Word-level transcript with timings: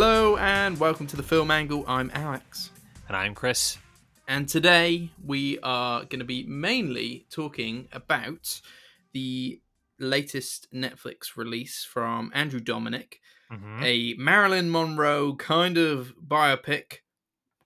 Hello 0.00 0.36
and 0.36 0.78
welcome 0.78 1.08
to 1.08 1.16
the 1.16 1.24
Film 1.24 1.50
Angle. 1.50 1.84
I'm 1.88 2.12
Alex. 2.14 2.70
And 3.08 3.16
I'm 3.16 3.34
Kris. 3.34 3.78
And 4.28 4.48
today 4.48 5.10
we 5.26 5.58
are 5.58 6.04
going 6.04 6.20
to 6.20 6.24
be 6.24 6.44
mainly 6.44 7.26
talking 7.32 7.88
about 7.90 8.60
the 9.12 9.60
latest 9.98 10.68
Netflix 10.72 11.36
release 11.36 11.84
from 11.84 12.30
Andrew 12.32 12.60
Dominik, 12.60 13.14
Mhm. 13.50 13.82
a 13.82 14.14
Marilyn 14.16 14.70
Monroe 14.70 15.34
kind 15.34 15.76
of 15.76 16.14
biopic, 16.24 16.98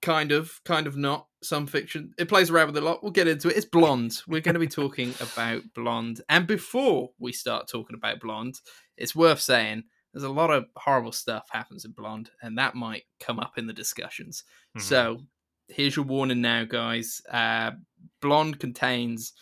kind 0.01 0.33
of, 0.33 0.65
kind 0.65 0.87
of 0.87 0.97
not, 0.97 1.27
some 1.43 1.67
fiction. 1.67 2.15
It 2.17 2.31
plays 2.31 2.49
around 2.49 2.69
with 2.69 2.79
it 2.79 2.83
a 2.83 2.87
lot. 2.87 3.03
We'll 3.03 3.13
get 3.13 3.29
into 3.29 3.51
it. 3.51 3.59
It's 3.59 3.67
Blonde. 3.67 4.23
We're 4.27 4.41
going 4.41 4.55
to 4.55 4.59
be 4.59 4.69
talking 4.69 5.13
about 5.21 5.75
Blonde. 5.75 6.23
And 6.31 6.47
before 6.47 7.11
we 7.19 7.33
start 7.33 7.69
talking 7.69 7.95
about 7.95 8.21
Blonde, 8.21 8.59
it's 8.97 9.15
worth 9.15 9.41
saying 9.43 9.85
there's 10.13 10.25
a 10.25 10.29
lot 10.29 10.51
of 10.51 10.67
horrible 10.77 11.13
stuff 11.13 11.49
happens 11.51 11.85
in 11.85 11.93
Blonde, 11.93 12.31
and 12.43 12.57
that 12.59 12.75
might 12.75 13.05
come 13.21 13.39
up 13.41 13.59
in 13.59 13.67
the 13.67 13.73
discussions. 13.73 14.45
Mhm. 14.77 14.83
So 14.83 15.23
here's 15.69 15.97
your 15.97 16.05
warning 16.05 16.41
now, 16.41 16.65
guys. 16.65 17.23
Uh, 17.31 17.73
Blonde 18.21 18.59
contains 18.61 19.33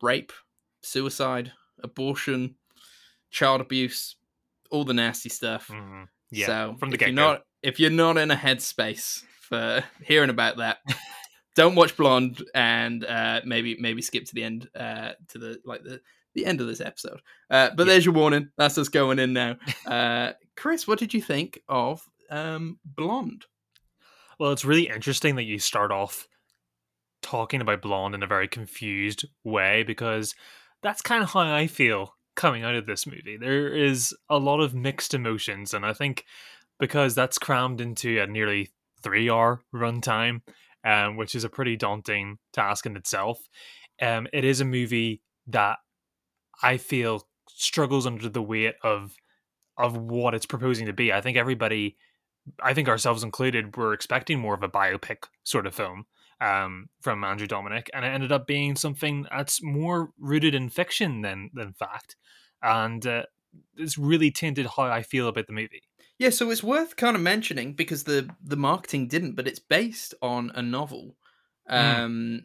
rape, 0.00 0.32
suicide, 0.82 1.52
abortion, 1.82 2.56
child 3.30 3.60
abuse, 3.60 4.16
all 4.70 4.84
the 4.84 4.94
nasty 4.94 5.28
stuff. 5.28 5.68
Mhm. 5.68 6.08
Yeah, 6.30 6.46
so 6.46 6.76
from 6.78 6.90
the 6.90 6.94
if 6.96 7.00
you're 7.02 7.10
get-go. 7.10 7.22
not 7.22 7.46
if 7.62 7.78
you're 7.78 7.90
not 7.90 8.16
in 8.18 8.30
a 8.30 8.36
headspace 8.36 9.22
for 9.40 9.84
hearing 10.02 10.30
about 10.30 10.56
that, 10.56 10.78
don't 11.54 11.74
watch 11.76 11.96
Blonde 11.96 12.42
and 12.54 13.04
uh, 13.04 13.40
maybe 13.44 13.76
maybe 13.78 14.02
skip 14.02 14.24
to 14.24 14.34
the 14.34 14.42
end 14.42 14.68
uh, 14.74 15.12
to 15.28 15.38
the 15.38 15.60
like 15.64 15.84
the 15.84 16.00
the 16.34 16.46
end 16.46 16.60
of 16.60 16.66
this 16.66 16.80
episode. 16.80 17.20
Uh, 17.50 17.70
but 17.76 17.86
Yeah. 17.86 17.92
there's 17.92 18.04
your 18.04 18.14
warning. 18.14 18.50
That's 18.56 18.78
us 18.78 18.88
going 18.88 19.18
in 19.18 19.32
now. 19.32 19.56
Uh, 19.86 20.32
Kris, 20.56 20.86
what 20.86 20.98
did 20.98 21.12
you 21.14 21.20
think 21.22 21.60
of 21.68 22.02
um, 22.30 22.78
Blonde? 22.84 23.46
Well, 24.38 24.52
it's 24.52 24.64
really 24.64 24.88
interesting 24.88 25.36
that 25.36 25.44
you 25.44 25.58
start 25.58 25.90
off 25.92 26.26
talking 27.22 27.60
about 27.60 27.82
Blonde 27.82 28.14
in 28.14 28.22
a 28.22 28.26
very 28.26 28.48
confused 28.48 29.24
way 29.44 29.82
because 29.82 30.34
that's 30.82 31.02
kind 31.02 31.22
of 31.22 31.30
how 31.30 31.40
I 31.40 31.66
feel 31.66 32.14
coming 32.34 32.64
out 32.64 32.74
of 32.74 32.86
this 32.86 33.06
movie. 33.06 33.36
There 33.38 33.68
is 33.68 34.14
a 34.28 34.38
lot 34.38 34.60
of 34.60 34.74
mixed 34.74 35.14
emotions, 35.14 35.74
and 35.74 35.84
I 35.86 35.92
think 35.92 36.24
because 36.80 37.14
that's 37.14 37.38
crammed 37.38 37.80
into 37.80 38.20
a 38.20 38.26
nearly 38.26 38.70
three 39.02 39.30
hour 39.30 39.62
runtime, 39.74 40.40
um, 40.84 41.16
which 41.16 41.34
is 41.34 41.44
a 41.44 41.48
pretty 41.48 41.76
daunting 41.76 42.38
task 42.52 42.86
in 42.86 42.96
itself, 42.96 43.38
um, 44.00 44.26
it 44.32 44.44
is 44.44 44.60
a 44.60 44.64
movie 44.64 45.22
that 45.46 45.78
I 46.62 46.76
feel 46.76 47.26
struggles 47.48 48.06
under 48.06 48.28
the 48.28 48.42
weight 48.42 48.74
of 48.82 49.14
of 49.78 49.96
what 49.96 50.34
it's 50.34 50.46
proposing 50.46 50.86
to 50.86 50.92
be. 50.92 51.12
I 51.12 51.20
think 51.20 51.36
everybody 51.36 51.96
I 52.62 52.74
think 52.74 52.88
ourselves 52.88 53.22
included, 53.22 53.76
were 53.76 53.92
expecting 53.92 54.40
more 54.40 54.54
of 54.54 54.62
a 54.62 54.68
biopic 54.68 55.24
sort 55.44 55.66
of 55.66 55.74
film 55.74 56.06
um, 56.40 56.88
from 57.00 57.22
Andrew 57.24 57.46
Dominik, 57.46 57.88
and 57.94 58.04
it 58.04 58.08
ended 58.08 58.32
up 58.32 58.46
being 58.46 58.74
something 58.74 59.26
that's 59.30 59.62
more 59.62 60.10
rooted 60.18 60.54
in 60.54 60.68
fiction 60.68 61.22
than 61.22 61.50
than 61.54 61.72
fact, 61.72 62.16
and 62.62 63.06
uh, 63.06 63.22
it's 63.76 63.98
really 63.98 64.30
tainted 64.30 64.66
how 64.76 64.84
I 64.84 65.02
feel 65.02 65.28
about 65.28 65.46
the 65.46 65.52
movie. 65.52 65.82
Yeah, 66.18 66.30
so 66.30 66.50
it's 66.50 66.62
worth 66.62 66.96
kind 66.96 67.16
of 67.16 67.22
mentioning 67.22 67.74
because 67.74 68.04
the 68.04 68.28
the 68.42 68.56
marketing 68.56 69.08
didn't, 69.08 69.34
but 69.34 69.46
it's 69.46 69.60
based 69.60 70.14
on 70.20 70.50
a 70.54 70.62
novel, 70.62 71.16
um, 71.68 72.42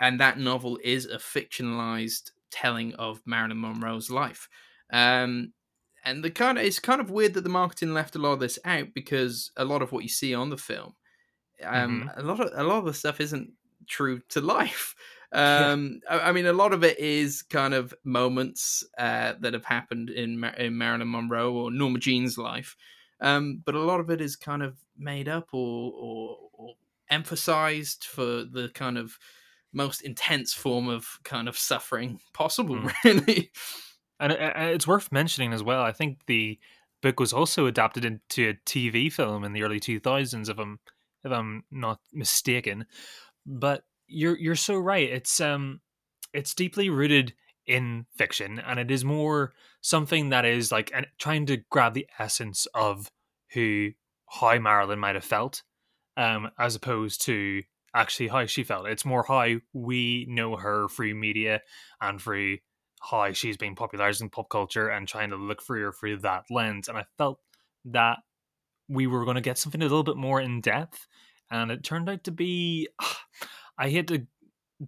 and 0.00 0.20
that 0.20 0.38
novel 0.38 0.78
is 0.82 1.06
a 1.06 1.18
fictionalized 1.18 2.30
telling 2.54 2.94
of 2.94 3.20
Marilyn 3.26 3.60
Monroe's 3.60 4.10
life. 4.10 4.48
Um, 4.92 5.52
and 6.04 6.22
the 6.22 6.30
kind 6.30 6.58
of 6.58 6.64
it's 6.64 6.78
kind 6.78 7.00
of 7.00 7.10
weird 7.10 7.34
that 7.34 7.42
the 7.42 7.50
marketing 7.50 7.92
left 7.92 8.14
a 8.14 8.18
lot 8.18 8.34
of 8.34 8.40
this 8.40 8.58
out 8.64 8.88
because 8.94 9.50
a 9.56 9.64
lot 9.64 9.82
of 9.82 9.90
what 9.90 10.04
you 10.04 10.08
see 10.08 10.34
on 10.34 10.50
the 10.50 10.56
film, 10.56 10.94
um, 11.64 12.10
a 12.16 12.22
lot 12.22 12.40
of 12.40 12.50
a 12.54 12.62
lot 12.62 12.78
of 12.78 12.84
the 12.84 12.94
stuff 12.94 13.20
isn't 13.20 13.52
true 13.88 14.20
to 14.28 14.40
life. 14.56 14.94
Um, 15.32 16.00
I, 16.08 16.28
I 16.28 16.32
mean, 16.32 16.46
a 16.46 16.52
lot 16.52 16.72
of 16.72 16.84
it 16.84 16.98
is 16.98 17.42
kind 17.42 17.74
of 17.74 17.92
moments 18.04 18.84
uh, 18.98 19.34
that 19.40 19.54
have 19.54 19.64
happened 19.64 20.10
in 20.10 20.38
Ma- 20.38 20.54
in 20.56 20.78
Marilyn 20.78 21.10
Monroe 21.10 21.52
or 21.52 21.70
Norma 21.72 21.98
Jean's 21.98 22.38
life, 22.38 22.76
um, 23.20 23.62
but 23.64 23.74
a 23.74 23.80
lot 23.80 24.00
of 24.00 24.10
it 24.10 24.20
is 24.20 24.36
kind 24.36 24.62
of 24.62 24.76
made 24.96 25.28
up 25.28 25.48
or, 25.52 25.92
or 25.92 26.38
or 26.52 26.74
emphasized 27.10 28.04
for 28.04 28.44
the 28.44 28.70
kind 28.74 28.98
of 28.98 29.18
most 29.74 30.00
intense 30.02 30.54
form 30.54 30.88
of 30.88 31.18
kind 31.24 31.48
of 31.48 31.58
suffering 31.58 32.20
possible. 32.32 32.76
Mm. 32.76 32.94
Really, 33.04 33.50
And 34.20 34.32
it's 34.32 34.86
worth 34.86 35.10
mentioning 35.12 35.52
as 35.52 35.62
well. 35.62 35.82
I 35.82 35.92
think 35.92 36.20
the 36.26 36.58
book 37.02 37.20
was 37.20 37.32
also 37.32 37.66
adapted 37.66 38.04
into 38.04 38.50
a 38.50 38.54
TV 38.64 39.12
film 39.12 39.44
in 39.44 39.52
the 39.52 39.62
early 39.62 39.80
two 39.80 40.00
thousands, 40.00 40.48
if 40.48 40.58
I'm 40.58 40.78
if 41.24 41.32
I'm 41.32 41.64
not 41.70 42.00
mistaken. 42.12 42.86
But 43.44 43.84
you're 44.06 44.38
you're 44.38 44.54
so 44.54 44.78
right. 44.78 45.08
It's 45.08 45.40
um 45.40 45.80
it's 46.32 46.54
deeply 46.54 46.90
rooted 46.90 47.34
in 47.66 48.06
fiction, 48.16 48.58
and 48.58 48.78
it 48.78 48.90
is 48.90 49.04
more 49.04 49.52
something 49.80 50.30
that 50.30 50.44
is 50.44 50.70
like 50.70 50.90
and 50.94 51.06
trying 51.18 51.46
to 51.46 51.58
grab 51.70 51.94
the 51.94 52.06
essence 52.18 52.66
of 52.74 53.10
who 53.52 53.90
how 54.28 54.58
Marilyn 54.58 54.98
might 54.98 55.14
have 55.14 55.24
felt, 55.24 55.62
um, 56.16 56.50
as 56.58 56.74
opposed 56.74 57.22
to 57.22 57.62
actually 57.94 58.28
how 58.28 58.46
she 58.46 58.64
felt. 58.64 58.86
It's 58.86 59.04
more 59.04 59.24
how 59.26 59.56
we 59.72 60.26
know 60.28 60.56
her 60.56 60.88
through 60.88 61.14
media 61.14 61.60
and 62.00 62.20
through 62.20 62.58
how 63.00 63.32
she's 63.32 63.56
being 63.56 63.76
popularized 63.76 64.22
in 64.22 64.30
pop 64.30 64.48
culture 64.48 64.88
and 64.88 65.06
trying 65.06 65.30
to 65.30 65.36
look 65.36 65.62
for 65.62 65.78
her 65.78 65.92
through 65.92 66.18
that 66.18 66.44
lens. 66.50 66.88
And 66.88 66.98
I 66.98 67.04
felt 67.18 67.38
that 67.86 68.18
we 68.88 69.06
were 69.06 69.24
going 69.24 69.36
to 69.36 69.40
get 69.40 69.58
something 69.58 69.80
a 69.80 69.84
little 69.84 70.02
bit 70.02 70.16
more 70.16 70.40
in 70.40 70.60
depth, 70.60 71.06
and 71.50 71.70
it 71.70 71.84
turned 71.84 72.08
out 72.08 72.24
to 72.24 72.30
be. 72.30 72.88
I 73.76 73.90
hate 73.90 74.06
to 74.08 74.26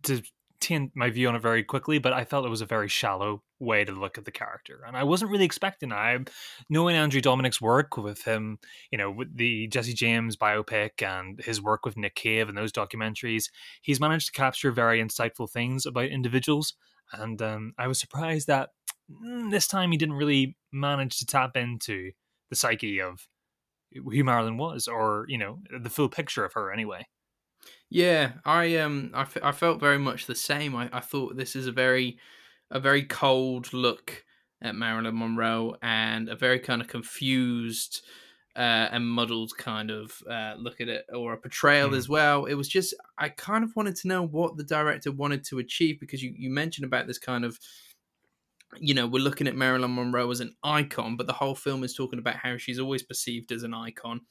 to 0.05 0.23
taint 0.61 0.93
my 0.95 1.11
view 1.11 1.29
on 1.29 1.35
it 1.35 1.43
very 1.43 1.65
quickly, 1.65 1.99
but 1.99 2.13
I 2.13 2.25
felt 2.25 2.47
it 2.47 2.51
was 2.51 2.61
a 2.61 2.67
very 2.67 2.89
shallow 2.89 3.43
way 3.59 3.85
to 3.85 3.93
look 3.93 4.19
at 4.19 4.25
the 4.25 4.33
character, 4.33 4.83
and 4.87 4.97
I 4.97 5.05
wasn't 5.05 5.31
really 5.31 5.45
expecting. 5.45 5.93
I 5.93 6.19
knowing 6.69 6.97
Andrew 6.97 7.21
Dominik's 7.21 7.61
work 7.61 7.97
with 7.97 8.23
him, 8.23 8.59
you 8.91 8.99
know, 8.99 9.11
with 9.11 9.37
the 9.37 9.67
Jesse 9.69 9.95
James 9.95 10.37
biopic 10.37 11.03
and 11.03 11.41
his 11.41 11.61
work 11.61 11.85
with 11.85 11.97
Nick 11.97 12.15
Cave 12.15 12.49
and 12.49 12.57
those 12.57 12.73
documentaries, 12.73 13.51
he's 13.83 14.01
managed 14.01 14.27
to 14.27 14.33
capture 14.33 14.73
very 14.73 15.03
insightful 15.03 15.51
things 15.51 15.87
about 15.87 16.07
individuals 16.07 16.75
and 17.13 17.41
um, 17.43 17.73
I 17.79 17.87
was 17.89 17.99
surprised 17.99 18.47
that 18.49 18.71
mm, 19.11 19.51
this 19.51 19.67
time 19.67 19.93
he 19.93 19.99
didn't 19.99 20.17
really 20.17 20.57
manage 20.73 21.19
to 21.19 21.27
tap 21.27 21.57
into 21.57 22.13
the 22.51 22.57
psyche 22.57 23.01
of 23.01 23.27
who 23.93 24.25
Marilyn 24.25 24.59
was, 24.59 24.89
or 24.89 25.25
you 25.29 25.39
know, 25.39 25.61
the 25.81 25.91
full 25.91 26.09
picture 26.09 26.45
of 26.45 26.53
her 26.55 26.73
anyway. 26.73 27.07
Yeah, 27.89 28.33
I 28.45 28.77
um 28.77 29.11
I, 29.15 29.23
f- 29.23 29.39
I 29.43 29.53
felt 29.53 29.81
very 29.81 29.99
much 29.99 30.27
the 30.27 30.35
same. 30.35 30.75
I, 30.75 30.91
I 30.93 31.01
thought 31.01 31.37
this 31.37 31.57
is 31.57 31.67
a 31.67 31.73
very 31.73 32.19
a 32.71 32.81
very 32.81 33.05
cold 33.05 33.73
look 33.73 34.25
at 34.63 34.75
Marilyn 34.75 35.19
Monroe 35.19 35.77
and 35.83 36.29
a 36.29 36.37
very 36.37 36.59
kind 36.59 36.81
of 36.83 36.89
confused 36.89 38.03
uh, 38.57 38.89
and 38.91 39.07
muddled 39.07 39.57
kind 39.59 39.91
of 39.91 40.23
uh, 40.31 40.55
look 40.59 40.81
at 40.81 40.89
it 40.89 41.05
or 41.15 41.35
a 41.35 41.39
portrayal 41.39 41.91
Mm. 41.91 41.97
as 41.97 42.09
well. 42.09 42.47
It 42.47 42.55
was 42.55 42.69
just 42.69 42.95
I 43.19 43.29
kind 43.29 43.63
of 43.65 43.77
wanted 43.77 43.97
to 43.97 44.09
know 44.09 44.23
what 44.27 44.57
the 44.57 44.65
director 44.65 45.13
wanted 45.13 45.45
to 45.47 45.59
achieve 45.59 46.01
because 46.01 46.23
you, 46.23 46.35
you 46.37 46.51
mentioned 46.51 46.87
about 46.87 47.07
this 47.07 47.19
kind 47.19 47.45
of 47.45 47.59
you 48.79 48.95
know 48.95 49.07
we're 49.07 49.23
looking 49.23 49.47
at 49.47 49.55
Marilyn 49.57 49.95
Monroe 49.95 50.31
as 50.31 50.41
an 50.41 50.55
icon, 50.63 51.17
but 51.17 51.27
the 51.27 51.33
whole 51.33 51.55
film 51.55 51.85
is 51.85 51.95
talking 51.95 52.19
about 52.19 52.37
how 52.37 52.57
she's 52.57 52.79
always 52.79 53.03
perceived 53.03 53.53
as 53.53 53.63
an 53.63 53.73
icon, 53.75 54.23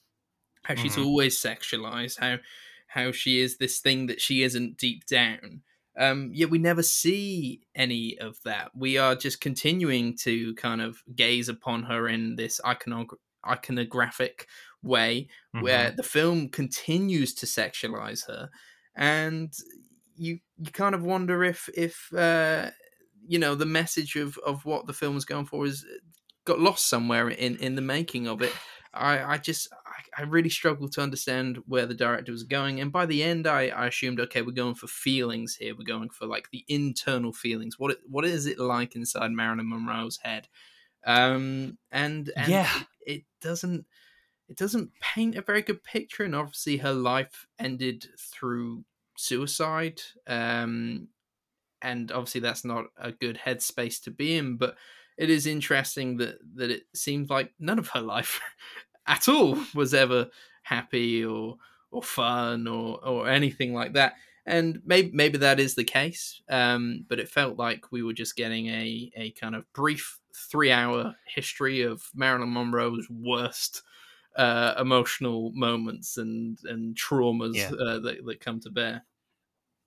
how 0.64 0.76
she's 0.76 0.98
Mhm. 0.98 1.06
always 1.06 1.40
sexualized, 1.40 2.20
how 2.20 2.40
how 2.88 3.12
she 3.12 3.40
is 3.40 3.58
this 3.58 3.80
thing 3.82 4.08
that 4.08 4.22
she 4.22 4.44
isn't 4.44 4.78
deep 4.78 5.06
down. 5.08 5.64
Um, 5.98 6.32
yet 6.34 6.50
we 6.50 6.58
never 6.58 6.84
see 6.84 7.68
any 7.74 8.18
of 8.20 8.42
that. 8.44 8.72
We 8.76 8.98
are 8.98 9.16
just 9.16 9.40
continuing 9.42 10.18
to 10.18 10.54
kind 10.56 10.82
of 10.82 11.04
gaze 11.16 11.48
upon 11.50 11.84
her 11.84 12.08
in 12.08 12.36
this 12.36 12.60
iconog- 12.66 13.18
iconographic 13.46 14.46
way, 14.84 15.30
where 15.60 15.92
Mhm. 15.92 15.96
the 15.96 16.04
film 16.04 16.50
continues 16.50 17.34
to 17.36 17.46
sexualize 17.46 18.28
her, 18.28 18.50
and 18.96 19.54
you 20.16 20.40
you 20.58 20.72
kind 20.72 20.96
of 20.96 21.04
wonder 21.04 21.44
if 21.44 21.70
if 21.76 22.12
uh, 22.14 22.72
you 23.28 23.40
know 23.40 23.56
the 23.56 23.66
message 23.66 24.16
of 24.16 24.38
of 24.40 24.66
what 24.66 24.88
the 24.88 24.94
film 24.94 25.18
is 25.18 25.26
going 25.26 25.46
for 25.46 25.66
is 25.66 25.86
got 26.46 26.60
lost 26.60 26.88
somewhere 26.88 27.30
in 27.30 27.56
in 27.58 27.76
the 27.76 27.82
making 27.82 28.28
of 28.28 28.42
it. 28.42 28.54
I 28.94 29.24
I 29.36 29.38
just 29.38 29.68
I, 29.98 30.22
I 30.22 30.26
really 30.26 30.50
struggled 30.50 30.92
to 30.94 31.02
understand 31.02 31.58
where 31.68 31.86
the 31.86 31.94
director 31.96 32.32
was 32.32 32.44
going, 32.44 32.80
and 32.82 32.92
by 32.92 33.06
the 33.06 33.24
end, 33.24 33.48
I 33.48 33.68
I 33.70 33.88
assumed 33.88 34.20
okay, 34.20 34.42
we're 34.42 34.52
going 34.52 34.76
for 34.76 34.88
feelings 34.88 35.56
here. 35.56 35.76
We're 35.76 35.84
going 35.86 36.10
for 36.10 36.26
like 36.28 36.50
the 36.52 36.66
internal 36.68 37.34
feelings. 37.34 37.80
What 37.80 37.92
it, 37.92 38.00
what 38.08 38.26
is 38.26 38.46
it 38.46 38.60
like 38.60 38.96
inside 38.96 39.32
Marilyn 39.32 39.70
Monroe's 39.70 40.18
head? 40.18 40.48
Um, 41.06 41.78
and, 41.92 42.32
and 42.38 42.62
Yeah. 42.62 42.70
it, 42.74 42.88
it 43.06 43.26
doesn't 43.42 43.88
it 44.50 44.58
doesn't 44.58 44.92
paint 45.02 45.36
a 45.36 45.42
very 45.42 45.62
good 45.64 45.84
picture, 45.84 46.24
and 46.24 46.36
obviously 46.36 46.78
her 46.78 46.94
life 46.94 47.48
ended 47.60 48.08
through 48.20 48.86
suicide. 49.18 50.02
Um, 50.28 51.10
and 51.82 52.12
obviously 52.12 52.42
that's 52.42 52.66
not 52.66 52.86
a 52.98 53.12
good 53.12 53.38
headspace 53.38 54.02
to 54.04 54.12
be 54.12 54.38
in, 54.38 54.58
but 54.58 54.78
it 55.18 55.30
is 55.30 55.46
interesting 55.48 56.18
that 56.18 56.38
that 56.56 56.72
it 56.72 56.84
seems 56.96 57.30
like 57.30 57.54
none 57.60 57.80
of 57.80 57.90
her 57.90 58.02
life 58.02 58.42
at 59.08 59.28
all 59.28 59.58
was 59.76 59.94
ever 59.94 60.30
happy 60.64 61.24
or 61.26 61.58
or 61.92 62.04
fun 62.04 62.68
or 62.68 63.06
or 63.06 63.30
anything 63.30 63.74
like 63.74 63.94
that. 63.94 64.14
And 64.48 64.82
maybe 64.86 65.10
maybe 65.14 65.40
that 65.40 65.60
is 65.60 65.74
the 65.76 65.84
case, 65.84 66.42
um, 66.50 67.06
but 67.10 67.20
it 67.20 67.30
felt 67.30 67.58
like 67.58 67.92
we 67.92 68.04
were 68.04 68.14
just 68.14 68.36
getting 68.36 68.68
a 68.68 69.12
a 69.16 69.32
kind 69.32 69.56
of 69.56 69.72
brief 69.74 70.20
three 70.36 70.72
hour 70.72 71.16
history 71.26 71.82
of 71.82 72.04
Marilyn 72.14 72.54
Monroe's 72.54 73.08
worst 73.10 73.82
uh, 74.36 74.76
emotional 74.80 75.52
moments 75.54 76.18
and 76.18 76.60
and 76.66 76.96
traumas 76.96 77.56
Yeah. 77.56 77.72
uh, 77.72 78.00
that 78.00 78.24
that 78.26 78.40
come 78.40 78.60
to 78.62 78.70
bear. 78.70 79.04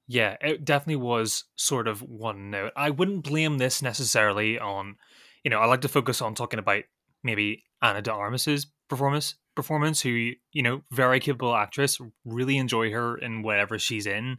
Yeah, 0.07 0.37
it 0.41 0.65
definitely 0.65 0.97
was 0.97 1.45
sort 1.57 1.87
of 1.87 2.01
one 2.03 2.51
note. 2.51 2.73
I 2.75 2.91
wouldn't 2.91 3.25
blame 3.25 3.59
this 3.59 3.83
necessarily 3.83 4.59
on, 4.59 4.97
you 5.45 5.51
know, 5.51 5.59
I 5.59 5.67
like 5.67 5.83
to 5.83 5.89
focus 5.89 6.23
on 6.23 6.35
talking 6.35 6.59
about 6.59 6.85
maybe 7.23 7.65
Ana 7.83 8.01
de 8.01 8.11
Armas's 8.11 8.67
performance 8.89 9.37
performance, 9.59 10.01
who, 10.01 10.31
you 10.53 10.63
know, 10.63 10.83
very 10.93 11.19
capable 11.19 11.53
actress, 11.53 11.99
really 12.25 12.57
enjoy 12.57 12.93
her 12.93 13.19
in 13.19 13.43
whatever 13.43 13.77
she's 13.77 14.07
in. 14.07 14.39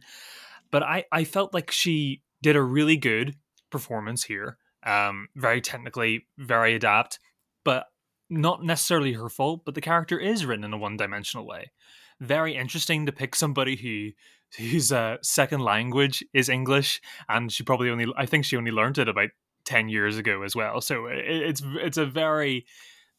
But 0.70 0.82
I, 0.82 1.04
I 1.12 1.24
felt 1.24 1.52
like 1.52 1.70
she 1.70 2.22
did 2.42 2.56
a 2.56 2.62
really 2.62 2.96
good 2.96 3.36
performance 3.70 4.24
here. 4.24 4.56
Um, 4.82 5.28
very 5.36 5.60
technically, 5.60 6.26
very 6.38 6.74
adept, 6.74 7.18
but 7.64 7.88
not 8.30 8.64
necessarily 8.64 9.12
her 9.12 9.28
fault, 9.28 9.62
but 9.66 9.74
the 9.74 9.82
character 9.82 10.18
is 10.18 10.46
written 10.46 10.64
in 10.64 10.72
a 10.72 10.78
one 10.78 10.96
dimensional 10.96 11.46
way. 11.46 11.70
Very 12.18 12.56
interesting 12.56 13.04
to 13.04 13.12
pick 13.12 13.34
somebody 13.34 13.76
who 13.76 14.12
whose 14.56 14.90
uh, 14.90 15.18
second 15.22 15.60
language 15.60 16.24
is 16.32 16.48
English, 16.48 17.00
and 17.28 17.52
she 17.52 17.62
probably 17.62 17.90
only 17.90 18.06
I 18.16 18.24
think 18.24 18.46
she 18.46 18.56
only 18.56 18.70
learned 18.70 18.96
it 18.96 19.08
about 19.08 19.30
ten 19.64 19.90
years 19.90 20.16
ago 20.16 20.42
as 20.42 20.56
well. 20.56 20.80
So 20.80 21.06
it, 21.06 21.18
it's 21.26 21.62
it's 21.64 21.98
a 21.98 22.06
very 22.06 22.64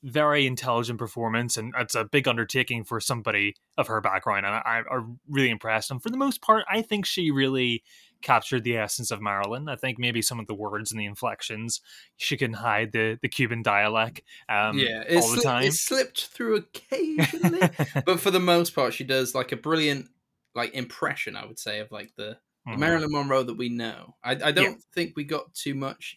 very 0.03 0.45
intelligent 0.47 0.97
performance, 0.99 1.57
and 1.57 1.73
it's 1.77 1.95
a 1.95 2.05
big 2.05 2.27
undertaking 2.27 2.83
for 2.83 2.99
somebody 2.99 3.55
of 3.77 3.87
her 3.87 4.01
background. 4.01 4.45
And 4.45 4.55
I, 4.55 4.81
I'm 4.91 5.19
really 5.29 5.49
impressed. 5.49 5.91
And 5.91 6.01
for 6.01 6.09
the 6.09 6.17
most 6.17 6.41
part, 6.41 6.65
I 6.69 6.81
think 6.81 7.05
she 7.05 7.31
really 7.31 7.83
captured 8.21 8.63
the 8.63 8.77
essence 8.77 9.09
of 9.11 9.21
Marilyn. 9.21 9.67
I 9.67 9.75
think 9.75 9.97
maybe 9.97 10.21
some 10.21 10.39
of 10.39 10.47
the 10.47 10.53
words 10.53 10.91
and 10.91 10.99
the 10.99 11.05
inflections 11.05 11.81
she 12.17 12.37
can 12.37 12.53
hide 12.53 12.91
the 12.91 13.17
the 13.21 13.29
Cuban 13.29 13.61
dialect. 13.63 14.21
Um, 14.49 14.77
yeah, 14.77 15.03
it, 15.07 15.21
all 15.21 15.31
the 15.31 15.37
sli- 15.37 15.43
time. 15.43 15.63
it 15.63 15.73
slipped 15.73 16.25
through 16.27 16.55
occasionally, 16.75 17.69
but 18.05 18.19
for 18.19 18.31
the 18.31 18.39
most 18.39 18.73
part, 18.75 18.93
she 18.93 19.03
does 19.03 19.33
like 19.35 19.51
a 19.51 19.57
brilliant 19.57 20.09
like 20.55 20.73
impression. 20.73 21.35
I 21.35 21.45
would 21.45 21.59
say 21.59 21.79
of 21.79 21.91
like 21.91 22.11
the, 22.17 22.37
Mhm. 22.67 22.77
Marilyn 22.77 23.11
Monroe 23.11 23.41
that 23.41 23.57
we 23.57 23.69
know. 23.69 24.15
I, 24.23 24.33
I 24.33 24.51
don't 24.51 24.79
think 24.93 25.13
we 25.15 25.23
got 25.23 25.51
too 25.55 25.73
much 25.73 26.15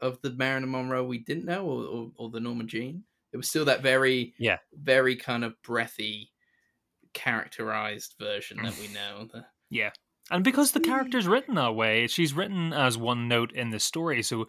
of 0.00 0.20
the 0.22 0.30
Marilyn 0.30 0.70
Monroe 0.70 1.04
we 1.04 1.18
didn't 1.18 1.44
know, 1.44 1.64
or, 1.64 1.84
or, 1.84 2.12
or 2.16 2.30
the 2.30 2.40
Norma 2.40 2.64
Jean. 2.64 3.04
It 3.32 3.36
was 3.36 3.48
still 3.48 3.64
that 3.66 3.82
very 3.82 4.34
Yeah. 4.38 4.58
very 4.72 5.16
kind 5.16 5.44
of 5.44 5.60
breathy, 5.62 6.32
characterized 7.12 8.14
version 8.18 8.58
that 8.62 8.78
we 8.78 8.88
mm. 8.88 8.94
know. 8.94 9.28
The, 9.32 9.46
Yeah. 9.70 9.90
And 10.30 10.42
because 10.42 10.72
the 10.72 10.80
character's 10.80 11.28
written 11.28 11.54
that 11.54 11.74
way, 11.74 12.06
she's 12.08 12.34
written 12.34 12.72
as 12.72 12.98
one 12.98 13.28
note 13.28 13.52
in 13.52 13.70
the 13.70 13.78
story. 13.78 14.22
So, 14.22 14.48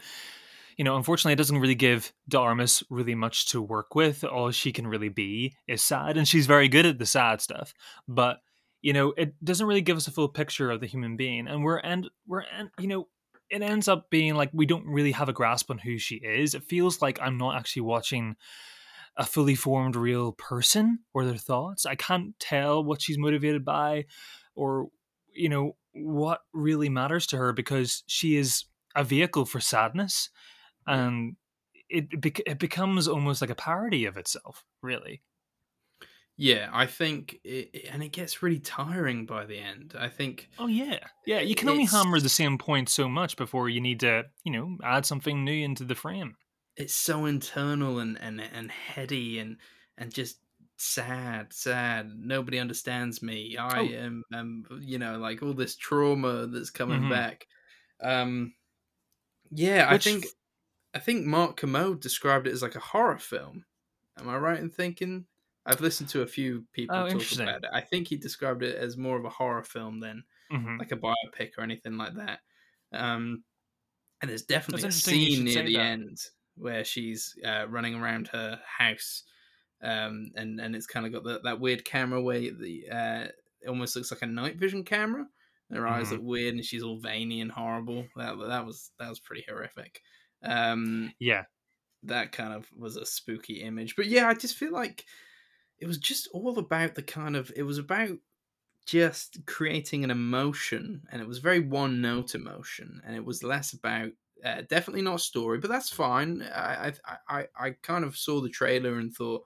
you 0.75 0.83
know, 0.83 0.95
unfortunately, 0.95 1.33
it 1.33 1.38
doesn't 1.38 1.59
really 1.59 1.75
give 1.75 2.13
de 2.27 2.39
Armas 2.39 2.83
really 2.89 3.15
much 3.15 3.47
to 3.50 3.61
work 3.61 3.93
with. 3.93 4.23
All 4.23 4.51
she 4.51 4.71
can 4.71 4.88
really 4.88 5.09
be 5.09 5.55
is 5.67 5.83
sad, 5.83 6.17
and 6.17 6.27
she's 6.27 6.47
very 6.47 6.67
good 6.67 6.85
at 6.85 6.97
the 6.97 7.05
sad 7.05 7.41
stuff. 7.41 7.73
But 8.07 8.39
you 8.81 8.93
know, 8.93 9.13
it 9.17 9.33
doesn't 9.43 9.67
really 9.67 9.81
give 9.81 9.97
us 9.97 10.07
a 10.07 10.11
full 10.11 10.29
picture 10.29 10.69
of 10.71 10.79
the 10.79 10.88
human 10.88 11.17
being, 11.17 11.47
and 11.47 11.63
we're 11.63 11.79
and 11.79 12.09
we're 12.27 12.43
and 12.57 12.69
you 12.79 12.88
know, 12.88 13.07
it 13.49 13.61
ends 13.61 13.88
up 13.88 14.09
being 14.09 14.35
like 14.35 14.49
we 14.53 14.65
don't 14.65 14.85
really 14.85 15.11
have 15.13 15.29
a 15.29 15.33
grasp 15.33 15.71
on 15.71 15.77
who 15.77 15.97
she 15.97 16.15
is. 16.15 16.53
It 16.53 16.63
feels 16.63 17.01
like 17.01 17.19
I'm 17.21 17.38
not 17.38 17.55
actually 17.55 17.83
watching 17.83 18.35
a 19.15 19.25
fully 19.25 19.55
formed 19.55 19.95
real 19.95 20.33
person 20.33 20.99
or 21.13 21.25
their 21.25 21.38
thoughts. 21.38 21.85
I 21.85 21.95
can't 21.95 22.38
tell 22.39 22.83
what 22.83 23.01
she's 23.01 23.17
motivated 23.17 23.65
by 23.65 24.05
or 24.55 24.88
you 25.33 25.49
know 25.49 25.75
what 25.94 26.41
really 26.53 26.89
matters 26.89 27.25
to 27.27 27.38
her 27.38 27.53
because 27.53 28.03
she 28.07 28.35
is 28.35 28.65
a 28.95 29.03
vehicle 29.03 29.45
for 29.45 29.59
sadness 29.59 30.29
and 30.85 31.35
it 31.89 32.07
it 32.45 32.59
becomes 32.59 33.07
almost 33.07 33.41
like 33.41 33.50
a 33.50 33.55
parody 33.55 34.05
of 34.05 34.17
itself 34.17 34.65
really 34.81 35.21
yeah, 36.38 36.69
I 36.72 36.86
think, 36.86 37.39
it, 37.44 37.88
and 37.92 38.04
it 38.04 38.10
gets 38.10 38.42
really 38.44 38.60
tiring 38.60 39.25
by 39.25 39.45
the 39.45 39.57
end. 39.57 39.95
I 39.98 40.10
think 40.10 40.50
oh 40.57 40.68
yeah 40.68 41.00
yeah 41.25 41.39
you 41.39 41.56
can 41.56 41.69
only 41.69 41.86
hammer 41.86 42.19
the 42.19 42.30
same 42.30 42.57
point 42.57 42.89
so 42.89 43.07
much 43.10 43.38
before 43.38 43.69
you 43.69 43.81
need 43.81 44.00
to 44.00 44.24
you 44.44 44.51
know 44.51 44.78
add 44.84 45.06
something 45.06 45.44
new 45.44 45.63
into 45.63 45.84
the 45.84 45.95
frame 45.95 46.36
it's 46.75 46.94
so 46.94 47.25
internal 47.25 48.00
and 48.00 48.19
and 48.19 48.39
and 48.42 48.72
heady 48.72 49.39
and 49.39 49.57
and 49.98 50.13
just 50.13 50.42
sad 50.78 51.51
sad 51.54 52.07
nobody 52.19 52.60
understands 52.60 53.22
me 53.24 53.57
i 53.57 53.80
Oh. 53.80 53.81
am 53.81 54.24
um 54.34 54.63
you 54.81 55.00
know 55.00 55.18
like 55.18 55.42
all 55.42 55.54
this 55.54 55.75
trauma 55.75 56.45
that's 56.48 56.69
coming 56.69 57.07
Mhm. 57.07 57.07
back 57.07 57.48
um 58.01 58.54
yeah 59.51 59.88
i 59.89 59.98
think 59.98 60.28
I 60.94 61.00
think 61.00 61.25
mark 61.25 61.57
kermode 61.57 62.01
described 62.01 62.48
it 62.48 62.54
as 62.54 62.62
like 62.63 62.75
a 62.75 62.80
horror 62.81 63.19
film 63.19 63.66
am 64.18 64.30
i 64.30 64.38
right 64.38 64.60
in 64.60 64.69
thinking 64.72 65.28
i've 65.67 65.81
listened 65.81 66.09
to 66.09 66.21
a 66.23 66.27
few 66.27 66.65
people 66.73 66.95
Oh, 66.95 67.09
talk 67.09 67.31
about 67.31 67.63
it 67.63 67.69
i 67.73 67.81
think 67.81 68.07
he 68.07 68.17
described 68.17 68.63
it 68.63 68.75
as 68.77 68.97
more 68.97 69.17
of 69.17 69.25
a 69.25 69.29
horror 69.29 69.63
film 69.63 69.99
than 69.99 70.23
Mhm. 70.51 70.79
like 70.79 70.91
a 70.91 70.97
biopic 70.97 71.57
or 71.57 71.63
anything 71.63 71.97
like 71.97 72.15
that. 72.15 72.41
Um, 72.93 73.43
and 74.21 74.29
there's 74.29 74.43
definitely 74.43 74.87
a 74.87 74.91
scene 74.91 75.43
near 75.43 75.63
the 75.63 75.73
that. 75.73 75.81
end 75.81 76.17
where 76.55 76.83
she's 76.83 77.37
uh, 77.45 77.67
running 77.69 77.95
around 77.95 78.29
her 78.29 78.61
house, 78.65 79.23
um, 79.81 80.31
and 80.35 80.59
and 80.59 80.75
it's 80.75 80.87
kind 80.87 81.05
of 81.05 81.11
got 81.13 81.23
the, 81.23 81.39
that 81.41 81.59
weird 81.59 81.85
camera 81.85 82.21
where 82.21 82.39
the 82.39 82.89
uh, 82.89 83.27
it 83.61 83.69
almost 83.69 83.95
looks 83.95 84.11
like 84.11 84.21
a 84.23 84.27
night 84.27 84.57
vision 84.57 84.83
camera. 84.83 85.27
Her 85.71 85.87
eyes 85.87 86.11
Mhm. 86.11 86.11
look 86.11 86.21
weird, 86.23 86.55
and 86.55 86.65
she's 86.65 86.83
all 86.83 86.99
veiny 86.99 87.41
and 87.41 87.51
horrible. 87.51 88.07
That 88.15 88.37
that 88.39 88.65
was 88.65 88.91
that 88.99 89.09
was 89.09 89.19
pretty 89.19 89.45
horrific. 89.47 90.01
Um, 90.43 91.13
yeah 91.19 91.45
that 92.03 92.31
kind 92.31 92.53
of 92.53 92.71
was 92.73 92.95
a 92.95 93.05
spooky 93.05 93.61
image. 93.61 93.95
But 93.95 94.07
yeah, 94.07 94.27
I 94.27 94.33
just 94.33 94.55
feel 94.57 94.71
like 94.71 95.05
it 95.79 95.88
was 95.88 95.97
just 95.97 96.27
all 96.33 96.57
about 96.59 96.95
the 96.95 97.03
kind 97.03 97.35
of 97.35 97.51
it 97.56 97.63
was 97.63 97.77
about 97.77 98.18
just 98.85 99.45
creating 99.45 100.03
an 100.03 100.12
emotion 100.12 101.01
and 101.12 101.21
it 101.21 101.27
was 101.27 101.39
very 101.39 101.60
one 101.60 102.01
note 102.01 102.36
emotion 102.36 103.01
and 103.05 103.15
it 103.15 103.25
was 103.25 103.43
less 103.43 103.74
about 103.74 104.10
uh, 104.46 104.62
definitely 104.69 105.01
not 105.01 105.19
story 105.19 105.57
but 105.57 105.69
that's 105.69 105.89
fine. 105.89 106.41
I, 106.53 106.93
I 107.05 107.17
i 107.27 107.48
i 107.60 107.69
kind 107.81 108.05
of 108.05 108.15
saw 108.15 108.39
the 108.39 108.50
trailer 108.50 108.98
and 109.00 109.13
thought 109.13 109.43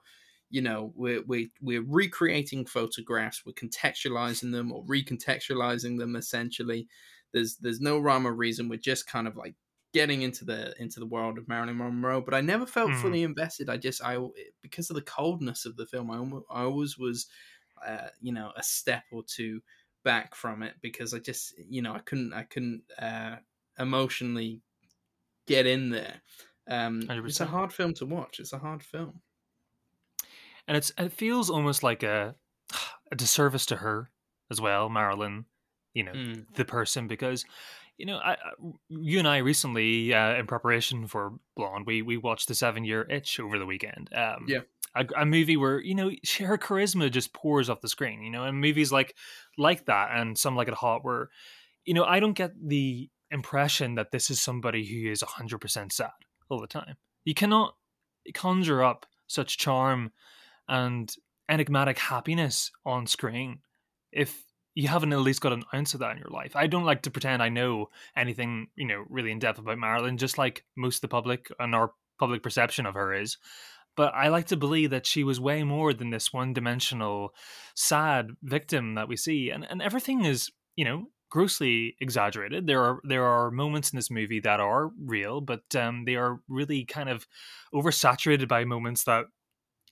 you 0.50 0.60
know 0.60 0.92
we're 0.94 1.22
we're 1.26 1.48
we're 1.60 1.82
recreating 1.82 2.66
photographs 2.66 3.42
we're 3.44 3.52
contextualizing 3.52 4.52
them 4.52 4.70
or 4.70 4.84
recontextualizing 4.84 5.98
them 5.98 6.14
essentially. 6.14 6.86
There's 7.32 7.56
there's 7.56 7.80
no 7.80 7.98
rhyme 7.98 8.26
or 8.26 8.34
reason 8.34 8.68
we're 8.68 8.76
just 8.76 9.06
kind 9.06 9.26
of 9.26 9.36
like 9.36 9.54
getting 9.92 10.22
into 10.22 10.44
the 10.44 10.74
into 10.80 11.00
the 11.00 11.06
world 11.06 11.38
of 11.38 11.48
Marilyn 11.48 11.76
Monroe 11.78 12.20
but 12.22 12.34
I 12.34 12.40
never 12.40 12.66
felt 12.66 12.94
Mhm. 12.94 12.96
fully 12.96 13.22
invested 13.22 13.68
I 13.68 13.76
just 13.76 14.02
I 14.02 14.18
because 14.62 14.90
of 14.90 14.96
the 14.96 15.02
coldness 15.02 15.66
of 15.66 15.76
the 15.76 15.86
film 15.86 16.10
I 16.10 16.18
almost, 16.18 16.46
I 16.50 16.62
always 16.62 16.98
was 16.98 17.26
uh, 17.84 18.08
you 18.20 18.32
know 18.32 18.52
a 18.56 18.62
step 18.62 19.04
or 19.12 19.22
two 19.24 19.62
back 20.04 20.34
from 20.34 20.62
it 20.62 20.76
because 20.82 21.14
I 21.14 21.18
just 21.18 21.56
you 21.58 21.82
know 21.82 21.92
I 21.94 22.00
couldn't 22.00 22.32
I 22.32 22.44
couldn't 22.44 22.84
uh, 22.98 23.36
emotionally 23.78 24.62
get 25.46 25.66
in 25.66 25.90
there. 25.90 26.22
Um, 26.68 27.14
it's 27.24 27.40
a 27.40 27.46
hard 27.46 27.72
film 27.72 27.94
to 27.94 28.06
watch. 28.06 28.40
It's 28.40 28.52
a 28.52 28.58
hard 28.58 28.82
film. 28.82 29.22
and 30.66 30.76
it's 30.76 30.92
it 30.98 31.12
feels 31.12 31.50
almost 31.50 31.82
like 31.82 32.02
a 32.02 32.36
a 33.12 33.16
disservice 33.16 33.66
to 33.66 33.76
her 33.76 34.10
as 34.50 34.60
well 34.60 34.88
marilyn 34.88 35.46
you 35.94 36.02
know 36.02 36.14
Mm. 36.14 36.46
the 36.54 36.64
person 36.64 37.06
because 37.06 37.46
you 37.98 38.06
know 38.06 38.16
I, 38.18 38.36
you 38.88 39.18
and 39.18 39.28
i 39.28 39.38
recently 39.38 40.12
uh, 40.14 40.34
in 40.34 40.46
preparation 40.46 41.06
for 41.06 41.34
blonde 41.56 41.86
we 41.86 42.02
we 42.02 42.16
watched 42.16 42.48
the 42.48 42.54
seven 42.54 42.84
year 42.84 43.06
itch 43.10 43.38
over 43.40 43.58
the 43.58 43.66
weekend 43.66 44.10
um 44.14 44.46
Yeah. 44.48 44.60
a, 44.94 45.06
a 45.18 45.26
movie 45.26 45.56
where 45.56 45.80
you 45.80 45.94
know 45.94 46.10
she, 46.24 46.44
her 46.44 46.58
charisma 46.58 47.10
just 47.10 47.32
pours 47.32 47.68
off 47.70 47.80
the 47.80 47.88
screen 47.88 48.22
you 48.22 48.30
know 48.30 48.44
and 48.44 48.60
movies 48.60 48.92
like 48.92 49.14
like 49.58 49.86
that 49.86 50.10
and 50.14 50.36
some 50.38 50.56
like 50.56 50.68
it 50.68 50.74
hot 50.74 51.04
where 51.04 51.28
you 51.84 51.94
know 51.94 52.04
i 52.04 52.20
don't 52.20 52.34
get 52.34 52.52
the 52.60 53.08
impression 53.30 53.94
that 53.94 54.10
this 54.10 54.30
is 54.30 54.40
somebody 54.40 54.84
who 54.84 55.10
is 55.10 55.22
100% 55.22 55.90
sad 55.92 56.10
all 56.50 56.60
the 56.60 56.66
time 56.66 56.96
you 57.24 57.32
cannot 57.34 57.74
conjure 58.34 58.82
up 58.82 59.06
such 59.26 59.56
charm 59.56 60.12
and 60.68 61.16
enigmatic 61.48 61.98
happiness 61.98 62.70
on 62.84 63.06
screen 63.06 63.60
if 64.12 64.44
you 64.74 64.88
haven't 64.88 65.12
at 65.12 65.20
least 65.20 65.40
got 65.40 65.52
an 65.52 65.64
ounce 65.74 65.94
of 65.94 66.00
that 66.00 66.12
in 66.12 66.18
your 66.18 66.30
life. 66.30 66.56
I 66.56 66.66
don't 66.66 66.84
like 66.84 67.02
to 67.02 67.10
pretend 67.10 67.42
I 67.42 67.48
know 67.48 67.90
anything, 68.16 68.68
you 68.74 68.86
know, 68.86 69.04
really 69.08 69.30
in 69.30 69.38
depth 69.38 69.58
about 69.58 69.78
Marilyn, 69.78 70.16
just 70.16 70.38
like 70.38 70.64
most 70.76 70.96
of 70.96 71.00
the 71.02 71.08
public 71.08 71.48
and 71.58 71.74
our 71.74 71.92
public 72.18 72.42
perception 72.42 72.86
of 72.86 72.94
her 72.94 73.12
is. 73.12 73.36
But 73.96 74.14
I 74.14 74.28
like 74.28 74.46
to 74.46 74.56
believe 74.56 74.90
that 74.90 75.06
she 75.06 75.22
was 75.22 75.38
way 75.38 75.64
more 75.64 75.92
than 75.92 76.10
this 76.10 76.32
one 76.32 76.54
dimensional, 76.54 77.34
sad 77.74 78.30
victim 78.42 78.94
that 78.94 79.08
we 79.08 79.16
see. 79.16 79.50
And 79.50 79.66
and 79.70 79.82
everything 79.82 80.24
is, 80.24 80.50
you 80.76 80.86
know, 80.86 81.08
grossly 81.30 81.96
exaggerated. 82.00 82.66
There 82.66 82.82
are 82.82 83.00
there 83.04 83.24
are 83.24 83.50
moments 83.50 83.90
in 83.92 83.96
this 83.96 84.10
movie 84.10 84.40
that 84.40 84.60
are 84.60 84.90
real, 84.98 85.42
but 85.42 85.62
um, 85.76 86.06
they 86.06 86.14
are 86.14 86.40
really 86.48 86.86
kind 86.86 87.10
of 87.10 87.26
oversaturated 87.74 88.48
by 88.48 88.64
moments 88.64 89.04
that 89.04 89.26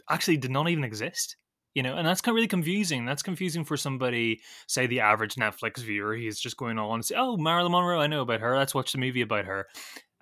actually 0.08 0.38
did 0.38 0.50
not 0.50 0.68
even 0.68 0.84
exist 0.84 1.36
you 1.74 1.82
know 1.82 1.96
and 1.96 2.06
that's 2.06 2.20
kind 2.20 2.32
of 2.32 2.36
really 2.36 2.48
confusing. 2.48 3.04
That's 3.04 3.22
confusing 3.22 3.64
for 3.64 3.76
somebody 3.76 4.40
say 4.66 4.86
the 4.86 5.00
average 5.00 5.36
netflix 5.36 5.78
viewer 5.78 6.14
he's 6.14 6.38
just 6.38 6.56
going 6.56 6.78
on 6.78 6.94
and 6.94 7.04
say 7.04 7.14
oh 7.16 7.36
marilyn 7.36 7.72
monroe 7.72 8.00
i 8.00 8.06
know 8.06 8.22
about 8.22 8.40
her. 8.40 8.56
Let's 8.56 8.74
watch 8.74 8.92
the 8.92 8.98
movie 8.98 9.22
about 9.22 9.44
her. 9.44 9.68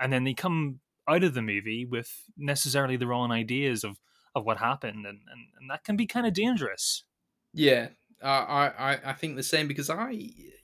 And 0.01 0.13
then 0.13 0.25
they 0.25 0.35
come 0.35 0.81
out 1.09 1.25
of 1.25 1.35
the 1.35 1.43
movie 1.43 1.85
with 1.85 2.13
necessarily 2.37 2.97
the 2.97 3.07
wrong 3.07 3.33
ideas 3.33 3.85
of 3.85 3.99
of 4.35 4.45
what 4.45 4.59
happened 4.59 5.07
and 5.07 5.21
and, 5.31 5.47
and 5.61 5.71
that 5.71 5.85
can 5.85 5.97
be 5.97 6.07
kind 6.07 6.27
of 6.27 6.33
dangerous. 6.33 7.05
Yeah. 7.53 7.89
I, 8.23 8.73
I 8.79 9.11
I 9.11 9.13
think 9.13 9.37
the 9.37 9.43
same 9.43 9.69
because 9.69 9.91
I, 9.91 10.11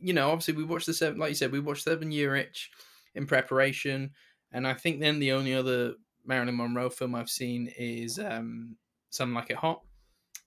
you 0.01 0.13
know, 0.13 0.31
obviously 0.31 0.55
we 0.55 0.65
watched 0.65 0.87
the 0.87 0.95
seven, 0.95 1.19
like 1.19 1.29
you 1.31 1.35
said, 1.37 1.53
we 1.53 1.61
watched 1.61 1.85
Seven 1.85 2.11
Year 2.11 2.35
Itch 2.35 2.71
in 3.15 3.27
preparation, 3.27 4.11
and 4.53 4.67
I 4.67 4.75
think 4.75 5.01
then 5.01 5.21
the 5.21 5.33
only 5.33 5.55
other 5.55 5.95
Marilyn 6.25 6.57
Monroe 6.57 6.91
film 6.91 7.15
I've 7.15 7.31
seen 7.31 7.73
is 7.79 8.19
um, 8.19 8.77
Something 9.11 9.35
Like 9.35 9.51
It 9.51 9.57
Hot. 9.57 9.83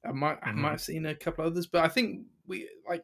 I 0.06 0.12
might 0.12 0.42
mm-hmm. 0.42 0.50
I 0.50 0.51
might 0.54 0.72
have 0.72 0.82
seen 0.82 1.06
a 1.06 1.16
couple 1.16 1.46
others, 1.46 1.68
but 1.68 1.84
I 1.84 1.88
think 1.88 2.25
we 2.48 2.70
like 2.88 3.04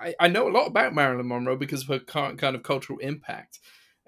I, 0.00 0.14
I 0.20 0.28
know 0.28 0.48
a 0.48 0.52
lot 0.52 0.66
about 0.66 0.94
Marilyn 0.94 1.28
Monroe 1.28 1.56
because 1.56 1.82
of 1.82 1.88
her 1.88 1.98
kind 2.00 2.42
of 2.42 2.62
cultural 2.62 2.98
impact. 2.98 3.60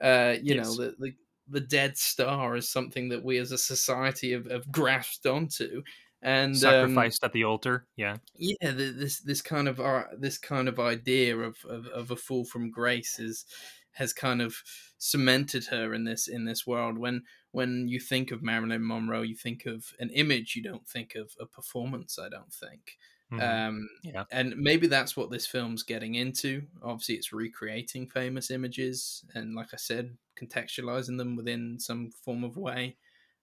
Uh, 0.02 0.34
you 0.42 0.56
yes. 0.56 0.66
know, 0.66 0.84
the, 0.84 0.94
the 0.98 1.14
the 1.48 1.60
dead 1.60 1.96
star 1.98 2.56
is 2.56 2.68
something 2.68 3.10
that 3.10 3.22
we 3.22 3.36
as 3.38 3.52
a 3.52 3.58
society 3.58 4.32
have, 4.32 4.50
have 4.50 4.70
grasped 4.72 5.26
onto 5.26 5.82
and 6.22 6.56
sacrificed 6.56 7.22
um, 7.22 7.28
at 7.28 7.32
the 7.32 7.44
altar. 7.44 7.86
Yeah, 7.96 8.16
yeah. 8.36 8.70
The, 8.70 8.90
this 8.90 9.20
this 9.20 9.42
kind 9.42 9.68
of 9.68 9.78
uh, 9.78 10.04
this 10.18 10.38
kind 10.38 10.68
of 10.68 10.80
idea 10.80 11.36
of, 11.36 11.58
of, 11.68 11.86
of 11.88 12.10
a 12.10 12.16
fall 12.16 12.44
from 12.44 12.70
grace 12.70 13.18
is 13.18 13.44
has 13.92 14.12
kind 14.12 14.42
of 14.42 14.56
cemented 14.98 15.66
her 15.66 15.94
in 15.94 16.04
this 16.04 16.26
in 16.26 16.46
this 16.46 16.66
world. 16.66 16.98
When 16.98 17.22
when 17.54 17.87
you 17.87 18.00
think 18.00 18.32
of 18.32 18.42
Marilyn 18.42 18.84
Monroe, 18.84 19.23
you 19.23 19.37
think 19.37 19.64
of 19.64 19.92
an 20.00 20.11
image. 20.11 20.56
You 20.56 20.62
don't 20.62 20.87
think 20.88 21.14
of 21.14 21.37
a 21.38 21.46
performance. 21.46 22.18
I 22.18 22.28
don't 22.28 22.52
think. 22.52 22.99
Mm-hmm. 23.32 23.68
Um, 23.68 23.88
yeah. 24.02 24.25
And 24.32 24.56
maybe 24.56 24.88
that's 24.88 25.16
what 25.16 25.30
this 25.30 25.46
film's 25.46 25.84
getting 25.84 26.16
into. 26.16 26.64
Obviously, 26.82 27.14
it's 27.14 27.32
recreating 27.32 28.08
famous 28.08 28.50
images 28.50 29.25
and, 29.37 29.54
like 29.54 29.68
I 29.73 29.76
said, 29.76 30.16
contextualizing 30.37 31.16
them 31.16 31.37
within 31.37 31.78
some 31.78 32.11
form 32.11 32.42
of 32.42 32.56
way. 32.56 32.96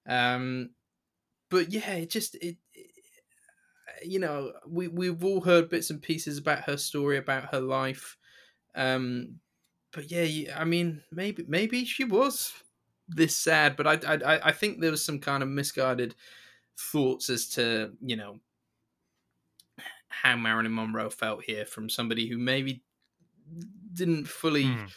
Um, 0.06 0.72
but 1.50 1.72
yeah, 1.72 1.94
it 1.94 2.10
just 2.10 2.36
it, 2.36 2.58
it, 2.74 2.88
you 4.03 4.20
know 4.20 4.51
we 4.68 4.88
we've 4.88 5.24
all 5.24 5.41
heard 5.41 5.70
bits 5.70 5.89
and 5.89 6.01
pieces 6.01 6.38
about 6.38 6.63
her 6.63 6.75
story, 6.77 7.18
about 7.18 7.53
her 7.53 7.62
life. 7.62 8.18
Um, 8.75 9.39
but 9.94 10.12
yeah, 10.12 10.58
I 10.58 10.65
mean, 10.65 11.01
maybe 11.12 11.46
maybe 11.48 11.86
she 11.86 12.03
was 12.03 12.53
this 13.15 13.36
sad, 13.36 13.75
but 13.75 13.88
I 13.88 14.24
I 14.25 14.39
I 14.50 14.51
think 14.51 14.80
there 14.80 14.91
was 14.91 15.03
some 15.03 15.20
kind 15.20 15.44
of 15.44 15.50
misguided 15.50 16.15
thoughts 16.77 17.30
as 17.30 17.48
to 17.50 17.91
you 18.01 18.15
know 18.15 18.39
how 20.10 20.36
Marilyn 20.36 20.74
Monroe 20.74 21.10
felt 21.10 21.44
here 21.44 21.65
from 21.65 21.89
somebody 21.89 22.27
who 22.27 22.38
maybe 22.38 22.84
didn't 23.94 24.27
fully 24.27 24.65
mm. 24.65 24.89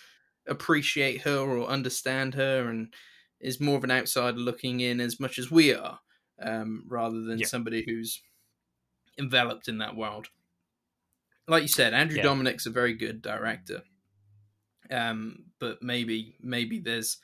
appreciate 0.47 1.23
her 1.23 1.38
or 1.38 1.66
understand 1.66 2.35
her 2.35 2.68
and 2.68 2.92
is 3.40 3.61
more 3.61 3.76
of 3.76 3.85
an 3.85 3.90
outsider 3.90 4.38
looking 4.38 4.80
in 4.80 5.00
as 5.00 5.21
much 5.21 5.38
as 5.38 5.50
we 5.50 5.75
are, 5.75 6.00
um, 6.42 6.85
rather 6.88 7.21
than 7.23 7.38
yeah. 7.38 7.47
somebody 7.47 7.85
who's 7.87 8.23
enveloped 9.18 9.68
in 9.68 9.78
that 9.78 9.97
world. 9.97 10.28
Like 11.47 11.62
you 11.62 11.68
said, 11.68 11.94
Andrew 11.94 12.18
yeah. 12.18 12.25
Dominik's 12.25 12.66
a 12.66 12.71
very 12.71 12.94
good 12.94 13.21
director, 13.23 13.83
um, 14.90 15.44
but 15.59 15.83
maybe 15.83 16.37
maybe 16.40 16.78
there's 16.78 17.18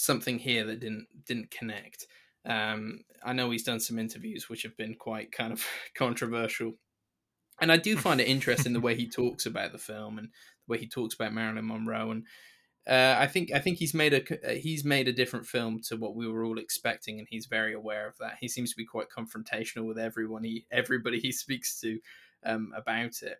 something 0.00 0.38
here 0.38 0.64
that 0.66 0.80
didn't 0.80 1.06
didn't 1.26 1.50
connect. 1.50 2.06
Um, 2.44 3.00
I 3.24 3.32
know 3.32 3.50
he's 3.50 3.64
done 3.64 3.80
some 3.80 3.98
interviews 3.98 4.48
which 4.48 4.62
have 4.62 4.76
been 4.76 4.94
quite 4.94 5.30
kind 5.30 5.52
of 5.52 5.64
controversial 5.94 6.74
and 7.60 7.70
I 7.70 7.76
do 7.76 7.96
find 7.96 8.20
it 8.20 8.28
interesting 8.28 8.72
the 8.72 8.80
way 8.80 8.94
he 8.94 9.06
talks 9.10 9.46
about 9.46 9.72
the 9.72 9.78
film 9.78 10.18
and 10.18 10.28
the 10.28 10.72
way 10.72 10.78
he 10.78 10.88
talks 10.88 11.14
about 11.14 11.34
Marilyn 11.34 11.66
Monroe, 11.66 12.10
and 12.10 12.24
uh, 12.88 13.16
I 13.18 13.26
think 13.26 13.52
I 13.52 13.58
think 13.58 13.78
he's 13.78 13.94
made 13.94 14.14
a 14.14 14.50
uh, 14.50 14.54
he's 14.54 14.84
made 14.84 15.08
a 15.08 15.12
different 15.12 15.46
film 15.46 15.80
to 15.88 15.96
what 15.96 16.16
we 16.16 16.26
were 16.26 16.44
all 16.44 16.58
expecting, 16.58 17.18
and 17.18 17.28
he's 17.30 17.46
very 17.46 17.74
aware 17.74 18.08
of 18.08 18.16
that. 18.18 18.38
He 18.40 18.48
seems 18.48 18.70
to 18.70 18.76
be 18.76 18.86
quite 18.86 19.06
confrontational 19.16 19.86
with 19.86 19.98
everyone 19.98 20.44
he 20.44 20.66
everybody 20.72 21.20
he 21.20 21.32
speaks 21.32 21.78
to 21.80 21.98
um, 22.44 22.72
about 22.74 23.22
it. 23.22 23.38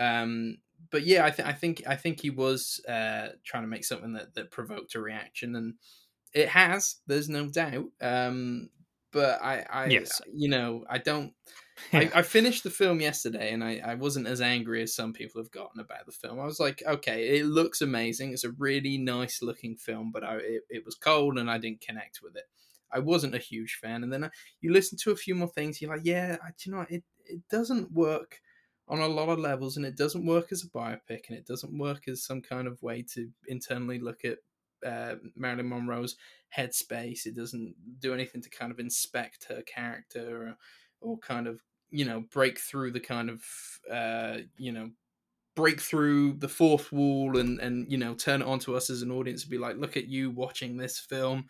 Um, 0.00 0.58
but 0.90 1.04
yeah, 1.04 1.24
I, 1.24 1.30
think 1.30 1.48
I 1.48 1.52
think 1.52 1.82
I 1.86 1.96
think 1.96 2.20
he 2.20 2.30
was 2.30 2.80
uh, 2.88 3.28
trying 3.44 3.64
to 3.64 3.68
make 3.68 3.84
something 3.84 4.14
that 4.14 4.34
that 4.34 4.50
provoked 4.50 4.94
a 4.94 5.00
reaction, 5.00 5.54
and 5.56 5.74
it 6.32 6.48
has. 6.48 6.96
There's 7.06 7.28
no 7.28 7.48
doubt. 7.48 7.86
Um, 8.00 8.70
but 9.12 9.42
I, 9.42 9.64
I, 9.70 9.86
yes. 9.86 10.20
you 10.32 10.48
know, 10.48 10.84
I 10.88 10.98
don't. 10.98 11.32
I, 11.92 12.10
I, 12.14 12.22
finished 12.22 12.64
the 12.64 12.70
film 12.70 13.00
yesterday 13.00 13.52
and 13.52 13.62
I, 13.62 13.80
I 13.84 13.94
wasn't 13.94 14.26
as 14.26 14.40
angry 14.40 14.82
as 14.82 14.96
some 14.96 15.12
people 15.12 15.40
have 15.40 15.52
gotten 15.52 15.80
about 15.80 16.06
the 16.06 16.12
film. 16.12 16.40
I 16.40 16.44
was 16.44 16.58
like, 16.58 16.82
okay, 16.84 17.38
it 17.38 17.46
looks 17.46 17.80
amazing. 17.80 18.32
It's 18.32 18.42
a 18.42 18.50
really 18.58 18.98
nice 18.98 19.42
looking 19.42 19.76
film, 19.76 20.10
but 20.12 20.24
I, 20.24 20.38
it, 20.38 20.62
it 20.68 20.84
was 20.84 20.96
cold 20.96 21.38
and 21.38 21.48
I 21.48 21.56
didn't 21.58 21.80
connect 21.80 22.18
with 22.20 22.36
it. 22.36 22.42
I 22.92 22.98
wasn't 22.98 23.36
a 23.36 23.38
huge 23.38 23.78
fan. 23.80 24.02
And 24.02 24.12
then 24.12 24.24
I, 24.24 24.30
you 24.60 24.72
listen 24.72 24.98
to 25.02 25.12
a 25.12 25.16
few 25.16 25.36
more 25.36 25.48
things, 25.48 25.80
you're 25.80 25.94
like, 25.94 26.04
yeah, 26.04 26.36
I, 26.42 26.48
you 26.66 26.72
know, 26.72 26.84
it, 26.90 27.04
it 27.26 27.42
doesn't 27.48 27.92
work 27.92 28.40
on 28.88 29.00
a 29.00 29.08
lot 29.08 29.28
of 29.28 29.38
levels 29.38 29.76
and 29.76 29.84
it 29.84 29.96
doesn't 29.96 30.26
work 30.26 30.50
as 30.50 30.64
a 30.64 30.68
biopic 30.68 31.28
and 31.28 31.36
it 31.36 31.46
doesn't 31.46 31.78
work 31.78 32.08
as 32.08 32.24
some 32.24 32.40
kind 32.40 32.66
of 32.66 32.82
way 32.82 33.04
to 33.14 33.28
internally 33.46 33.98
look 33.98 34.24
at 34.24 34.38
uh, 34.86 35.16
Marilyn 35.36 35.68
Monroe's 35.68 36.16
headspace. 36.56 37.26
It 37.26 37.36
doesn't 37.36 37.74
do 38.00 38.14
anything 38.14 38.42
to 38.42 38.50
kind 38.50 38.72
of 38.72 38.78
inspect 38.78 39.46
her 39.48 39.62
character 39.62 40.56
or, 41.02 41.10
or 41.12 41.18
kind 41.18 41.46
of 41.46 41.60
you 41.90 42.04
know 42.04 42.24
break 42.32 42.58
through 42.58 42.92
the 42.92 43.00
kind 43.00 43.30
of 43.30 43.42
uh, 43.90 44.38
you 44.56 44.72
know 44.72 44.90
break 45.56 45.80
through 45.80 46.34
the 46.34 46.48
fourth 46.48 46.92
wall 46.92 47.36
and 47.36 47.58
and 47.60 47.90
you 47.90 47.98
know 47.98 48.14
turn 48.14 48.42
it 48.42 48.46
on 48.46 48.58
to 48.60 48.76
us 48.76 48.90
as 48.90 49.02
an 49.02 49.10
audience 49.10 49.42
and 49.42 49.50
be 49.50 49.58
like 49.58 49.76
look 49.76 49.96
at 49.96 50.06
you 50.06 50.30
watching 50.30 50.76
this 50.76 50.98
film 50.98 51.46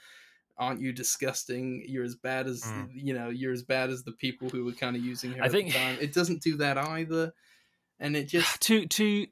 aren't 0.59 0.81
you 0.81 0.93
disgusting? 0.93 1.85
You're 1.87 2.05
as 2.05 2.17
bad 2.17 2.47
as 2.47 2.62
mm. 2.62 2.88
you 2.93 3.15
know 3.15 3.29
you're 3.29 3.53
as 3.53 3.62
bad 3.62 3.91
as 3.91 4.03
the 4.05 4.12
people 4.12 4.49
who 4.49 4.65
were 4.65 4.73
kind 4.73 4.97
of 4.97 5.05
using 5.05 5.33
her 5.33 5.43
i 5.43 5.49
think 5.49 5.75
it 5.75 6.12
doesn't 6.12 6.43
do 6.43 6.57
that 6.57 6.79
either. 6.79 7.33
And 8.00 8.17
it 8.17 8.29
just 8.29 8.61
to 8.62 8.87
to 8.87 9.27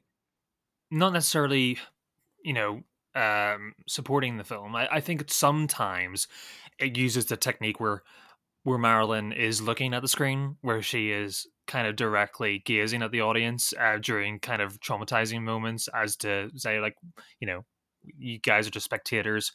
not 0.91 1.13
necessarily 1.13 1.77
you 2.43 2.53
know 2.53 2.81
um 3.15 3.73
supporting 3.87 4.37
the 4.37 4.43
film. 4.43 4.75
I, 4.75 4.87
I 4.91 4.99
think 5.01 5.25
sometimes 5.27 6.27
it 6.79 6.97
uses 6.97 7.25
the 7.25 7.37
technique 7.37 7.79
where 7.79 8.03
where 8.63 8.77
Marilyn 8.77 9.31
is 9.31 9.61
looking 9.61 9.93
at 9.93 10.01
the 10.01 10.09
screen, 10.09 10.57
where 10.59 10.81
she 10.81 11.09
is 11.09 11.47
kind 11.67 11.87
of 11.87 11.95
directly 11.95 12.61
gazing 12.65 13.01
at 13.01 13.11
the 13.11 13.21
audience 13.21 13.73
uh, 13.79 13.97
during 13.97 14.39
kind 14.39 14.61
of 14.61 14.81
traumatizing 14.81 15.41
moments, 15.41 15.87
as 15.93 16.17
to 16.17 16.49
say, 16.53 16.81
like, 16.81 16.97
you 17.39 17.47
know, 17.47 17.63
you 18.17 18.39
guys 18.39 18.67
are 18.67 18.71
just 18.71 18.83
spectators 18.83 19.53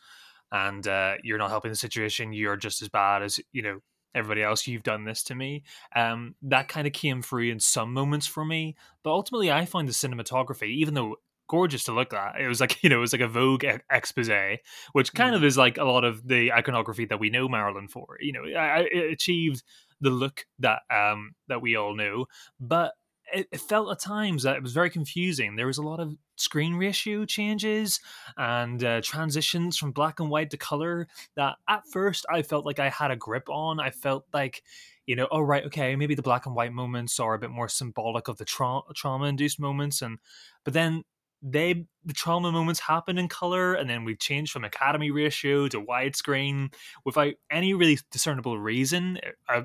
and 0.53 0.87
uh, 0.87 1.15
you're 1.25 1.39
not 1.39 1.51
helping 1.51 1.71
the 1.71 1.77
situation. 1.77 2.33
You're 2.33 2.57
just 2.57 2.83
as 2.83 2.89
bad 2.89 3.23
as, 3.23 3.41
you 3.53 3.63
know, 3.63 3.79
everybody 4.15 4.43
else. 4.43 4.67
You've 4.67 4.83
done 4.83 5.05
this 5.05 5.23
to 5.25 5.35
me. 5.35 5.65
Um, 5.97 6.35
that 6.43 6.69
kind 6.69 6.87
of 6.87 6.93
came 6.93 7.23
through 7.23 7.51
in 7.51 7.59
some 7.59 7.93
moments 7.93 8.27
for 8.27 8.45
me. 8.45 8.77
But 9.03 9.11
ultimately, 9.13 9.51
I 9.51 9.65
find 9.65 9.89
the 9.89 9.93
cinematography, 9.93 10.69
even 10.69 10.95
though 10.95 11.17
gorgeous 11.49 11.85
to 11.85 11.93
look 11.93 12.15
at. 12.15 12.41
It 12.41 12.49
was 12.49 12.61
like 12.61 12.79
you 12.83 12.91
know, 12.91 12.97
it 12.97 13.01
was 13.01 13.13
like 13.13 13.23
a 13.23 13.29
Vogue 13.29 13.65
expose, 13.91 14.59
which 14.93 15.15
kind 15.15 15.35
mm. 15.35 15.37
of 15.37 15.45
is 15.45 15.57
like 15.57 15.79
a 15.79 15.85
lot 15.85 16.05
of 16.05 16.27
the 16.27 16.53
iconography 16.53 17.07
that 17.07 17.21
we 17.21 17.31
know 17.31 17.49
Marilyn 17.49 17.89
for. 17.89 18.17
You 18.21 18.33
know, 18.33 18.43
it 18.45 19.13
achieved 19.13 19.63
the 20.01 20.11
look 20.11 20.47
that 20.59 20.81
um 20.91 21.33
that 21.49 21.63
we 21.63 21.77
all 21.77 21.95
know, 21.95 22.27
but 22.61 22.93
it, 23.33 23.49
it, 23.51 23.61
felt 23.61 23.91
at 23.91 24.01
times 24.01 24.43
that 24.43 24.57
it 24.57 24.63
was 24.63 24.73
very 24.73 24.91
confusing. 24.91 25.57
There 25.57 25.67
was 25.67 25.79
a 25.79 25.83
lot 25.83 26.01
of 26.01 26.17
screen 26.37 26.75
ratio 26.75 27.25
changes 27.25 28.01
and 28.37 28.83
uh, 28.83 29.01
transitions 29.03 29.77
from 29.77 29.93
black 29.93 30.21
and 30.21 30.31
white 30.31 30.51
to 30.51 30.57
color 30.57 31.09
that 31.37 31.57
at 31.69 31.87
first 31.87 32.27
I 32.31 32.43
felt 32.43 32.67
like 32.67 32.79
I 32.79 32.89
had 32.89 33.11
a 33.11 33.17
grip 33.17 33.49
on. 33.49 33.81
I 33.81 33.91
felt 33.91 34.27
like 34.33 34.63
you 35.07 35.17
know, 35.17 35.27
oh 35.33 35.41
right, 35.41 35.65
okay, 35.65 35.97
maybe 35.97 36.15
the 36.15 36.23
black 36.23 36.47
and 36.47 36.55
white 36.55 36.73
moments 36.73 37.19
are 37.19 37.35
a 37.35 37.39
bit 37.39 37.51
more 37.51 37.69
symbolic 37.69 38.29
of 38.29 38.39
the 38.39 38.45
tra- 38.45 38.83
trauma 38.95 39.27
induced 39.27 39.59
moments, 39.59 40.01
and 40.01 40.19
but 40.65 40.75
then 40.75 41.03
they 41.43 41.85
the 42.05 42.13
trauma 42.13 42.53
moments 42.53 42.81
happen 42.81 43.19
in 43.19 43.29
color 43.29 43.75
and 43.75 43.91
then 43.91 44.05
we 44.05 44.15
change 44.15 44.53
from 44.53 44.65
academy 44.65 45.11
ratio 45.11 45.67
to 45.67 45.81
widescreen 45.83 46.73
without 47.05 47.35
any 47.51 47.75
really 47.75 47.99
discernible 48.13 48.59
reason 48.61 49.19
uh, 49.49 49.63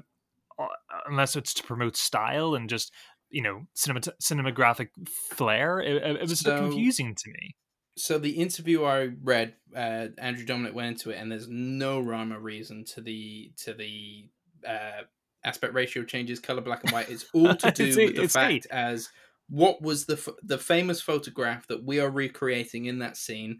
uh, 0.59 0.67
unless 1.07 1.35
it's 1.35 1.53
to 1.53 1.63
promote 1.63 1.95
style 1.95 2.55
and 2.55 2.67
just 2.67 2.91
you 3.29 3.41
know 3.41 3.65
cinema 3.73 4.01
cinematographic 4.21 4.89
flair 5.07 5.79
it, 5.79 6.03
it 6.03 6.21
was 6.21 6.39
so, 6.39 6.57
confusing 6.57 7.15
to 7.15 7.29
me. 7.29 7.55
So 7.97 8.17
the 8.17 8.31
interview 8.31 8.85
i 8.85 9.09
read 9.23 9.53
uh, 9.75 10.07
andrew 10.17 10.45
dominik 10.45 10.73
went 10.73 10.89
into 10.89 11.09
it 11.11 11.17
and 11.17 11.31
there's 11.31 11.47
no 11.47 11.99
rhyme 11.99 12.31
or 12.31 12.39
reason 12.39 12.85
to 12.85 13.01
the 13.01 13.51
to 13.57 13.73
the 13.73 14.29
uh, 14.67 15.03
aspect 15.43 15.73
ratio 15.73 16.03
changes 16.03 16.39
color 16.39 16.61
black 16.61 16.83
and 16.83 16.91
white. 16.91 17.09
It's 17.09 17.25
all 17.33 17.55
to 17.55 17.71
do 17.71 17.95
with 17.95 18.15
the 18.15 18.27
fact 18.27 18.67
as 18.69 19.09
what 19.49 19.81
was 19.81 20.05
the 20.05 20.33
the 20.43 20.57
famous 20.57 21.01
photograph 21.01 21.67
that 21.67 21.83
we 21.83 21.99
are 21.99 22.09
recreating 22.09 22.85
in 22.85 22.99
that 22.99 23.17
scene 23.17 23.59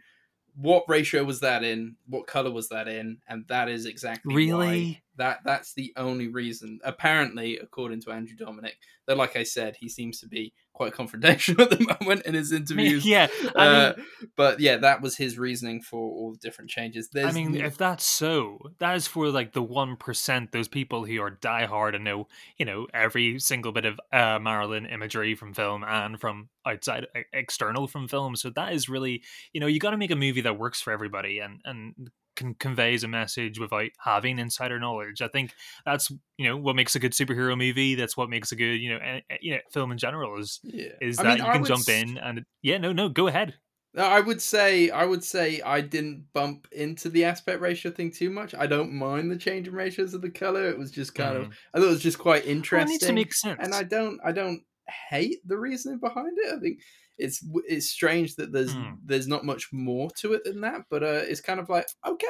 what 0.56 0.84
ratio 0.88 1.24
was 1.24 1.40
that 1.42 1.64
in 1.64 1.96
what 2.08 2.26
color 2.28 2.52
was 2.52 2.70
that 2.70 2.88
in 2.88 3.20
and 3.28 3.46
that 3.48 3.70
is 3.70 3.86
exactly 3.86 4.36
really 4.36 5.02
That 5.18 5.40
that's 5.44 5.74
the 5.74 5.94
only 5.98 6.28
reason. 6.28 6.80
Apparently, 6.84 7.58
according 7.58 8.02
to 8.02 8.12
Andrew 8.12 8.38
Dominik, 8.38 8.74
though, 9.06 9.16
like 9.16 9.36
I 9.36 9.44
said, 9.44 9.76
he 9.80 9.90
seems 9.90 10.20
to 10.22 10.28
be 10.28 10.54
quite 10.74 10.94
confrontational 10.94 11.60
at 11.72 11.72
the 11.72 11.98
moment 12.00 12.26
in 12.26 12.36
his 12.36 12.52
interviews. 12.54 13.06
yeah, 13.06 13.28
Uh, 13.56 13.94
mean, 13.98 14.06
but 14.36 14.60
yeah, 14.60 14.78
that 14.78 15.02
was 15.02 15.18
his 15.18 15.38
reasoning 15.38 15.82
for 15.82 16.00
all 16.00 16.32
the 16.32 16.38
different 16.38 16.70
changes. 16.70 17.10
There's 17.10 17.28
I 17.28 17.32
mean, 17.32 17.56
if 17.56 17.78
that's 17.78 18.06
so, 18.06 18.60
that 18.80 18.96
is 18.96 19.08
for 19.08 19.30
like 19.30 19.54
the 19.54 19.64
one 19.64 19.96
percent, 19.96 20.52
those 20.52 20.68
people 20.68 21.06
who 21.06 21.20
are 21.22 21.32
diehard 21.32 21.96
and 21.96 22.04
know, 22.04 22.28
you 22.58 22.66
know, 22.66 22.88
every 22.94 23.40
single 23.40 23.72
bit 23.72 23.86
of 23.86 24.00
uh, 24.14 24.40
Marilyn 24.40 24.86
imagery 24.86 25.36
from 25.36 25.54
film 25.54 25.84
and 25.84 26.20
from 26.20 26.50
outside, 26.66 27.08
external 27.34 27.88
from 27.88 28.08
film. 28.08 28.36
So 28.36 28.50
that 28.52 28.74
is 28.74 28.88
really, 28.88 29.24
you 29.54 29.60
know, 29.60 29.68
you 29.68 29.80
got 29.80 29.92
to 29.92 29.98
make 29.98 30.12
a 30.12 30.16
movie 30.16 30.42
that 30.42 30.60
works 30.60 30.82
for 30.82 30.94
everybody 30.94 31.40
and 31.40 31.60
and 31.66 32.12
can 32.38 32.54
conveys 32.56 33.04
a 33.04 33.08
message 33.10 33.60
without 33.60 33.90
having 34.00 34.40
insider 34.40 34.80
knowledge. 34.80 35.22
I 35.22 35.28
think 35.28 35.52
that's 35.86 36.10
you 36.38 36.48
know 36.48 36.56
what 36.56 36.78
makes 36.78 36.96
a 36.96 37.00
good 37.00 37.12
superhero 37.12 37.58
movie. 37.58 37.96
That's 37.96 38.16
what 38.16 38.30
makes 38.30 38.54
a 38.54 38.56
good 38.56 38.76
you 38.80 38.92
know 38.92 39.00
eh, 39.04 39.20
you 39.42 39.56
know 39.56 39.60
film 39.74 39.92
in 39.92 39.98
general 39.98 40.40
is 40.40 40.60
yeah. 40.64 40.94
is 41.02 41.20
I 41.20 41.24
that 41.24 41.30
mean, 41.30 41.38
you 41.40 41.44
I 41.44 41.52
can 41.52 41.62
would 41.64 41.68
jump 41.68 41.90
in 41.90 42.18
and 42.18 42.46
yeah, 42.62 42.78
no, 42.78 42.94
no, 42.94 43.10
go 43.10 43.28
ahead. 43.28 43.56
I 43.98 44.20
would 44.20 44.42
say 44.42 44.90
I 44.92 45.06
would 45.06 45.24
say 45.24 45.60
I 45.62 45.82
didn't 45.82 46.28
bump 46.34 46.68
into 46.72 47.10
the 47.10 47.24
aspect 47.26 47.62
ratio 47.62 47.92
thing 47.92 48.12
too 48.12 48.30
much. 48.30 48.54
I 48.54 48.68
don't 48.68 48.94
mind 48.94 49.32
the 49.32 49.38
change 49.38 49.68
in 49.68 49.74
ratios 49.74 50.14
of 50.14 50.22
the 50.22 50.30
color. 50.30 50.70
It 50.70 50.78
was 50.78 50.92
just 50.92 51.16
kind 51.16 51.36
of 51.36 51.46
Mm. 51.48 51.54
I 51.74 51.80
thought 51.80 51.88
it 51.88 51.90
was 51.90 52.04
just 52.04 52.20
quite 52.20 52.44
Well, 52.44 52.52
it 52.52 52.58
interesting. 52.58 52.90
needs 52.90 53.06
to 53.08 53.14
make 53.14 53.34
sense. 53.34 53.60
and 53.64 53.74
I 53.74 53.84
don't 53.84 54.20
I 54.24 54.32
don't 54.34 54.62
hate 55.10 55.40
the 55.46 55.58
reasoning 55.58 56.00
behind 56.00 56.38
it. 56.38 56.54
I 56.56 56.60
think 56.60 56.80
it's 57.18 57.44
it's 57.68 57.90
strange 57.90 58.36
that 58.36 58.52
there's 58.52 58.74
Hmm. 58.74 58.94
there's 59.04 59.28
not 59.28 59.46
much 59.46 59.72
more 59.72 60.10
to 60.20 60.34
it 60.34 60.44
than 60.44 60.62
that, 60.62 60.82
but 60.90 61.04
uh, 61.04 61.22
it's 61.28 61.42
kind 61.42 61.60
of 61.60 61.70
like 61.70 61.88
okay, 62.06 62.28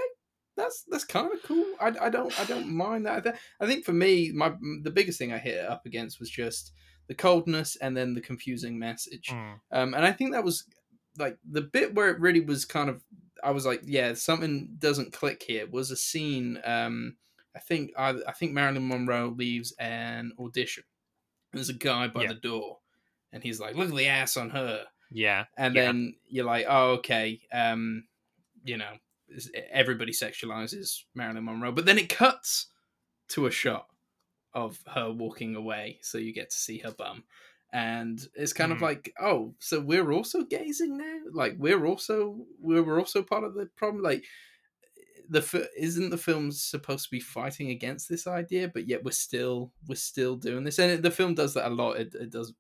that's 0.56 0.84
that's 0.90 1.04
kind 1.06 1.32
of 1.34 1.42
cool. 1.44 1.66
I, 1.80 1.94
I 2.02 2.10
don't 2.10 2.38
I 2.40 2.46
don't 2.46 2.68
mind 2.68 3.06
that. 3.06 3.38
I, 3.60 3.66
think 3.68 3.86
for 3.86 3.94
me, 3.94 4.32
my 4.34 4.54
the 4.84 4.92
biggest 4.92 5.18
thing 5.20 5.34
I 5.34 5.38
hit 5.38 5.66
up 5.66 5.86
against 5.86 6.20
was 6.20 6.30
just 6.30 6.72
the 7.08 7.16
coldness 7.16 7.76
and 7.78 7.96
then 7.96 8.14
the 8.14 8.22
confusing 8.22 8.78
message. 8.80 9.28
Mm. 9.30 9.60
Um, 9.72 9.94
and 9.94 10.06
I 10.06 10.12
think 10.12 10.32
that 10.34 10.44
was 10.44 10.66
like 11.18 11.38
the 11.50 11.62
bit 11.62 11.96
where 11.96 12.10
it 12.10 12.20
really 12.20 12.42
was 12.42 12.66
kind 12.66 12.90
of 12.90 13.04
I 13.44 13.52
was 13.52 13.66
like, 13.66 13.82
yeah, 13.86 14.14
something 14.16 14.76
doesn't 14.80 15.14
click 15.14 15.44
here. 15.46 15.68
Was 15.68 15.92
a 15.92 15.96
scene. 15.96 16.60
Um, 16.66 17.18
I 17.56 17.60
think 17.60 17.92
I, 17.98 18.16
I 18.28 18.32
think 18.34 18.52
Marilyn 18.54 18.88
Monroe 18.88 19.30
leaves 19.36 19.74
an 19.80 20.32
audition. 20.40 20.84
There's 21.54 21.70
a 21.70 21.74
guy 21.74 22.08
by 22.08 22.24
Yeah. 22.24 22.30
the 22.30 22.34
door, 22.36 22.80
and 23.38 23.44
he's 23.44 23.60
like, 23.60 23.76
"Look 23.76 23.90
at 23.90 23.96
the 23.96 24.08
ass 24.08 24.38
on 24.38 24.50
her," 24.52 24.86
Yeah, 25.12 25.46
and 25.58 25.76
Yeah. 25.76 25.86
then 25.86 26.16
you're 26.28 26.46
like, 26.46 26.66
"Oh, 26.68 26.94
okay." 26.96 27.42
Um, 27.52 28.08
you 28.66 28.78
know, 28.78 28.98
everybody 29.72 30.12
sexualizes 30.12 31.04
Marilyn 31.16 31.46
Monroe, 31.46 31.72
but 31.72 31.86
then 31.86 31.98
it 31.98 32.10
cuts 32.10 32.68
to 33.30 33.46
a 33.46 33.52
shot 33.52 33.88
of 34.54 34.80
her 34.96 35.12
walking 35.12 35.56
away, 35.56 36.00
so 36.02 36.18
you 36.18 36.34
get 36.34 36.50
to 36.52 36.58
see 36.58 36.80
her 36.80 36.92
bum. 36.92 37.26
And 37.74 38.26
it's 38.36 38.54
kind 38.54 38.72
of 38.72 38.80
Hmm. 38.80 38.84
like, 38.84 39.14
oh, 39.20 39.56
so 39.60 39.80
we're 39.82 40.12
also 40.12 40.44
gazing 40.44 40.98
now. 40.98 41.20
Like 41.32 41.56
we're 41.58 41.86
also 41.86 42.46
we're 42.60 42.84
we're 42.84 43.00
also 43.00 43.24
part 43.24 43.44
of 43.44 43.56
the 43.56 43.68
problem. 43.68 44.04
Like 44.04 44.26
the 45.30 45.70
isn't 45.78 46.10
the 46.10 46.18
film 46.18 46.52
supposed 46.52 47.06
to 47.06 47.12
be 47.12 47.20
fighting 47.20 47.70
against 47.70 48.08
this 48.08 48.28
idea, 48.28 48.70
but 48.70 48.88
yet 48.88 49.04
we're 49.04 49.12
still 49.12 49.74
we're 49.88 49.96
still 49.96 50.36
doing 50.38 50.64
this. 50.64 50.80
And 50.80 50.92
it, 50.92 51.02
the 51.02 51.12
film 51.12 51.36
does 51.36 51.54
that 51.56 51.68
a 51.68 51.74
lot. 51.74 51.98
It, 52.00 52.16
it 52.16 52.30
does 52.30 52.54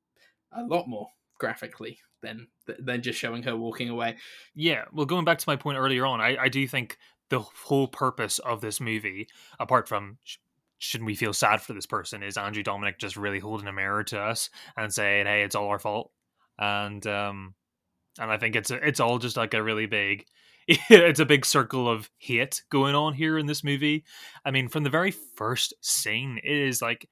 a 0.51 0.63
lot 0.63 0.87
more 0.87 1.07
graphically 1.39 1.99
than 2.21 2.47
than 2.79 3.01
just 3.01 3.19
showing 3.19 3.43
her 3.43 3.55
walking 3.55 3.89
away. 3.89 4.17
Yeah, 4.55 4.85
well, 4.91 5.05
going 5.05 5.25
back 5.25 5.37
to 5.39 5.49
my 5.49 5.55
point 5.55 5.77
earlier 5.77 6.05
on, 6.05 6.21
I, 6.21 6.37
I 6.37 6.49
do 6.49 6.67
think 6.67 6.97
the 7.29 7.39
whole 7.39 7.87
purpose 7.87 8.39
of 8.39 8.61
this 8.61 8.79
movie, 8.79 9.27
apart 9.59 9.87
from 9.87 10.17
sh- 10.23 10.37
shouldn't 10.77 11.05
we 11.05 11.15
feel 11.15 11.33
sad 11.33 11.61
for 11.61 11.73
this 11.73 11.85
person, 11.85 12.23
is 12.23 12.37
Andrew 12.37 12.63
Dominik 12.63 12.97
just 12.99 13.17
really 13.17 13.39
holding 13.39 13.67
a 13.67 13.73
mirror 13.73 14.03
to 14.05 14.19
us 14.19 14.49
and 14.75 14.93
saying, 14.93 15.25
"Hey, 15.25 15.43
it's 15.43 15.55
all 15.55 15.69
our 15.69 15.79
fault," 15.79 16.11
and 16.57 17.05
um, 17.07 17.53
and 18.19 18.31
I 18.31 18.37
think 18.37 18.55
it's 18.55 18.71
a, 18.71 18.75
it's 18.85 18.99
all 18.99 19.19
just 19.19 19.37
like 19.37 19.53
a 19.53 19.63
really 19.63 19.85
big, 19.85 20.25
it's 20.67 21.19
a 21.19 21.25
big 21.25 21.45
circle 21.45 21.89
of 21.89 22.09
hate 22.17 22.63
going 22.69 22.95
on 22.95 23.13
here 23.13 23.37
in 23.37 23.45
this 23.45 23.63
movie. 23.63 24.05
I 24.45 24.51
mean, 24.51 24.67
from 24.67 24.83
the 24.83 24.89
very 24.89 25.11
first 25.11 25.73
scene, 25.81 26.39
it 26.43 26.57
is 26.57 26.81
like. 26.81 27.09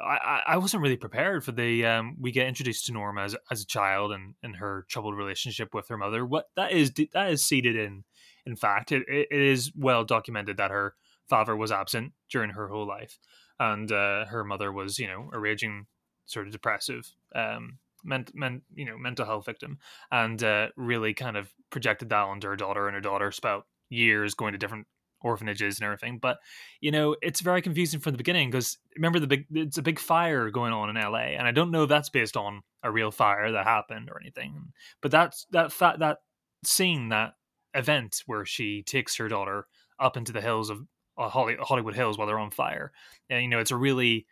I, 0.00 0.42
I- 0.48 0.56
wasn't 0.56 0.82
really 0.82 0.96
prepared 0.96 1.44
for 1.44 1.52
the 1.52 1.86
um 1.86 2.16
we 2.20 2.32
get 2.32 2.48
introduced 2.48 2.86
to 2.86 2.92
Norma 2.92 3.22
as 3.22 3.36
as 3.50 3.62
a 3.62 3.66
child 3.66 4.12
and 4.12 4.34
and 4.42 4.56
her 4.56 4.86
troubled 4.88 5.16
relationship 5.16 5.72
with 5.74 5.88
her 5.88 5.96
mother. 5.96 6.24
What 6.26 6.50
that 6.56 6.72
is 6.72 6.92
that 7.12 7.30
is 7.30 7.44
seated 7.44 7.76
in 7.76 8.04
in 8.46 8.56
fact 8.56 8.92
it, 8.92 9.04
it 9.08 9.28
is 9.30 9.72
well 9.76 10.04
documented 10.04 10.56
that 10.56 10.70
her 10.70 10.94
father 11.28 11.56
was 11.56 11.72
absent 11.72 12.12
during 12.30 12.50
her 12.50 12.68
whole 12.68 12.86
life 12.86 13.18
and 13.60 13.90
uh, 13.92 14.26
her 14.26 14.44
mother 14.44 14.72
was 14.72 14.98
you 14.98 15.06
know 15.06 15.30
a 15.32 15.38
raging 15.38 15.86
sort 16.26 16.46
of 16.46 16.52
depressive 16.52 17.14
um 17.34 17.78
ment, 18.02 18.34
ment, 18.34 18.62
you 18.74 18.84
know 18.84 18.98
mental 18.98 19.24
health 19.26 19.46
victim 19.46 19.78
and 20.10 20.42
uh, 20.42 20.68
really 20.76 21.14
kind 21.14 21.36
of 21.36 21.52
projected 21.70 22.08
that 22.10 22.24
onto 22.24 22.48
her 22.48 22.56
daughter 22.56 22.86
and 22.88 22.94
her 22.94 23.00
daughter 23.00 23.30
spent 23.30 23.62
years 23.90 24.34
going 24.34 24.52
to 24.52 24.58
different 24.58 24.86
orphanages 25.24 25.78
and 25.78 25.84
everything 25.84 26.18
but 26.18 26.38
you 26.80 26.90
know 26.90 27.16
it's 27.22 27.40
very 27.40 27.60
confusing 27.62 27.98
from 27.98 28.12
the 28.12 28.18
beginning 28.18 28.50
because 28.50 28.78
remember 28.94 29.18
the 29.18 29.26
big 29.26 29.46
it's 29.52 29.78
a 29.78 29.82
big 29.82 29.98
fire 29.98 30.50
going 30.50 30.72
on 30.72 30.94
in 30.94 30.96
la 31.10 31.18
and 31.18 31.48
i 31.48 31.50
don't 31.50 31.70
know 31.70 31.84
if 31.84 31.88
that's 31.88 32.10
based 32.10 32.36
on 32.36 32.62
a 32.82 32.90
real 32.90 33.10
fire 33.10 33.50
that 33.50 33.64
happened 33.64 34.08
or 34.10 34.20
anything 34.20 34.72
but 35.00 35.10
that's 35.10 35.46
that 35.50 35.72
fa- 35.72 35.96
that 35.98 36.18
scene 36.64 37.08
that 37.08 37.32
event 37.74 38.22
where 38.26 38.44
she 38.44 38.82
takes 38.82 39.16
her 39.16 39.28
daughter 39.28 39.66
up 39.98 40.16
into 40.16 40.32
the 40.32 40.40
hills 40.40 40.70
of 40.70 40.80
uh, 41.18 41.28
hollywood 41.28 41.94
hills 41.94 42.18
while 42.18 42.26
they're 42.26 42.38
on 42.38 42.50
fire 42.50 42.92
and 43.30 43.42
you 43.42 43.48
know 43.48 43.58
it's 43.58 43.70
a 43.70 43.76
really 43.76 44.26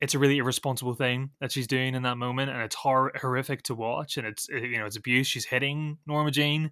it's 0.00 0.14
a 0.14 0.18
really 0.18 0.38
irresponsible 0.38 0.94
thing 0.94 1.30
that 1.40 1.50
she's 1.50 1.66
doing 1.66 1.94
in 1.94 2.02
that 2.02 2.16
moment 2.16 2.50
and 2.50 2.60
it's 2.62 2.76
hor- 2.76 3.12
horrific 3.20 3.62
to 3.62 3.74
watch 3.74 4.16
and 4.16 4.26
it's 4.26 4.48
you 4.48 4.78
know 4.78 4.86
it's 4.86 4.96
abuse 4.96 5.26
she's 5.26 5.44
hitting 5.44 5.98
norma 6.06 6.30
jean 6.30 6.70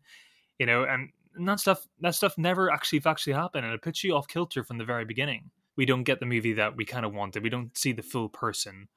you 0.58 0.66
know 0.66 0.84
and 0.84 1.10
and 1.36 1.48
that 1.48 1.60
stuff 1.60 1.86
that 2.00 2.14
stuff 2.14 2.36
never 2.38 2.70
actually 2.70 3.02
actually 3.04 3.34
happened 3.34 3.64
and 3.64 3.74
it 3.74 3.82
puts 3.82 4.02
you 4.02 4.14
off 4.14 4.28
kilter 4.28 4.64
from 4.64 4.78
the 4.78 4.84
very 4.84 5.04
beginning. 5.04 5.50
We 5.76 5.86
don't 5.86 6.04
get 6.04 6.20
the 6.20 6.26
movie 6.26 6.54
that 6.54 6.76
we 6.76 6.84
kind 6.84 7.04
of 7.04 7.12
wanted. 7.12 7.42
We 7.42 7.50
don't 7.50 7.76
see 7.76 7.92
the 7.92 8.02
full 8.02 8.28
person. 8.28 8.88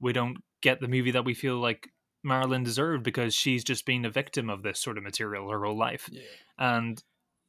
We 0.00 0.12
don't 0.12 0.38
get 0.62 0.80
the 0.80 0.88
movie 0.88 1.10
that 1.10 1.24
we 1.24 1.34
feel 1.34 1.58
like 1.58 1.88
marilyn 2.22 2.64
deserved 2.64 3.04
because 3.04 3.34
she's 3.34 3.64
just 3.64 3.86
been 3.86 4.04
a 4.04 4.10
victim 4.10 4.50
of 4.50 4.62
this 4.62 4.80
sort 4.80 4.98
of 4.98 5.04
material 5.04 5.48
her 5.50 5.64
whole 5.64 5.78
life. 5.78 6.08
Yeah. 6.10 6.22
and 6.58 7.02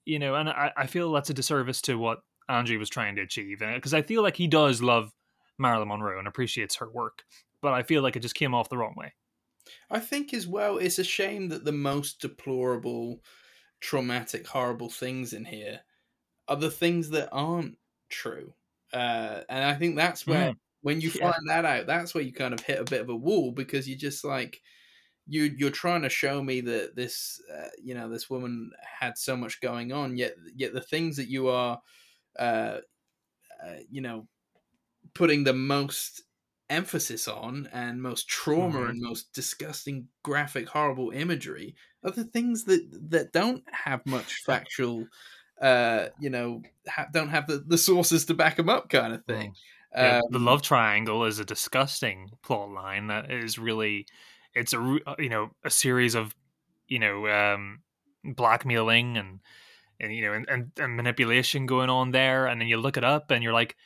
you 0.06 0.20
know 0.20 0.36
and 0.36 0.48
i, 0.48 0.72
I 0.78 0.86
feel 0.86 1.12
that's 1.12 1.30
a 1.32 1.34
disservice 1.34 1.82
to 1.84 1.98
what 1.98 2.20
andrew 2.48 2.78
was 2.78 2.90
trying 2.90 3.16
to 3.16 3.24
achieve 3.24 3.62
eh, 3.62 3.76
because 3.76 3.94
i 3.94 4.02
feel 4.04 4.22
like 4.22 4.38
he 4.38 4.48
does 4.48 4.82
love 4.82 5.12
marilyn 5.58 5.88
monroe 5.88 6.20
and 6.20 6.28
appreciates 6.28 6.76
her 6.78 6.90
work 6.90 7.24
but 7.62 7.74
i 7.74 7.82
feel 7.84 8.04
like 8.04 8.16
it 8.16 8.22
just 8.22 8.36
came 8.36 8.54
off 8.54 8.70
the 8.70 8.78
wrong 8.78 8.94
way. 8.96 9.14
I 9.90 10.00
think 10.00 10.34
as 10.34 10.48
well, 10.48 10.78
it's 10.78 11.00
a 11.00 11.04
shame 11.04 11.50
that 11.50 11.66
the 11.66 11.72
most 11.72 12.22
deplorable, 12.22 13.22
traumatic, 13.82 14.48
horrible 14.48 14.90
things 14.90 15.34
in 15.34 15.46
here 15.46 15.82
are 16.48 16.58
the 16.58 16.72
things 16.72 17.10
that 17.12 17.30
aren't 17.32 17.78
true. 18.10 18.56
Uh, 18.94 19.44
and 19.50 19.64
I 19.64 19.76
think 19.76 19.96
that's 19.96 20.28
where, 20.28 20.50
Mm. 20.50 20.58
when 20.82 21.02
you 21.02 21.12
Yeah. 21.14 21.32
find 21.32 21.50
that 21.50 21.66
out, 21.66 21.88
that's 21.88 22.14
where 22.16 22.24
you 22.24 22.34
kind 22.34 22.54
of 22.54 22.62
hit 22.62 22.80
a 22.80 22.86
bit 22.86 23.02
of 23.02 23.10
a 23.10 23.16
wall 23.16 23.52
because 23.52 23.88
you're 23.90 23.98
just 23.98 24.24
like, 24.26 24.62
you 25.28 25.44
you're 25.44 25.72
trying 25.72 26.02
to 26.04 26.10
show 26.10 26.44
me 26.44 26.62
that 26.62 26.96
this, 26.96 27.42
uh, 27.54 27.70
you 27.84 27.94
know, 27.96 28.10
this 28.10 28.30
woman 28.30 28.72
had 28.84 29.18
so 29.18 29.38
much 29.38 29.62
going 29.62 29.92
on, 29.94 30.18
yet 30.18 30.36
yet 30.56 30.74
the 30.74 30.82
things 30.82 31.18
that 31.18 31.30
you 31.30 31.50
are, 31.50 31.82
uh, 32.40 32.80
uh, 33.64 33.78
you 33.90 34.02
know, 34.02 34.28
putting 35.16 35.44
the 35.44 35.54
most 35.54 36.24
emphasis 36.70 37.28
on 37.28 37.68
and 37.72 38.02
most 38.02 38.28
trauma 38.30 38.84
Mhm. 38.84 38.90
and 38.90 39.00
most 39.02 39.34
disgusting 39.34 40.08
graphic 40.24 40.70
horrible 40.70 41.12
imagery 41.12 41.76
are 42.04 42.12
the 42.12 42.24
things 42.26 42.66
that 42.66 42.88
that 43.12 43.32
don't 43.34 43.64
have 43.74 44.06
much 44.06 44.44
factual 44.46 45.10
uh 45.62 46.08
you 46.18 46.30
know 46.30 46.66
ha- 46.88 47.08
don't 47.12 47.30
have 47.30 47.48
the, 47.48 47.58
the 47.68 47.78
sources 47.78 48.26
to 48.26 48.34
back 48.34 48.56
them 48.58 48.70
up 48.70 48.90
kind 48.90 49.14
of 49.14 49.26
thing 49.26 49.56
Yeah, 50.00 50.22
the 50.30 50.40
Um, 50.40 50.40
love 50.40 50.62
triangle 50.62 51.26
is 51.26 51.40
a 51.40 51.46
disgusting 51.46 52.30
plot 52.42 52.70
line 52.72 53.08
that 53.08 53.30
is 53.32 53.60
really 53.60 54.08
it's 54.54 54.74
a 54.74 54.80
uh, 55.06 55.16
you 55.20 55.30
know 55.30 55.52
a 55.64 55.70
series 55.70 56.16
of 56.16 56.34
you 56.88 57.00
know 57.00 57.28
um 57.28 57.84
blackmailing 58.24 59.18
and 59.18 59.42
and 60.00 60.16
you 60.16 60.24
know 60.24 60.34
and, 60.34 60.50
and, 60.50 60.72
and 60.80 60.98
manipulation 60.98 61.66
going 61.68 61.90
on 61.90 62.12
there 62.12 62.48
and 62.48 62.62
then 62.62 62.68
you 62.70 62.78
look 62.78 62.98
it 62.98 63.04
up 63.06 63.32
and 63.32 63.44
you're 63.44 63.54
like 63.54 63.78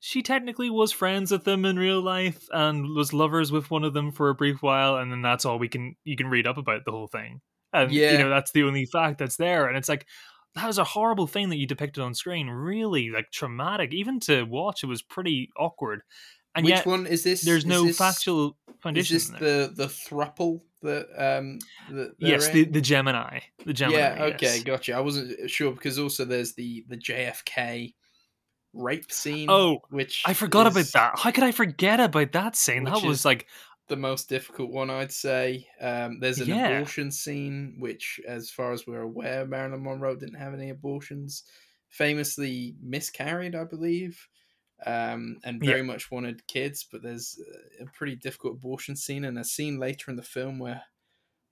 she 0.00 0.22
technically 0.22 0.70
was 0.70 0.92
friends 0.92 1.30
with 1.30 1.44
them 1.44 1.64
in 1.64 1.78
real 1.78 2.00
life 2.00 2.46
and 2.52 2.94
was 2.94 3.12
lovers 3.12 3.52
with 3.52 3.70
one 3.70 3.84
of 3.84 3.92
them 3.94 4.10
for 4.12 4.30
a 4.30 4.34
brief 4.34 4.62
while 4.62 4.96
and 4.96 5.12
then 5.12 5.20
that's 5.22 5.44
all 5.44 5.58
we 5.58 5.68
can 5.68 5.94
you 6.04 6.16
can 6.16 6.26
read 6.28 6.46
up 6.46 6.56
about 6.56 6.84
the 6.84 6.90
whole 6.90 7.06
thing. 7.06 7.40
And 7.72 7.92
Yeah. 7.92 8.12
you 8.12 8.18
know 8.18 8.30
that's 8.30 8.52
the 8.52 8.62
only 8.64 8.86
fact 8.86 9.18
that's 9.18 9.36
there 9.36 9.66
and 9.68 9.76
it's 9.76 9.88
like 9.88 10.06
that 10.56 10.66
was 10.66 10.78
a 10.78 10.84
horrible 10.84 11.26
thing 11.28 11.50
that 11.50 11.58
you 11.58 11.66
depicted 11.66 12.02
on 12.02 12.12
screen. 12.14 12.48
Really 12.48 13.10
like 13.10 13.30
traumatic. 13.30 13.92
Even 13.94 14.18
to 14.20 14.42
watch 14.44 14.82
it 14.82 14.86
was 14.86 15.00
pretty 15.02 15.50
awkward. 15.56 16.02
And 16.56 16.64
which 16.64 16.74
yet 16.74 16.86
one 16.86 17.06
is 17.06 17.22
this? 17.22 17.42
there's 17.42 17.62
is 17.62 17.66
no 17.66 17.84
this- 17.84 17.98
factual 17.98 18.56
is 18.68 18.74
foundation 18.82 19.14
this 19.14 19.28
in 19.28 19.34
there. 19.38 19.66
the 19.68 19.74
the 19.74 19.86
thruple 19.86 20.62
that 20.82 21.06
um 21.18 21.58
that 21.90 22.14
yes 22.18 22.48
the, 22.48 22.64
the 22.64 22.80
gemini. 22.80 23.40
The 23.66 23.74
gemini 23.74 23.98
yeah 23.98 24.24
okay 24.34 24.54
yes. 24.56 24.62
gotcha. 24.64 24.94
I 24.94 25.00
wasn't 25.00 25.48
sure 25.50 25.72
because 25.72 25.98
also 25.98 26.24
there's 26.24 26.54
the 26.54 26.84
the 26.88 26.96
jfk 26.96 27.92
rape 28.72 29.10
scene. 29.12 29.62
Oh, 29.62 29.80
which 29.88 30.24
I 30.24 30.34
forgot 30.34 30.66
about 30.66 30.92
that. 30.92 31.18
How 31.18 31.30
could 31.30 31.44
I 31.44 31.52
forget 31.52 32.00
about 32.00 32.32
that 32.32 32.56
scene? 32.56 32.84
That 32.84 33.02
was 33.02 33.24
like, 33.24 33.48
The 33.88 33.96
most 33.96 34.28
difficult 34.28 34.70
one, 34.70 34.88
I'd 34.88 35.10
say. 35.12 35.68
Um, 35.80 36.20
there's 36.20 36.40
an 36.40 36.52
Yeah. 36.52 36.52
abortion 36.52 37.10
scene, 37.10 37.76
which, 37.80 38.20
as 38.26 38.48
far 38.50 38.72
as 38.72 38.86
we're 38.86 39.00
aware, 39.02 39.44
Marilyn 39.46 39.82
Monroe 39.82 40.14
didn't 40.16 40.36
have 40.38 40.54
any 40.54 40.70
abortions. 40.70 41.42
Famously 41.88 42.76
miscarried, 42.80 43.56
I 43.56 43.64
believe, 43.64 44.28
um, 44.86 45.40
and 45.44 45.60
Yeah. 45.60 45.74
very 45.74 45.82
much 45.82 46.10
wanted 46.10 46.46
kids. 46.46 46.84
But 46.90 47.02
there's 47.02 47.40
a 47.80 47.86
pretty 47.86 48.16
difficult 48.16 48.54
abortion 48.54 48.96
scene, 48.96 49.24
and 49.24 49.38
a 49.38 49.44
scene 49.44 49.78
later 49.78 50.10
in 50.10 50.16
the 50.16 50.22
film 50.22 50.58
where 50.60 50.84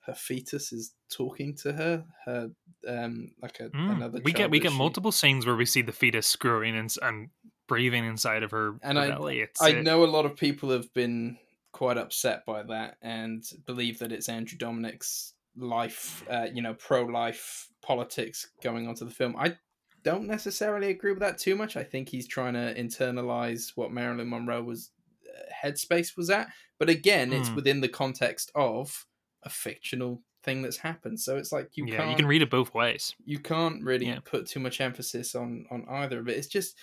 her 0.09 0.15
fetus 0.15 0.73
is 0.73 0.93
talking 1.11 1.55
to 1.63 1.73
her. 1.73 2.05
Her 2.27 2.51
um, 2.89 3.31
like 3.41 3.61
a, 3.61 3.69
mm, 3.71 3.97
another. 3.97 4.21
we 4.25 4.33
get 4.33 4.51
we 4.51 4.59
get 4.59 4.73
she- 4.73 4.79
multiple 4.79 5.13
scenes 5.13 5.47
where 5.47 5.55
we 5.57 5.65
see 5.67 5.83
the 5.83 5.93
fetus 5.93 6.35
growing 6.37 6.75
and, 6.77 6.93
and 7.03 7.29
breathing 7.69 8.05
inside 8.05 8.43
of 8.43 8.51
her 8.51 8.77
And 8.83 8.99
her 8.99 9.05
I- 9.05 9.09
belly. 9.11 9.41
It's, 9.41 9.61
I 9.63 9.79
uh, 9.79 9.83
know 9.83 10.03
a 10.05 10.07
lot 10.07 10.25
of 10.27 10.35
people 10.37 10.71
have 10.71 10.93
been 10.95 11.39
quite 11.73 11.99
upset 11.99 12.45
by 12.47 12.63
that 12.65 12.97
and 13.03 13.45
believe 13.67 13.99
that 14.01 14.11
it's 14.11 14.29
Andrew 14.29 14.59
Dominik's 14.59 15.35
life, 15.57 16.25
uh, 16.31 16.47
you 16.53 16.63
know, 16.63 16.75
pro-life 16.75 17.69
politics 17.83 18.49
going 18.63 18.89
onto 18.89 19.05
the 19.05 19.11
film. 19.11 19.37
I 19.39 19.57
don't 20.03 20.27
necessarily 20.27 20.89
agree 20.91 21.11
with 21.13 21.21
that 21.21 21.39
too 21.39 21.57
much. 21.57 21.77
I 21.77 21.83
think 21.85 22.09
he's 22.09 22.27
trying 22.27 22.55
to 22.55 22.75
internalize 22.75 23.73
what 23.75 23.93
Marilyn 23.93 24.31
Monroe 24.31 24.63
was 24.63 24.91
uh, 25.29 25.67
headspace 25.67 26.17
was 26.17 26.31
at, 26.31 26.49
but 26.79 26.89
again, 26.89 27.33
it's 27.33 27.49
Hmm. 27.49 27.57
within 27.57 27.81
the 27.81 27.89
context 27.89 28.51
of 28.55 29.05
a 29.43 29.49
fictional 29.51 30.23
thing 30.43 30.63
that's 30.63 30.77
happened. 30.79 31.21
So 31.21 31.37
it's 31.37 31.53
like 31.53 31.77
you 31.77 31.87
yeah, 31.87 31.97
can't 31.99 32.11
you 32.11 32.17
can 32.17 32.27
read 32.27 32.43
it 32.43 32.51
both 32.51 32.75
ways. 32.75 33.15
you 33.25 33.39
can't 33.39 33.83
really 33.85 34.07
Yeah. 34.07 34.21
put 34.25 34.47
too 34.47 34.61
much 34.61 34.81
emphasis 34.81 35.35
on 35.35 35.67
on 35.71 35.85
either 35.89 36.19
of 36.21 36.29
it. 36.29 36.37
It's 36.37 36.47
just 36.49 36.77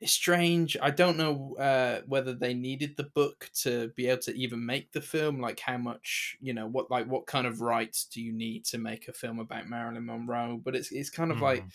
it's 0.00 0.12
strange. 0.12 0.76
I 0.82 0.90
don't 0.90 1.16
know 1.16 1.56
uh, 1.58 2.02
whether 2.06 2.34
they 2.34 2.52
needed 2.52 2.96
the 2.96 3.04
book 3.04 3.48
to 3.62 3.88
be 3.96 4.08
able 4.08 4.22
to 4.22 4.34
even 4.36 4.64
make 4.66 4.92
the 4.92 5.00
film. 5.00 5.40
Like 5.40 5.60
how 5.60 5.78
much 5.78 6.36
you 6.40 6.52
know 6.52 6.66
what 6.66 6.90
like 6.90 7.06
what 7.06 7.26
kind 7.26 7.46
of 7.46 7.60
rights 7.60 8.04
do 8.06 8.20
you 8.20 8.32
need 8.32 8.64
to 8.66 8.78
make 8.78 9.08
a 9.08 9.12
film 9.12 9.38
about 9.38 9.68
Marilyn 9.68 10.06
Monroe? 10.06 10.60
But 10.62 10.74
it's 10.76 10.90
it's 10.92 11.10
kind 11.10 11.30
of 11.30 11.40
like 11.40 11.62
Mm. 11.64 11.70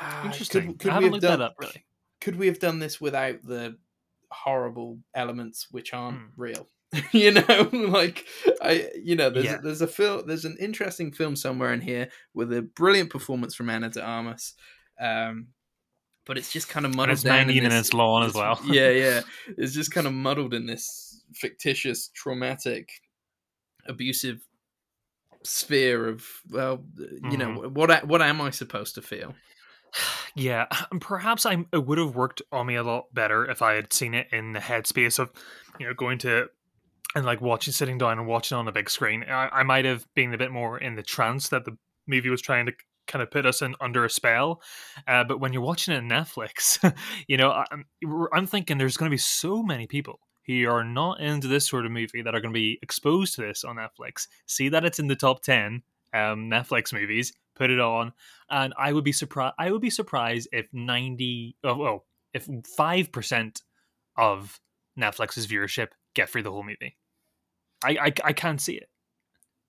ah, 0.00 0.26
Interesting. 0.26 0.66
Could, 0.68 0.78
could 0.80 0.90
I 0.90 0.98
we 0.98 1.04
haven't 1.04 1.12
looked 1.12 1.22
done 1.22 1.38
that 1.40 1.44
up 1.44 1.54
really. 1.60 1.84
could 2.20 2.36
we 2.36 2.46
have 2.46 2.58
done 2.60 2.78
this 2.78 3.00
without 3.00 3.42
the 3.42 3.76
horrible 4.30 4.98
elements 5.14 5.68
which 5.70 5.92
aren't 5.94 6.18
Hmm. 6.18 6.24
real 6.36 6.68
you 7.12 7.30
know 7.32 7.68
like 7.72 8.24
i 8.62 8.88
you 9.02 9.16
know 9.16 9.30
there's 9.30 9.44
Yeah. 9.46 9.58
there's 9.62 9.80
a 9.82 9.86
film 9.86 10.26
there's 10.26 10.44
an 10.44 10.56
interesting 10.60 11.12
film 11.12 11.36
somewhere 11.36 11.72
in 11.72 11.80
here 11.80 12.08
with 12.34 12.52
a 12.52 12.62
brilliant 12.62 13.10
performance 13.10 13.54
from 13.54 13.70
ana 13.70 13.88
de 13.90 14.02
armas 14.02 14.54
um 15.00 15.48
but 16.26 16.38
it's 16.38 16.52
just 16.52 16.68
kind 16.68 16.86
of 16.86 16.94
muddled 16.94 17.14
it's 17.14 17.22
down 17.22 17.40
in 17.40 17.46
19 17.48 17.62
this, 17.64 17.70
minutes 17.72 17.92
long 17.94 18.24
as 18.24 18.34
well. 18.40 18.58
yeah 18.66 18.90
yeah 18.90 19.20
it's 19.58 19.72
just 19.74 19.90
kind 19.92 20.06
of 20.06 20.12
muddled 20.12 20.54
in 20.54 20.66
this 20.66 21.22
fictitious 21.34 22.08
traumatic 22.14 22.90
abusive 23.86 24.40
sphere 25.42 26.08
of 26.08 26.24
well 26.50 26.84
you 27.30 27.36
know 27.36 27.48
Mm-hmm. 27.48 27.74
what 27.74 28.06
what 28.06 28.22
am 28.22 28.40
i 28.40 28.50
supposed 28.50 28.94
to 28.94 29.02
feel 29.02 29.34
Yeah, 30.36 30.66
and 30.90 31.00
perhaps 31.00 31.46
I 31.46 31.64
it 31.72 31.86
would 31.86 31.98
have 31.98 32.16
worked 32.16 32.42
on 32.50 32.66
me 32.66 32.74
a 32.74 32.82
lot 32.82 33.14
better 33.14 33.48
if 33.48 33.62
I 33.62 33.74
had 33.74 33.92
seen 33.92 34.14
it 34.14 34.26
in 34.32 34.52
the 34.52 34.58
headspace 34.58 35.20
of, 35.20 35.30
you 35.78 35.86
know, 35.86 35.94
going 35.94 36.18
to 36.18 36.48
and 37.14 37.24
like 37.24 37.40
watching, 37.40 37.72
sitting 37.72 37.98
down 37.98 38.18
and 38.18 38.26
watching 38.26 38.56
on 38.56 38.68
a 38.68 38.72
big 38.72 38.90
screen. 38.90 39.24
I, 39.24 39.48
I 39.52 39.62
might 39.62 39.84
have 39.84 40.06
been 40.14 40.34
a 40.34 40.38
bit 40.38 40.50
more 40.50 40.78
in 40.78 40.96
the 40.96 41.02
trance 41.02 41.48
that 41.48 41.64
the 41.64 41.76
movie 42.06 42.30
was 42.30 42.42
trying 42.42 42.66
to 42.66 42.72
kind 43.06 43.22
of 43.22 43.30
put 43.30 43.46
us 43.46 43.62
in 43.62 43.74
under 43.80 44.04
a 44.04 44.10
spell. 44.10 44.62
Uh, 45.06 45.24
but 45.24 45.40
when 45.40 45.52
you're 45.52 45.62
watching 45.62 45.94
it 45.94 45.98
on 45.98 46.08
Netflix, 46.08 46.78
you 47.28 47.36
know, 47.36 47.64
I'm 47.70 47.84
I'm 48.32 48.46
thinking 48.46 48.78
there's 48.78 48.96
going 48.96 49.10
to 49.10 49.14
be 49.14 49.18
so 49.18 49.62
many 49.62 49.86
people 49.86 50.20
who 50.46 50.68
are 50.68 50.84
not 50.84 51.20
into 51.20 51.48
this 51.48 51.66
sort 51.66 51.86
of 51.86 51.92
movie 51.92 52.22
that 52.22 52.34
are 52.34 52.40
going 52.40 52.52
to 52.52 52.58
be 52.58 52.78
exposed 52.82 53.34
to 53.36 53.42
this 53.42 53.64
on 53.64 53.76
Netflix. 53.76 54.26
See 54.46 54.68
that 54.70 54.84
it's 54.84 54.98
in 54.98 55.06
the 55.06 55.16
top 55.16 55.42
ten 55.42 55.82
um, 56.12 56.50
Netflix 56.50 56.92
movies, 56.92 57.32
put 57.56 57.70
it 57.70 57.80
on, 57.80 58.12
and 58.50 58.74
I 58.78 58.92
would 58.92 59.04
be 59.04 59.12
surprised. 59.12 59.54
I 59.58 59.70
would 59.70 59.82
be 59.82 59.90
surprised 59.90 60.48
if 60.52 60.66
ninety, 60.72 61.56
oh, 61.64 61.76
well, 61.76 62.04
if 62.32 62.48
five 62.76 63.12
percent 63.12 63.62
of 64.16 64.60
Netflix's 64.98 65.46
viewership 65.46 65.88
get 66.14 66.28
through 66.28 66.44
the 66.44 66.52
whole 66.52 66.62
movie. 66.62 66.96
I, 67.84 68.06
I 68.06 68.12
I 68.24 68.32
can't 68.32 68.60
see 68.60 68.74
it. 68.74 68.88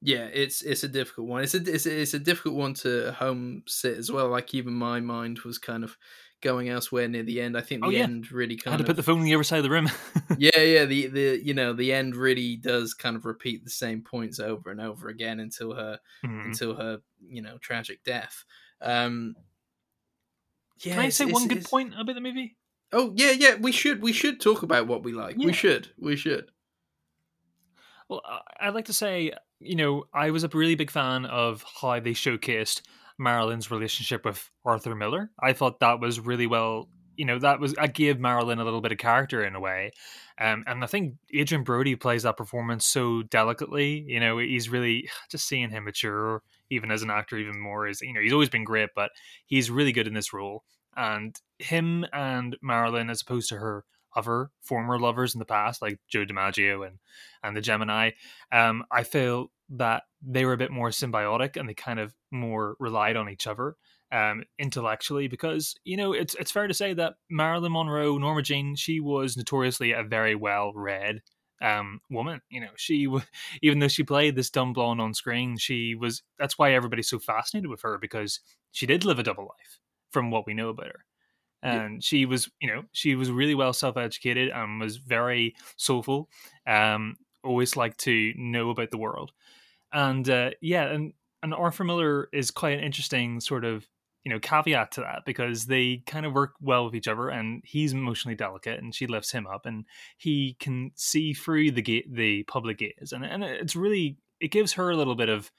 Yeah, 0.02 0.26
it's 0.32 0.62
it's 0.62 0.84
a 0.84 0.88
difficult 0.88 1.28
one. 1.28 1.44
It's 1.44 1.54
a 1.56 1.58
it's 1.74 1.86
a, 1.86 2.02
it's 2.02 2.14
a 2.14 2.20
difficult 2.20 2.56
one 2.56 2.74
to 2.76 3.12
home 3.14 3.64
sit 3.68 3.98
as 3.98 4.12
well. 4.12 4.28
Like 4.30 4.54
even 4.54 4.74
my 4.74 5.00
mind 5.00 5.40
was 5.40 5.58
kind 5.58 5.84
of 5.84 5.98
going 6.42 6.70
elsewhere 6.70 7.08
near 7.08 7.24
the 7.24 7.42
end. 7.42 7.58
I 7.58 7.62
think 7.62 7.82
the 7.82 7.88
Oh, 7.88 7.90
yeah. 7.90 8.04
end 8.04 8.32
really 8.32 8.56
I 8.56 8.62
kind 8.64 8.72
had 8.74 8.78
to 8.80 8.84
of 8.84 8.88
put 8.88 8.96
the 8.98 9.04
phone 9.04 9.20
on 9.20 9.26
the 9.26 9.34
other 9.34 9.44
side 9.44 9.58
of 9.58 9.64
the 9.64 9.72
room. 9.72 9.90
yeah 10.38 10.60
yeah 10.60 10.86
the 10.86 11.08
the 11.08 11.42
you 11.44 11.54
know 11.56 11.74
the 11.74 11.92
end 11.94 12.16
really 12.16 12.56
does 12.58 12.94
kind 12.94 13.16
of 13.16 13.26
repeat 13.26 13.64
the 13.64 13.70
same 13.72 14.02
points 14.04 14.40
over 14.40 14.70
and 14.70 14.80
over 14.82 15.08
again 15.10 15.40
until 15.40 15.74
her 15.74 15.98
Mhm. 16.24 16.46
until 16.46 16.76
her 16.76 17.00
you 17.28 17.42
know 17.42 17.58
tragic 17.60 18.04
death. 18.04 18.44
Um, 18.82 19.36
yeah, 20.84 20.96
Can 20.96 21.06
I 21.06 21.10
say 21.10 21.26
one 21.26 21.48
good 21.48 21.64
point 21.64 21.94
about 21.98 22.14
the 22.14 22.22
movie? 22.22 22.58
Oh 22.92 23.14
yeah 23.16 23.32
yeah 23.32 23.56
we 23.56 23.72
should 23.72 24.02
we 24.02 24.12
should 24.14 24.40
talk 24.40 24.62
about 24.62 24.86
what 24.88 25.04
we 25.04 25.14
like. 25.14 25.38
Yeah. 25.40 25.48
We 25.48 25.54
should 25.54 25.90
we 25.98 26.16
should. 26.16 26.52
Well, 28.10 28.22
I'd 28.60 28.74
like 28.76 28.86
to 28.86 28.94
say, 28.94 29.32
you 29.60 29.76
know, 29.76 30.06
I 30.14 30.30
was 30.32 30.44
a 30.44 30.48
really 30.50 30.76
big 30.76 30.92
fan 30.92 31.26
of 31.26 31.66
how 31.82 32.00
they 32.00 32.12
showcased 32.12 32.82
Marilyn's 33.18 33.72
relationship 33.72 34.26
with 34.26 34.50
Arthur 34.64 34.96
Miller. 34.96 35.32
I 35.42 35.54
thought 35.54 35.80
that 35.80 36.00
was 36.00 36.20
really 36.20 36.46
well, 36.48 36.90
you 37.16 37.26
know, 37.26 37.40
that 37.40 37.60
was 37.60 37.74
I 37.78 37.88
gave 37.88 38.20
Marilyn 38.20 38.60
a 38.60 38.64
little 38.64 38.82
bit 38.82 38.92
of 38.92 38.98
character 38.98 39.44
in 39.44 39.56
a 39.56 39.60
way, 39.60 39.92
um, 40.40 40.64
and 40.68 40.84
I 40.84 40.88
think 40.88 41.16
Adrien 41.36 41.64
Brody 41.64 41.96
plays 41.96 42.24
that 42.24 42.38
performance 42.38 42.86
so 42.86 43.24
delicately. 43.24 44.04
You 44.08 44.20
know, 44.20 44.38
he's 44.38 44.70
really 44.70 45.10
just 45.32 45.48
seeing 45.48 45.70
him 45.72 45.86
mature, 45.86 46.44
even 46.70 46.92
as 46.92 47.02
an 47.02 47.10
actor, 47.10 47.38
even 47.38 47.60
more 47.60 47.88
is 47.88 48.02
you 48.02 48.14
know 48.14 48.22
he's 48.22 48.34
always 48.34 48.50
been 48.50 48.66
great, 48.66 48.90
but 48.96 49.12
he's 49.48 49.72
really 49.72 49.94
good 49.94 50.08
in 50.08 50.14
this 50.14 50.34
role. 50.34 50.64
And 50.98 51.36
him 51.60 52.06
and 52.14 52.56
Marilyn, 52.62 53.10
as 53.10 53.22
opposed 53.22 53.50
to 53.50 53.58
her 53.58 53.84
other 54.16 54.50
former 54.62 55.00
lovers 55.00 55.36
in 55.36 55.40
the 55.40 55.46
past, 55.46 55.82
like 55.82 56.00
Joe 56.08 56.26
DiMaggio 56.26 56.86
and 56.86 57.00
and 57.44 57.56
the 57.56 57.62
Gemini, 57.62 58.12
um, 58.52 58.84
I 58.92 59.04
feel 59.04 59.52
that 59.70 60.04
they 60.22 60.46
were 60.46 60.54
a 60.54 60.58
bit 60.58 60.72
more 60.72 60.90
symbiotic 60.90 61.58
and 61.58 61.68
they 61.68 61.74
kind 61.74 62.00
of 62.00 62.14
more 62.32 62.76
relied 62.80 63.16
on 63.16 63.30
each 63.30 63.48
other 63.48 63.76
um, 64.12 64.44
intellectually 64.60 65.28
because 65.28 65.76
you 65.84 65.98
know 65.98 66.14
it's 66.14 66.36
it's 66.36 66.52
fair 66.52 66.68
to 66.68 66.74
say 66.74 66.94
that 66.94 67.16
Marilyn 67.30 67.72
Monroe, 67.72 68.18
Norma 68.18 68.42
Jean, 68.42 68.76
she 68.76 69.00
was 69.00 69.38
notoriously 69.38 69.92
a 69.92 70.04
very 70.04 70.36
well 70.36 70.72
read 70.74 71.22
um 71.62 72.02
woman 72.10 72.42
you 72.50 72.60
know 72.60 72.68
she 72.76 73.08
even 73.62 73.80
though 73.80 73.88
she 73.88 74.04
played 74.04 74.36
this 74.36 74.50
dumb 74.50 74.74
blonde 74.74 75.00
on 75.00 75.14
screen 75.14 75.56
she 75.56 75.96
was 75.96 76.22
that's 76.38 76.58
why 76.58 76.74
everybody's 76.74 77.08
so 77.08 77.18
fascinated 77.18 77.70
with 77.70 77.82
her 77.82 77.98
because 77.98 78.42
she 78.74 78.86
did 78.86 79.06
live 79.06 79.20
a 79.20 79.24
double 79.24 79.46
life 79.46 79.80
from 80.16 80.32
what 80.32 80.46
we 80.46 80.54
know 80.54 80.70
about 80.70 80.88
her. 80.88 81.06
And 81.64 82.04
she 82.04 82.26
was 82.26 82.50
you 82.62 82.68
know 82.68 82.84
she 82.92 83.16
was 83.16 83.32
really 83.32 83.56
well 83.56 83.74
self-educated 83.74 84.50
and 84.50 84.80
was 84.80 84.98
very 84.98 85.56
soulful 85.78 86.30
um 86.68 87.16
always 87.44 87.76
liked 87.78 88.00
to 88.00 88.34
know 88.36 88.70
about 88.72 88.92
the 88.92 88.98
world. 88.98 89.32
And 89.94 90.28
uh 90.30 90.52
yeah 90.62 90.86
and 90.86 91.14
and 91.44 91.54
arthur 91.54 91.84
miller 91.84 92.28
is 92.34 92.52
quite 92.52 92.78
an 92.78 92.84
interesting 92.84 93.40
sort 93.40 93.66
of 93.66 93.88
you 94.24 94.32
know 94.34 94.40
caveat 94.40 94.92
to 94.94 95.02
that 95.02 95.22
because 95.26 95.68
they 95.68 96.02
kind 96.08 96.26
of 96.26 96.34
work 96.34 96.54
well 96.60 96.86
with 96.86 96.96
each 96.96 97.08
other 97.08 97.30
and 97.30 97.62
he's 97.64 97.94
emotionally 97.94 98.36
delicate 98.36 98.82
and 98.82 98.94
she 98.94 99.06
lifts 99.08 99.32
him 99.32 99.46
up 99.48 99.66
and 99.66 99.86
he 100.18 100.58
can 100.60 100.92
see 100.96 101.34
through 101.34 101.72
the 101.72 101.82
ga- 101.82 102.08
the 102.10 102.44
public 102.44 102.80
gaze. 102.80 103.14
And 103.14 103.24
and 103.24 103.44
it's 103.44 103.76
really 103.76 104.18
it 104.42 104.50
gives 104.50 104.74
her 104.74 104.90
a 104.90 104.98
little 104.98 105.16
bit 105.16 105.30
of 105.30 105.52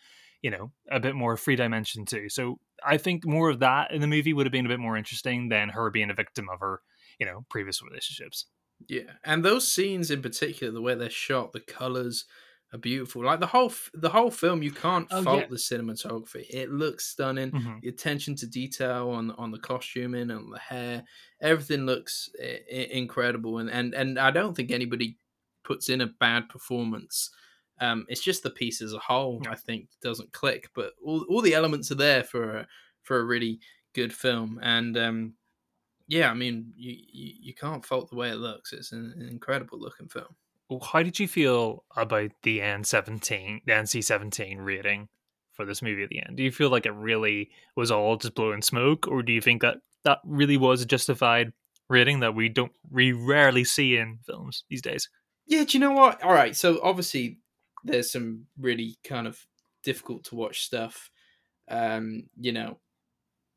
you 0.42 0.51
know 0.51 0.72
a 0.90 1.01
bit 1.01 1.14
more 1.14 1.37
free 1.37 1.57
dimension 1.57 2.05
too 2.05 2.29
so 2.29 2.59
i 2.85 2.96
think 2.96 3.25
more 3.27 3.49
of 3.51 3.59
that 3.61 3.90
in 3.92 4.01
the 4.01 4.07
movie 4.07 4.33
would 4.33 4.46
have 4.46 4.53
been 4.53 4.66
a 4.66 4.68
bit 4.68 4.81
more 4.81 4.96
interesting 4.96 5.49
than 5.49 5.68
her 5.70 5.90
being 5.90 6.11
a 6.11 6.14
victim 6.14 6.49
of 6.53 6.61
her 6.61 6.81
you 7.18 7.27
know 7.27 7.44
previous 7.51 7.83
relationships 7.83 8.46
Yeah, 8.88 9.12
and 9.25 9.42
those 9.42 9.66
scenes 9.66 10.11
in 10.11 10.20
particular, 10.20 10.70
the 10.72 10.83
way 10.83 10.94
they're 10.94 11.09
shot, 11.27 11.53
the 11.53 11.61
colors 11.61 12.27
are 12.75 12.79
beautiful. 12.79 13.25
Like 13.25 13.40
the 13.40 13.46
whole 13.55 13.70
f- 13.70 13.90
the 13.94 14.11
whole 14.11 14.31
film, 14.31 14.62
you 14.62 14.70
can't 14.70 15.09
Oh, 15.11 15.22
fault 15.22 15.40
yeah. 15.40 15.46
the 15.49 15.57
cinematography. 15.57 16.44
It 16.51 16.68
looks 16.70 17.07
stunning. 17.07 17.53
Mhm. 17.53 17.81
The 17.81 17.88
attention 17.88 18.35
to 18.37 18.46
detail 18.46 19.09
on 19.18 19.31
on 19.42 19.51
the 19.51 19.59
costuming 19.70 20.31
and 20.31 20.53
the 20.53 20.59
hair, 20.59 21.05
everything 21.40 21.87
looks 21.87 22.29
I- 22.38 22.61
I- 22.81 22.90
incredible. 23.03 23.57
And 23.61 23.70
and 23.70 23.94
and 23.94 24.18
I 24.18 24.31
don't 24.31 24.55
think 24.55 24.70
anybody 24.70 25.16
puts 25.64 25.88
in 25.88 26.01
a 26.03 26.07
bad 26.27 26.49
performance. 26.51 27.31
Um, 27.80 28.06
it's 28.08 28.22
just 28.22 28.42
the 28.42 28.50
piece 28.50 28.80
as 28.80 28.92
a 28.92 28.98
whole, 28.98 29.42
I 29.48 29.54
think, 29.54 29.88
doesn't 30.02 30.32
click. 30.32 30.70
But 30.74 30.92
all 31.04 31.24
all 31.28 31.42
the 31.42 31.54
elements 31.54 31.90
are 31.90 31.96
there 31.96 32.24
for 32.24 32.58
a, 32.58 32.66
for 33.02 33.18
a 33.18 33.24
really 33.24 33.60
good 33.94 34.12
film. 34.12 34.58
And 34.62 34.96
um, 34.96 35.34
yeah, 36.08 36.30
I 36.30 36.34
mean, 36.34 36.72
you, 36.76 36.96
you 37.12 37.32
you 37.40 37.54
can't 37.54 37.84
fault 37.84 38.10
the 38.10 38.16
way 38.16 38.30
it 38.30 38.36
looks. 38.36 38.72
It's 38.72 38.92
an, 38.92 39.14
an 39.18 39.28
incredible 39.28 39.78
looking 39.78 40.08
film. 40.08 40.36
Well, 40.68 40.80
How 40.80 41.02
did 41.02 41.20
you 41.20 41.28
feel 41.28 41.84
about 41.96 42.32
the 42.42 42.62
N 42.62 42.84
seventeen, 42.84 43.60
the 43.66 43.72
NC 43.72 44.04
seventeen 44.04 44.58
rating 44.58 45.08
for 45.52 45.64
this 45.64 45.82
movie 45.82 46.02
at 46.02 46.08
the 46.08 46.22
end? 46.26 46.36
Do 46.36 46.42
you 46.42 46.52
feel 46.52 46.70
like 46.70 46.86
it 46.86 46.92
really 46.92 47.50
was 47.76 47.90
all 47.90 48.16
just 48.16 48.34
blowing 48.34 48.62
smoke, 48.62 49.06
or 49.06 49.22
do 49.22 49.32
you 49.32 49.40
think 49.40 49.62
that 49.62 49.78
that 50.04 50.20
really 50.24 50.56
was 50.56 50.82
a 50.82 50.86
justified 50.86 51.52
rating 51.88 52.20
that 52.20 52.34
we 52.34 52.48
don't 52.48 52.72
we 52.90 53.12
rarely 53.12 53.64
see 53.64 53.96
in 53.96 54.18
films 54.26 54.64
these 54.68 54.82
days. 54.82 55.08
Yeah, 55.46 55.64
do 55.64 55.78
you 55.78 55.80
know 55.80 55.92
what? 55.92 56.22
All 56.22 56.32
right, 56.32 56.56
so 56.56 56.80
obviously 56.82 57.38
there's 57.87 58.12
some 58.12 58.49
really 58.59 58.99
kind 59.05 59.27
of 59.27 59.46
difficult 59.83 60.25
to 60.25 60.35
watch 60.37 60.64
stuff. 60.66 61.11
Um, 61.68 62.31
you 62.38 62.53
know, 62.53 62.81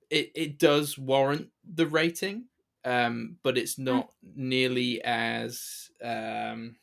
it 0.10 0.32
it 0.36 0.60
does 0.60 0.98
warrant 0.98 1.52
the 1.64 1.88
rating, 1.88 2.48
um, 2.86 3.40
but 3.44 3.58
it's 3.58 3.78
Hmm. 3.90 4.00
not 4.00 4.14
nearly 4.24 5.02
as 5.04 5.92
um 6.04 6.78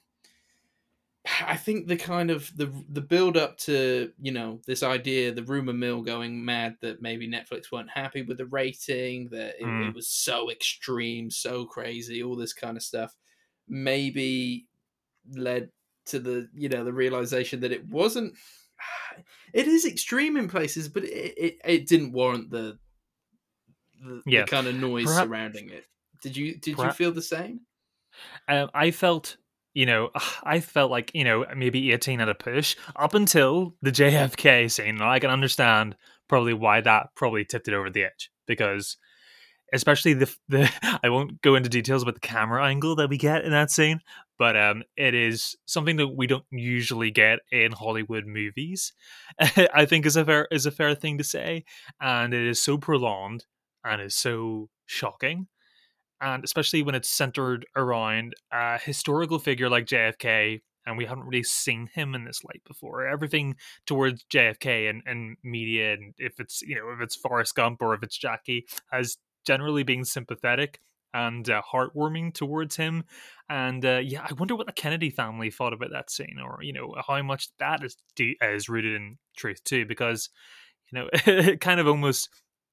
I 1.42 1.56
think 1.56 1.86
the 1.88 1.96
kind 1.96 2.30
of 2.30 2.56
the 2.56 2.66
the 2.88 3.00
build 3.00 3.36
up 3.36 3.58
to 3.58 4.12
you 4.20 4.32
know 4.32 4.60
this 4.66 4.82
idea, 4.82 5.32
the 5.32 5.42
rumor 5.42 5.72
mill 5.72 6.02
going 6.02 6.44
mad 6.44 6.76
that 6.80 7.02
maybe 7.02 7.28
Netflix 7.28 7.70
weren't 7.72 7.90
happy 7.90 8.22
with 8.22 8.38
the 8.38 8.46
rating, 8.46 9.28
that 9.30 9.56
it, 9.60 9.68
Mm. 9.68 9.88
it 9.88 9.94
was 9.94 10.08
so 10.08 10.50
extreme, 10.50 11.30
so 11.30 11.66
crazy, 11.66 12.22
all 12.22 12.36
this 12.36 12.52
kind 12.52 12.76
of 12.76 12.82
stuff, 12.82 13.16
maybe 13.68 14.68
led 15.36 15.72
to 16.06 16.18
the 16.18 16.48
you 16.54 16.68
know 16.68 16.84
the 16.84 16.92
realization 16.92 17.60
that 17.60 17.72
it 17.72 17.86
wasn't. 17.88 18.34
It 19.54 19.66
is 19.66 19.86
extreme 19.86 20.36
in 20.36 20.48
places, 20.48 20.88
but 20.88 21.04
it 21.04 21.34
it, 21.38 21.58
it 21.64 21.86
didn't 21.86 22.12
warrant 22.12 22.50
the 22.50 22.78
the, 24.04 24.22
Yeah. 24.26 24.42
the 24.42 24.46
kind 24.50 24.66
of 24.66 24.74
noise 24.74 25.06
Perhap- 25.06 25.24
surrounding 25.24 25.70
it. 25.70 25.84
Did 26.22 26.36
you 26.36 26.56
did 26.56 26.76
you 26.78 26.90
feel 26.92 27.12
the 27.12 27.22
same? 27.22 27.60
Um, 28.48 28.68
I 28.74 28.90
felt, 28.90 29.36
you 29.74 29.86
know, 29.86 30.10
I 30.44 30.60
felt 30.60 30.90
like, 30.90 31.10
you 31.14 31.24
know, 31.24 31.46
maybe 31.56 31.92
18 31.92 32.20
at 32.20 32.28
a 32.28 32.34
push 32.34 32.76
up 32.96 33.14
until 33.14 33.74
the 33.82 33.92
JFK 33.92 34.70
scene. 34.70 35.00
I 35.00 35.18
can 35.18 35.30
understand 35.30 35.96
probably 36.28 36.54
why 36.54 36.80
that 36.82 37.08
probably 37.14 37.44
tipped 37.44 37.68
it 37.68 37.74
over 37.74 37.88
the 37.88 38.04
edge 38.04 38.30
because 38.46 38.96
especially 39.72 40.14
the 40.14 40.34
the 40.48 40.70
I 41.02 41.08
won't 41.08 41.40
go 41.42 41.54
into 41.54 41.68
details 41.68 42.02
about 42.02 42.14
the 42.14 42.20
camera 42.20 42.66
angle 42.66 42.96
that 42.96 43.10
we 43.10 43.18
get 43.18 43.44
in 43.44 43.50
that 43.52 43.70
scene, 43.70 44.00
but 44.38 44.56
um 44.56 44.82
it 44.96 45.14
is 45.14 45.56
something 45.66 45.96
that 45.96 46.08
we 46.08 46.26
don't 46.26 46.44
usually 46.50 47.10
get 47.10 47.40
in 47.50 47.72
Hollywood 47.72 48.26
movies. 48.26 48.92
I 49.40 49.86
think 49.86 50.06
is 50.06 50.16
a 50.16 50.24
fair 50.24 50.48
is 50.50 50.66
a 50.66 50.70
fair 50.70 50.94
thing 50.94 51.18
to 51.18 51.24
say 51.24 51.64
and 52.00 52.34
it 52.34 52.46
is 52.46 52.62
so 52.62 52.78
prolonged 52.78 53.44
and 53.84 54.02
is 54.02 54.14
so 54.14 54.68
shocking 54.86 55.48
and 56.20 56.44
especially 56.44 56.82
when 56.82 56.94
it's 56.94 57.08
centered 57.08 57.66
around 57.76 58.34
a 58.52 58.78
historical 58.78 59.38
figure 59.38 59.68
like 59.68 59.86
JFK, 59.86 60.60
and 60.86 60.96
we 60.96 61.04
haven't 61.04 61.26
really 61.26 61.42
seen 61.42 61.88
him 61.92 62.14
in 62.14 62.24
this 62.24 62.44
light 62.44 62.62
before. 62.66 63.06
Everything 63.06 63.56
towards 63.86 64.24
JFK 64.32 64.88
and, 64.88 65.02
and 65.04 65.36
media, 65.42 65.94
and 65.94 66.14
if 66.18 66.38
it's 66.38 66.62
you 66.62 66.76
know 66.76 66.90
if 66.94 67.00
it's 67.00 67.16
Forrest 67.16 67.54
Gump 67.54 67.82
or 67.82 67.94
if 67.94 68.02
it's 68.02 68.16
Jackie, 68.16 68.66
has 68.90 69.18
generally 69.46 69.82
being 69.82 70.04
sympathetic 70.04 70.80
and 71.14 71.48
uh, 71.48 71.62
heartwarming 71.72 72.34
towards 72.34 72.76
him. 72.76 73.04
And 73.48 73.84
uh, 73.84 74.00
yeah, 74.04 74.26
I 74.28 74.34
wonder 74.34 74.54
what 74.56 74.66
the 74.66 74.72
Kennedy 74.72 75.08
family 75.10 75.50
thought 75.50 75.72
about 75.72 75.90
that 75.92 76.10
scene, 76.10 76.36
or 76.44 76.58
you 76.62 76.72
know 76.72 76.94
how 77.06 77.22
much 77.22 77.48
that 77.58 77.82
is 77.84 77.96
de- 78.16 78.36
is 78.42 78.68
rooted 78.68 78.94
in 78.94 79.18
truth 79.36 79.62
too, 79.64 79.86
because 79.86 80.28
you 80.90 80.98
know 80.98 81.08
it 81.12 81.60
kind 81.60 81.80
of 81.80 81.86
almost 81.86 82.28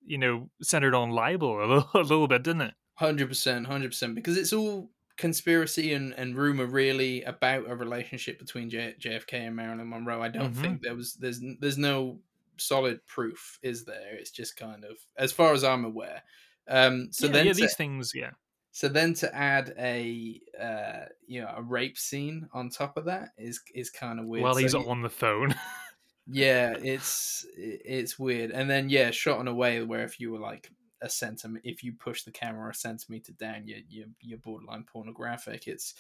you 0.06 0.18
know 0.18 0.50
centered 0.62 0.94
on 0.96 1.12
libel 1.12 1.60
a 1.64 1.66
little, 1.66 1.90
a 1.94 2.00
little 2.00 2.28
bit, 2.28 2.44
didn't 2.44 2.62
it? 2.64 2.74
Hundred 2.96 3.28
percent, 3.30 3.68
hundred 3.68 3.90
percent, 3.92 4.16
because 4.16 4.38
it's 4.38 4.52
all 4.54 4.90
conspiracy 5.16 5.94
and, 5.94 6.12
and 6.16 6.36
rumor 6.36 6.66
really 6.66 7.22
about 7.24 7.70
a 7.70 7.76
relationship 7.76 8.40
between 8.40 8.68
J- 8.70 8.96
JFK 9.00 9.34
and 9.48 9.56
Marilyn 9.56 9.88
Monroe. 9.90 10.22
I 10.24 10.28
don't 10.28 10.54
Mhm. 10.54 10.62
think 10.62 10.82
there 10.82 10.96
was 10.96 11.14
there's 11.16 11.40
there's 11.60 11.78
no 11.78 12.20
solid 12.58 13.06
proof, 13.06 13.58
is 13.62 13.86
there? 13.86 14.16
It's 14.16 14.32
just 14.32 14.58
kind 14.58 14.84
of 14.84 14.98
as 15.18 15.32
far 15.32 15.54
as 15.54 15.64
I'm 15.64 15.86
aware. 15.86 16.24
Um, 16.67 17.10
so 17.12 17.28
yeah, 17.28 17.32
then 17.34 17.45
yeah, 17.47 17.54
to, 17.54 17.62
these 17.62 17.76
things, 17.76 18.12
yeah. 18.15 18.32
so 18.71 18.88
then 18.88 19.13
to 19.15 19.36
add 19.36 19.73
a 19.78 20.39
uh, 20.60 21.06
you 21.28 21.41
know 21.41 21.54
a 21.56 21.62
rape 21.62 21.97
scene 21.97 22.47
on 22.54 22.69
top 22.69 22.97
of 22.97 23.06
that 23.06 23.30
is 23.38 23.62
is 23.73 23.89
kind 23.89 24.19
of 24.19 24.26
weird. 24.26 24.43
While 24.43 24.56
So 24.56 24.60
he's 24.60 24.76
y- 24.76 24.84
on 24.88 25.02
the 25.02 25.10
phone. 25.10 25.56
yeah, 26.28 26.73
it's 26.82 27.45
it's 27.58 28.17
weird. 28.17 28.52
And 28.52 28.69
then 28.69 28.89
yeah, 28.89 29.12
shot 29.12 29.39
in 29.41 29.47
a 29.47 29.54
way 29.54 29.82
where 29.84 30.04
if 30.04 30.19
you 30.19 30.32
were 30.32 30.39
like 30.39 30.69
a 31.02 31.10
centimeter, 31.10 31.62
if 31.67 31.84
you 31.84 31.93
push 31.93 32.23
the 32.23 32.32
camera 32.32 32.69
a 32.71 32.73
centimeter 32.73 33.34
down, 33.34 33.67
you 33.67 33.84
you 33.89 34.06
you're 34.21 34.38
borderline 34.38 34.86
pornographic. 34.86 35.67
It's 35.67 35.93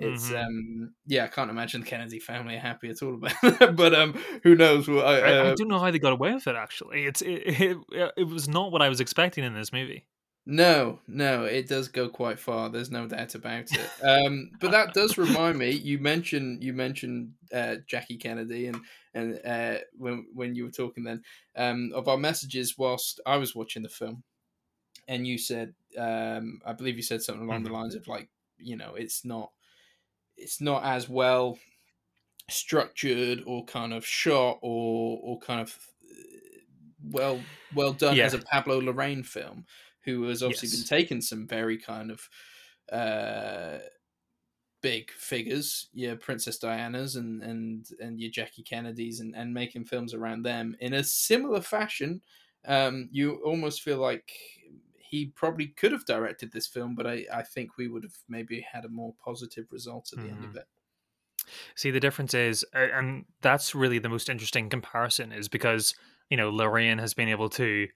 it's 0.00 0.30
Mhm. 0.30 0.44
um 0.44 0.94
yeah, 1.06 1.24
I 1.24 1.28
can't 1.28 1.50
imagine 1.50 1.80
the 1.82 1.86
Kennedy 1.86 2.18
family 2.18 2.56
are 2.56 2.60
happy 2.60 2.88
at 2.88 3.02
all 3.02 3.14
about 3.14 3.32
that. 3.42 3.76
but 3.76 3.94
um, 3.94 4.14
who 4.42 4.54
knows? 4.54 4.88
Well, 4.88 5.06
I, 5.06 5.18
I, 5.18 5.28
I 5.28 5.30
uh, 5.30 5.54
don't 5.54 5.68
know 5.68 5.78
how 5.78 5.90
they 5.90 5.98
got 5.98 6.12
away 6.12 6.34
with 6.34 6.46
it. 6.46 6.56
Actually, 6.56 7.04
it's 7.06 7.22
it, 7.26 7.42
it, 7.92 8.12
it 8.16 8.24
was 8.24 8.48
not 8.48 8.72
what 8.72 8.82
I 8.82 8.88
was 8.88 9.00
expecting 9.00 9.44
in 9.44 9.54
this 9.54 9.72
movie. 9.72 10.06
No, 10.46 10.98
no, 11.06 11.44
it 11.44 11.68
does 11.68 11.88
go 11.88 12.08
quite 12.08 12.40
far. 12.40 12.70
There's 12.70 12.90
no 12.90 13.06
doubt 13.06 13.34
about 13.34 13.66
it. 13.70 13.90
Um, 14.02 14.50
but 14.58 14.70
that 14.70 14.94
does 14.94 15.18
remind 15.18 15.58
me. 15.58 15.70
You 15.70 15.98
mentioned 15.98 16.64
you 16.64 16.72
mentioned 16.72 17.34
uh, 17.52 17.76
Jackie 17.86 18.16
Kennedy, 18.16 18.66
and 18.66 18.78
and 19.14 19.40
uh, 19.44 19.78
when 19.96 20.26
when 20.32 20.54
you 20.54 20.64
were 20.64 20.70
talking 20.70 21.04
then 21.04 21.22
um, 21.56 21.92
of 21.94 22.08
our 22.08 22.16
messages 22.16 22.76
whilst 22.78 23.20
I 23.26 23.36
was 23.36 23.54
watching 23.54 23.82
the 23.82 23.88
film, 23.90 24.24
and 25.06 25.26
you 25.26 25.36
said, 25.38 25.74
um, 25.98 26.60
I 26.64 26.72
believe 26.72 26.96
you 26.96 27.02
said 27.02 27.22
something 27.22 27.46
along 27.46 27.64
the 27.64 27.72
lines 27.72 27.94
of 27.94 28.08
like, 28.08 28.28
you 28.58 28.76
know, 28.76 28.94
it's 28.94 29.24
not 29.24 29.50
it's 30.40 30.60
not 30.60 30.84
as 30.84 31.08
well 31.08 31.58
structured 32.50 33.42
or 33.46 33.64
kind 33.66 33.92
of 33.92 34.04
shot 34.06 34.58
or 34.62 35.20
or 35.22 35.38
kind 35.40 35.60
of 35.60 35.78
uh, 36.04 36.60
well 37.02 37.46
well 37.72 37.92
done 37.92 38.18
Yeah. 38.18 38.22
as 38.22 38.34
a 38.34 38.38
Pablo 38.40 38.80
Larraín 38.80 39.24
film 39.24 39.66
who 40.04 40.24
has 40.24 40.42
obviously 40.42 40.68
Yes. 40.68 40.70
been 40.70 40.84
taking 40.84 41.20
some 41.20 41.46
very 41.46 41.78
kind 41.78 42.10
of 42.10 42.28
uh 42.92 43.78
big 44.82 45.10
figures 45.10 45.90
your 45.92 46.16
princess 46.16 46.56
diana's 46.58 47.16
and 47.16 47.42
and 47.42 47.88
and 48.00 48.18
your 48.18 48.30
jackie 48.30 48.62
kennedys 48.62 49.20
and 49.20 49.36
and 49.36 49.52
making 49.52 49.84
films 49.84 50.14
around 50.14 50.42
them 50.42 50.74
in 50.80 50.94
a 50.94 51.04
similar 51.04 51.60
fashion 51.60 52.22
um 52.64 53.08
you 53.12 53.34
almost 53.44 53.82
feel 53.82 53.98
like 53.98 54.32
he 55.10 55.26
probably 55.26 55.66
could 55.66 55.90
have 55.90 56.06
directed 56.06 56.52
this 56.52 56.68
film 56.68 56.94
but 56.94 57.06
i 57.06 57.24
i 57.34 57.42
think 57.42 57.76
we 57.76 57.88
would 57.88 58.04
have 58.04 58.16
maybe 58.28 58.64
had 58.72 58.84
a 58.84 58.88
more 58.88 59.14
positive 59.22 59.66
result 59.72 60.10
at 60.12 60.22
the 60.22 60.30
end 60.30 60.44
of 60.44 60.52
hmm. 60.52 60.58
it. 60.58 60.66
See, 61.74 61.90
the 61.90 62.00
difference 62.00 62.32
is, 62.34 62.64
and 62.74 63.24
that's 63.40 63.74
really 63.74 63.98
the 63.98 64.08
most 64.08 64.28
interesting 64.28 64.68
comparison, 64.68 65.32
is 65.32 65.48
because 65.48 65.94
you 66.28 66.36
know 66.36 66.52
Larraín 66.52 67.00
has 67.00 67.14
been 67.14 67.28
able 67.28 67.48
to 67.50 67.88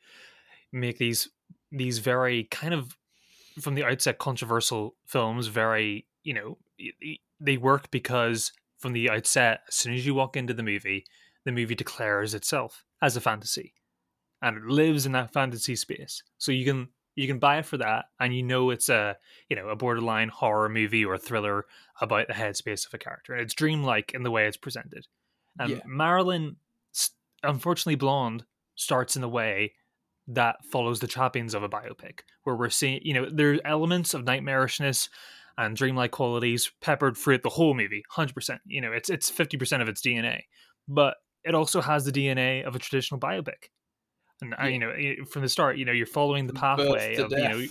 make 0.72 0.98
these 0.98 1.29
these 1.70 1.98
very 1.98 2.44
kind 2.44 2.74
of 2.74 2.96
from 3.61 3.74
the 3.74 3.85
outset 3.85 4.18
controversial 4.18 4.96
films 5.07 5.46
very 5.46 6.07
you 6.24 6.35
know 6.35 6.59
they 7.38 7.57
work 7.57 7.90
because 7.92 8.53
from 8.79 8.92
the 8.92 9.09
outset 9.09 9.61
as 9.68 9.74
soon 9.77 9.94
as 9.94 10.05
you 10.05 10.14
walk 10.14 10.37
into 10.37 10.55
the 10.55 10.62
movie 10.62 11.05
the 11.44 11.53
movie 11.53 11.77
declares 11.77 12.35
itself 12.35 12.85
as 13.00 13.16
a 13.16 13.20
fantasy 13.20 13.74
and 14.44 14.59
it 14.59 14.64
lives 14.64 15.07
in 15.07 15.12
that 15.12 15.33
fantasy 15.33 15.74
space. 15.74 16.22
So 16.37 16.53
you 16.53 16.66
can 16.66 16.88
you 17.16 17.27
can 17.27 17.38
buy 17.38 17.59
it 17.59 17.66
for 17.66 17.77
that 17.77 18.07
and 18.20 18.35
you 18.35 18.42
know 18.42 18.70
it's 18.70 18.88
a 18.88 19.16
you 19.48 19.57
know 19.57 19.68
a 19.68 19.77
borderline 19.77 20.29
horror 20.29 20.68
movie 20.68 21.05
or 21.05 21.16
thriller 21.18 21.66
about 22.00 22.27
the 22.29 22.35
headspace 22.35 22.87
of 22.87 22.94
a 22.94 22.98
character 22.98 23.33
and 23.33 23.42
it's 23.42 23.55
dreamlike 23.55 24.12
in 24.14 24.22
the 24.22 24.31
way 24.31 24.46
it's 24.46 24.57
presented 24.57 25.07
and 25.59 25.70
Yeah. 25.70 25.81
marilyn 25.87 26.57
unfortunately 27.42 27.94
blonde 27.94 28.44
starts 28.74 29.16
in 29.16 29.22
a 29.22 29.29
way 29.29 29.72
that 30.27 30.57
follows 30.72 31.00
the 31.00 31.07
trappings 31.07 31.55
of 31.55 31.62
a 31.62 31.68
biopic 31.68 32.20
where 32.44 32.57
we're 32.57 32.70
seeing 32.70 33.00
you 33.03 33.12
know 33.14 33.29
there's 33.31 33.61
elements 33.64 34.14
of 34.14 34.24
nightmarishness 34.24 35.09
and 35.57 35.77
dreamlike 35.77 36.11
qualities 36.11 36.72
peppered 36.81 37.16
throughout 37.16 37.42
the 37.42 37.50
whole 37.50 37.74
movie 37.74 38.03
100% 38.16 38.59
you 38.66 38.81
know 38.81 38.92
it's 38.92 39.11
it's 39.11 39.31
50% 39.31 39.83
of 39.83 39.88
its 39.88 40.00
dna 40.00 40.40
but 40.88 41.16
it 41.44 41.55
also 41.55 41.81
has 41.81 42.05
the 42.05 42.12
dna 42.12 42.64
of 42.64 42.74
a 42.74 42.79
traditional 42.79 43.20
biopic 43.20 43.68
and 44.40 44.55
Yeah. 44.59 44.66
you 44.66 44.79
know 44.79 44.90
eh, 44.90 45.14
from 45.31 45.42
the 45.42 45.49
start 45.49 45.77
you 45.79 45.85
know 45.85 45.92
you're 45.92 46.07
following 46.07 46.47
the 46.47 46.53
pathway 46.55 47.16
of 47.16 47.31
you 47.33 47.49
know 47.49 47.64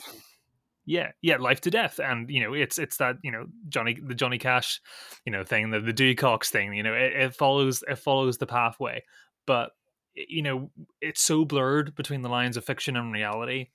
yeah 0.86 1.12
yeah 1.21 1.38
life 1.38 1.62
to 1.62 1.71
death. 1.71 1.99
And 1.99 2.30
you 2.30 2.41
know 2.41 2.54
it's 2.54 2.78
it's 2.78 2.97
that 2.97 3.17
you 3.23 3.32
know 3.32 3.45
johnny 3.69 3.97
the 4.02 4.15
johnny 4.15 4.38
cash 4.38 4.82
you 5.26 5.32
know 5.32 5.43
thing 5.43 5.69
the, 5.69 5.80
the 5.80 5.93
dewey 5.93 6.15
cox 6.15 6.49
thing 6.49 6.73
you 6.73 6.84
know 6.84 6.93
it, 6.93 7.13
it 7.13 7.36
follows 7.36 7.84
it 7.88 7.95
follows 7.95 8.38
the 8.38 8.47
pathway. 8.47 9.04
But 9.45 9.71
you 10.15 10.41
know 10.41 10.69
it's 11.02 11.21
so 11.21 11.45
blurred 11.45 11.95
between 11.95 12.21
the 12.21 12.30
lines 12.30 12.58
of 12.58 12.65
fiction 12.65 12.95
and 12.95 13.12
reality 13.13 13.69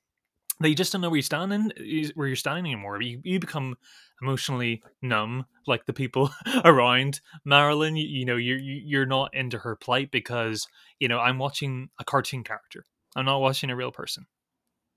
that 0.61 0.69
you 0.69 0.75
just 0.75 0.93
don't 0.93 1.01
know 1.03 1.09
where 1.11 1.17
you're 1.17 1.23
standing 1.23 1.71
eh, 1.77 2.09
where 2.15 2.27
you're 2.27 2.37
standing 2.37 2.65
anymore. 2.67 3.01
You, 3.03 3.21
you 3.25 3.39
become 3.41 3.77
emotionally 4.21 4.83
numb 5.03 5.47
like 5.67 5.87
the 5.87 5.93
people 5.93 6.31
around 6.65 7.21
marilyn. 7.45 7.97
You, 7.97 8.07
you 8.07 8.25
know 8.25 8.37
you're 8.37 8.59
you- 8.59 8.83
you're 8.85 9.07
not 9.07 9.35
into 9.35 9.59
her 9.59 9.77
plight 9.77 10.11
because 10.11 10.67
you 10.99 11.09
know 11.09 11.19
i'm 11.21 11.39
watching 11.39 11.89
a 12.01 12.05
cartoon 12.05 12.43
character. 12.45 12.85
I'm 13.17 13.25
not 13.25 13.39
watching 13.41 13.71
a 13.71 13.77
real 13.77 13.93
person. 13.93 14.27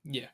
Yeah. 0.03 0.27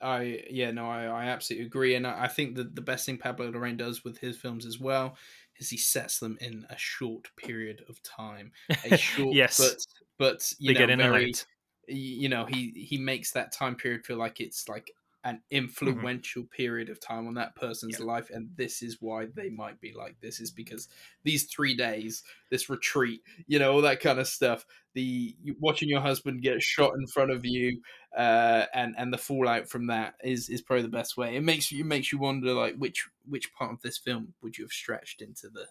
I 0.00 0.44
yeah 0.50 0.72
no 0.72 0.90
I, 0.90 1.04
I 1.04 1.24
absolutely 1.26 1.66
agree 1.66 1.94
and 1.94 2.06
I, 2.06 2.24
I 2.24 2.28
think 2.28 2.56
that 2.56 2.74
the 2.74 2.82
best 2.82 3.06
thing 3.06 3.16
Pablo 3.16 3.50
Larraín 3.50 3.78
does 3.78 4.04
with 4.04 4.18
his 4.18 4.36
films 4.36 4.66
as 4.66 4.78
well 4.78 5.16
is 5.58 5.70
he 5.70 5.78
sets 5.78 6.18
them 6.18 6.36
in 6.40 6.66
a 6.68 6.76
short 6.76 7.28
period 7.38 7.82
of 7.88 8.02
time. 8.02 8.52
A 8.84 8.96
short 8.98 9.34
yes. 9.34 9.56
but 9.58 9.86
but 10.18 10.52
you 10.58 10.68
they 10.68 10.74
know 10.74 10.80
get 10.80 10.90
in 10.90 11.00
and 11.00 11.10
very 11.12 11.30
out 11.30 11.46
you 11.88 12.28
know 12.28 12.44
he 12.46 12.70
he 12.76 12.98
makes 12.98 13.32
that 13.32 13.52
time 13.52 13.74
period 13.74 14.04
feel 14.04 14.16
like 14.16 14.40
it's 14.40 14.68
like 14.68 14.90
an 15.26 15.42
influential 15.50 16.42
mm-hmm. 16.42 16.62
period 16.62 16.88
of 16.88 17.00
time 17.00 17.26
on 17.26 17.34
that 17.34 17.56
person's 17.56 17.98
yeah. 17.98 18.06
life 18.06 18.30
and 18.30 18.48
this 18.54 18.80
is 18.80 18.98
why 19.00 19.26
they 19.34 19.50
might 19.50 19.80
be 19.80 19.92
like 19.92 20.14
this 20.20 20.38
is 20.38 20.52
because 20.52 20.88
these 21.24 21.44
three 21.44 21.76
days 21.76 22.22
this 22.48 22.70
retreat 22.70 23.22
you 23.48 23.58
know 23.58 23.72
all 23.72 23.82
that 23.82 24.00
kind 24.00 24.20
of 24.20 24.28
stuff 24.28 24.64
the 24.94 25.34
watching 25.58 25.88
your 25.88 26.00
husband 26.00 26.42
get 26.42 26.62
shot 26.62 26.92
in 26.96 27.06
front 27.08 27.32
of 27.32 27.44
you 27.44 27.80
uh, 28.16 28.66
and 28.72 28.94
and 28.96 29.12
the 29.12 29.18
fallout 29.18 29.68
from 29.68 29.88
that 29.88 30.14
is 30.22 30.48
is 30.48 30.62
probably 30.62 30.82
the 30.82 30.88
best 30.88 31.16
way 31.16 31.34
it 31.34 31.42
makes 31.42 31.72
you 31.72 31.80
it 31.80 31.86
makes 31.86 32.12
you 32.12 32.18
wonder 32.18 32.52
like 32.52 32.76
which 32.76 33.08
which 33.28 33.52
part 33.52 33.72
of 33.72 33.82
this 33.82 33.98
film 33.98 34.32
would 34.42 34.56
you 34.56 34.62
have 34.62 34.72
stretched 34.72 35.20
into 35.20 35.48
the 35.48 35.66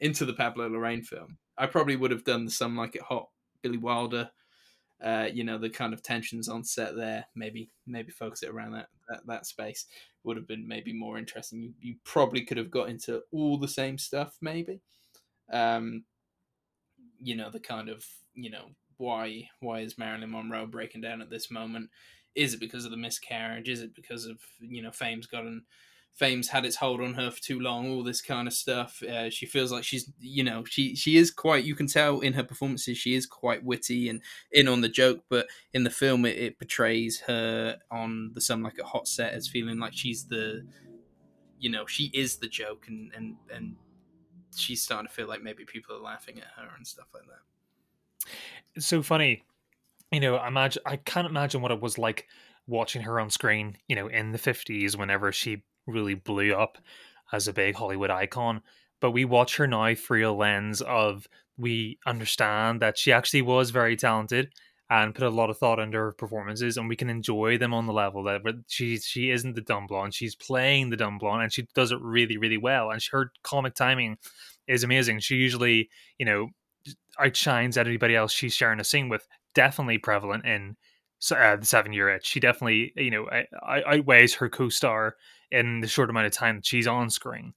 into 0.00 0.24
the 0.24 0.34
Pablo 0.34 0.68
Larraín 0.68 1.06
film 1.06 1.38
i 1.56 1.64
probably 1.64 1.94
would 1.94 2.10
have 2.10 2.24
done 2.24 2.44
the 2.44 2.50
some 2.50 2.76
like 2.76 2.96
it 2.96 3.02
hot 3.02 3.28
billy 3.62 3.78
wilder 3.78 4.30
uh, 5.02 5.28
you 5.32 5.44
know 5.44 5.58
the 5.58 5.70
kind 5.70 5.92
of 5.92 6.02
tensions 6.02 6.48
on 6.48 6.64
set 6.64 6.96
there. 6.96 7.26
Maybe 7.34 7.70
maybe 7.86 8.10
focus 8.10 8.42
it 8.42 8.50
around 8.50 8.72
that 8.72 8.88
that, 9.08 9.26
that 9.26 9.46
space 9.46 9.86
would 10.24 10.36
have 10.36 10.48
been 10.48 10.66
maybe 10.66 10.92
more 10.92 11.18
interesting. 11.18 11.62
You, 11.62 11.72
you 11.80 11.94
probably 12.04 12.44
could 12.44 12.56
have 12.56 12.70
got 12.70 12.88
into 12.88 13.22
all 13.32 13.58
the 13.58 13.68
same 13.68 13.98
stuff, 13.98 14.36
maybe. 14.40 14.80
Um, 15.52 16.04
you 17.20 17.36
know 17.36 17.50
the 17.50 17.60
kind 17.60 17.88
of 17.88 18.04
you 18.34 18.50
know 18.50 18.66
why 18.98 19.48
why 19.60 19.80
is 19.80 19.98
Marilyn 19.98 20.30
Monroe 20.30 20.66
breaking 20.66 21.02
down 21.02 21.20
at 21.20 21.30
this 21.30 21.50
moment? 21.50 21.90
Is 22.34 22.54
it 22.54 22.60
because 22.60 22.84
of 22.84 22.90
the 22.90 22.96
miscarriage? 22.96 23.68
Is 23.68 23.80
it 23.80 23.94
because 23.94 24.26
of 24.26 24.38
you 24.60 24.82
know 24.82 24.90
fame's 24.90 25.26
gotten 25.26 25.64
fame's 26.16 26.48
had 26.48 26.64
its 26.64 26.76
hold 26.76 27.00
on 27.00 27.14
her 27.14 27.30
for 27.30 27.40
too 27.40 27.60
long, 27.60 27.90
all 27.90 28.02
this 28.02 28.22
kind 28.22 28.48
of 28.48 28.54
stuff. 28.54 29.02
Uh, 29.02 29.28
she 29.28 29.44
feels 29.44 29.70
like 29.70 29.84
she's, 29.84 30.10
you 30.18 30.42
know, 30.42 30.64
she 30.64 30.96
she 30.96 31.16
is 31.16 31.30
quite. 31.30 31.64
You 31.64 31.74
can 31.74 31.86
tell 31.86 32.20
in 32.20 32.32
her 32.32 32.42
performances 32.42 32.96
she 32.96 33.14
is 33.14 33.26
quite 33.26 33.62
witty 33.62 34.08
and 34.08 34.22
in 34.50 34.66
on 34.66 34.80
the 34.80 34.88
joke, 34.88 35.24
but 35.28 35.46
in 35.74 35.84
the 35.84 35.90
film 35.90 36.24
it, 36.24 36.38
it 36.38 36.58
portrays 36.58 37.20
her 37.20 37.76
on 37.90 38.30
the 38.34 38.40
some 38.40 38.62
like 38.62 38.78
a 38.78 38.84
hot 38.84 39.06
set 39.06 39.34
as 39.34 39.46
feeling 39.46 39.78
like 39.78 39.92
she's 39.94 40.24
the, 40.24 40.66
you 41.58 41.70
know, 41.70 41.86
she 41.86 42.10
is 42.14 42.36
the 42.36 42.48
joke, 42.48 42.86
and 42.88 43.12
and 43.14 43.36
and 43.54 43.76
she's 44.56 44.82
starting 44.82 45.06
to 45.06 45.12
feel 45.12 45.28
like 45.28 45.42
maybe 45.42 45.64
people 45.66 45.94
are 45.94 46.00
laughing 46.00 46.38
at 46.38 46.48
her 46.56 46.70
and 46.76 46.86
stuff 46.86 47.08
like 47.12 47.24
that. 47.24 48.30
It's 48.74 48.86
so 48.86 49.02
funny, 49.02 49.44
you 50.10 50.20
know. 50.20 50.42
Imagine 50.42 50.82
I 50.86 50.96
can't 50.96 51.26
imagine 51.26 51.60
what 51.60 51.72
it 51.72 51.80
was 51.82 51.98
like 51.98 52.26
watching 52.66 53.02
her 53.02 53.20
on 53.20 53.28
screen, 53.28 53.76
you 53.86 53.94
know, 53.94 54.08
in 54.08 54.32
the 54.32 54.38
50s 54.38 54.96
whenever 54.96 55.30
she 55.30 55.62
really 55.86 56.14
blew 56.14 56.54
up 56.54 56.78
as 57.32 57.48
a 57.48 57.52
big 57.52 57.74
Hollywood 57.74 58.10
icon. 58.10 58.62
But 59.00 59.10
we 59.12 59.24
watch 59.24 59.56
her 59.56 59.66
now 59.66 59.94
through 59.94 60.28
a 60.28 60.32
lens 60.32 60.80
of 60.80 61.26
we 61.58 61.98
understand 62.06 62.80
that 62.80 62.98
she 62.98 63.12
actually 63.12 63.42
was 63.42 63.70
very 63.70 63.96
talented 63.96 64.52
and 64.88 65.14
put 65.14 65.24
a 65.24 65.30
lot 65.30 65.50
of 65.50 65.58
thought 65.58 65.80
into 65.80 65.98
her 65.98 66.12
performances, 66.12 66.76
and 66.76 66.88
we 66.88 66.96
can 66.96 67.10
enjoy 67.10 67.58
them 67.58 67.74
on 67.74 67.86
the 67.86 67.92
level 67.92 68.22
that 68.24 68.44
but 68.44 68.54
she 68.68 68.98
she 68.98 69.30
isn't 69.30 69.54
the 69.54 69.60
dumb 69.60 69.86
blonde, 69.86 70.14
she's 70.14 70.34
playing 70.34 70.90
the 70.90 70.96
dumb 70.96 71.18
blonde, 71.18 71.42
and 71.42 71.52
she 71.52 71.66
does 71.74 71.90
it 71.90 72.00
really 72.00 72.36
really 72.36 72.56
well. 72.56 72.90
And 72.90 73.02
her 73.10 73.32
comic 73.42 73.74
timing 73.74 74.18
is 74.68 74.84
amazing. 74.84 75.20
She 75.20 75.36
usually 75.36 75.90
you 76.18 76.26
know 76.26 76.48
outshines 77.18 77.76
anybody 77.76 78.14
else 78.14 78.32
she's 78.32 78.54
sharing 78.54 78.80
a 78.80 78.84
scene 78.84 79.08
with. 79.08 79.26
Definitely 79.54 79.98
prevalent 79.98 80.44
in 80.44 80.76
uh, 81.30 81.56
the 81.56 81.66
seven 81.66 81.92
year 81.92 82.08
itch. 82.08 82.26
She 82.26 82.40
definitely 82.40 82.92
you 82.96 83.10
know 83.10 83.28
outweighs 83.66 84.34
her 84.34 84.48
co-star 84.48 85.16
in 85.50 85.80
the 85.80 85.88
short 85.88 86.10
amount 86.10 86.26
of 86.26 86.32
time 86.32 86.56
that 86.56 86.66
she's 86.66 86.86
on 86.86 87.10
screen. 87.10 87.54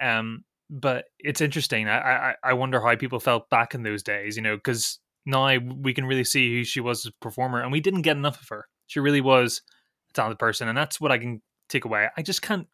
Um, 0.00 0.44
but 0.70 1.06
it's 1.18 1.40
interesting. 1.40 1.88
I, 1.88 1.98
I 1.98 2.34
I 2.42 2.52
wonder 2.54 2.80
how 2.80 2.96
people 2.96 3.20
felt 3.20 3.50
back 3.50 3.74
in 3.74 3.82
those 3.82 4.02
days. 4.02 4.36
You 4.36 4.42
know, 4.42 4.56
because 4.56 4.98
now 5.26 5.56
we 5.58 5.94
can 5.94 6.06
really 6.06 6.24
see 6.24 6.52
who 6.52 6.64
she 6.64 6.80
was 6.80 7.06
as 7.06 7.10
a 7.10 7.24
performer, 7.24 7.60
and 7.60 7.72
we 7.72 7.80
didn't 7.80 8.02
get 8.02 8.16
enough 8.16 8.40
of 8.40 8.48
her. 8.48 8.66
She 8.86 9.00
really 9.00 9.20
was 9.20 9.62
a 10.10 10.14
talented 10.14 10.38
person, 10.38 10.68
and 10.68 10.76
that's 10.76 11.00
what 11.00 11.12
I 11.12 11.18
can 11.18 11.42
take 11.68 11.84
away. 11.84 12.08
I 12.16 12.22
just 12.22 12.42
can't. 12.42 12.66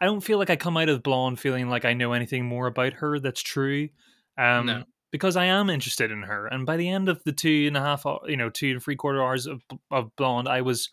I 0.00 0.06
don't 0.06 0.20
feel 0.20 0.38
like 0.38 0.50
I 0.50 0.56
come 0.56 0.76
out 0.76 0.88
of 0.88 1.02
Blonde 1.02 1.38
feeling 1.38 1.68
like 1.68 1.84
I 1.84 1.92
know 1.92 2.12
anything 2.12 2.44
more 2.46 2.66
about 2.66 2.94
her 2.94 3.18
that's 3.18 3.42
true. 3.42 3.88
Um, 4.38 4.66
no. 4.66 4.84
Because 5.14 5.36
I 5.36 5.44
am 5.44 5.70
interested 5.70 6.10
in 6.10 6.22
her, 6.22 6.48
and 6.48 6.66
by 6.66 6.76
the 6.76 6.88
end 6.88 7.08
of 7.08 7.22
the 7.22 7.30
two 7.30 7.68
and 7.68 7.76
a 7.76 7.80
half, 7.80 8.04
you 8.26 8.36
know, 8.36 8.50
two 8.50 8.72
and 8.72 8.82
three 8.82 8.96
quarter 8.96 9.22
hours 9.22 9.46
of 9.46 9.62
of 9.92 10.10
Blonde, 10.16 10.48
I 10.48 10.62
was 10.62 10.90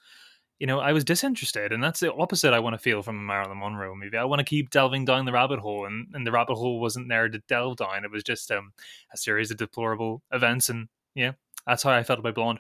you 0.62 0.68
know, 0.68 0.80
I 0.80 0.94
was 0.94 1.04
disinterested, 1.04 1.72
and 1.72 1.84
that's 1.84 2.02
the 2.02 2.14
opposite 2.14 2.54
I 2.54 2.60
want 2.60 2.76
to 2.76 2.78
feel 2.78 3.02
from 3.02 3.18
a 3.18 3.22
Marilyn 3.24 3.58
Monroe 3.58 3.96
movie. 3.96 4.16
I 4.16 4.26
want 4.26 4.42
to 4.42 4.46
keep 4.46 4.70
delving 4.70 5.06
down 5.06 5.26
the 5.26 5.32
rabbit 5.32 5.58
hole, 5.58 5.88
and, 5.88 6.06
and 6.14 6.26
the 6.26 6.32
rabbit 6.32 6.54
hole 6.54 6.80
wasn't 6.80 7.10
there 7.10 7.28
to 7.28 7.40
delve 7.48 7.78
down. 7.78 8.06
It 8.06 8.12
was 8.12 8.24
just 8.24 8.52
um, 8.52 8.72
a 9.12 9.18
series 9.18 9.50
of 9.50 9.58
deplorable 9.58 10.22
events, 10.32 10.70
and 10.70 10.88
yeah, 11.16 11.32
that's 11.66 11.82
how 11.82 11.90
I 11.90 12.04
felt 12.04 12.20
about 12.20 12.36
Blonde. 12.36 12.60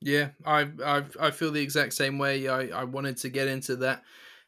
Yeah, 0.00 0.30
I 0.46 0.66
I 0.82 1.04
I 1.20 1.30
feel 1.30 1.50
the 1.50 1.60
exact 1.60 1.92
same 1.92 2.16
way. 2.16 2.48
I, 2.48 2.68
I 2.68 2.84
wanted 2.84 3.18
to 3.18 3.28
get 3.28 3.48
into 3.48 3.76
that 3.76 4.02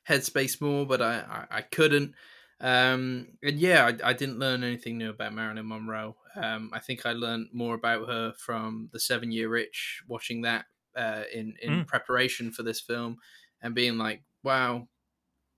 headspace 0.08 0.58
more, 0.58 0.87
but 0.87 1.02
I 1.02 1.46
I, 1.50 1.58
I 1.58 1.61
couldn't. 1.61 2.14
Um, 2.60 3.28
and 3.42 3.58
yeah, 3.58 3.86
I, 3.86 4.10
I 4.10 4.12
didn't 4.12 4.38
learn 4.38 4.64
anything 4.64 4.98
new 4.98 5.10
about 5.10 5.34
Marilyn 5.34 5.68
Monroe. 5.68 6.16
Um, 6.34 6.70
I 6.72 6.80
think 6.80 7.06
I 7.06 7.12
learned 7.12 7.48
more 7.52 7.74
about 7.74 8.08
her 8.08 8.32
from 8.36 8.88
the 8.92 9.00
Seven 9.00 9.30
Year 9.30 9.56
Itch, 9.56 10.02
watching 10.08 10.42
that 10.42 10.66
uh, 10.96 11.22
in 11.32 11.54
in 11.62 11.70
mm. 11.70 11.86
preparation 11.86 12.50
for 12.50 12.62
this 12.62 12.80
film 12.80 13.18
and 13.62 13.74
being 13.74 13.96
like, 13.98 14.22
wow, 14.42 14.88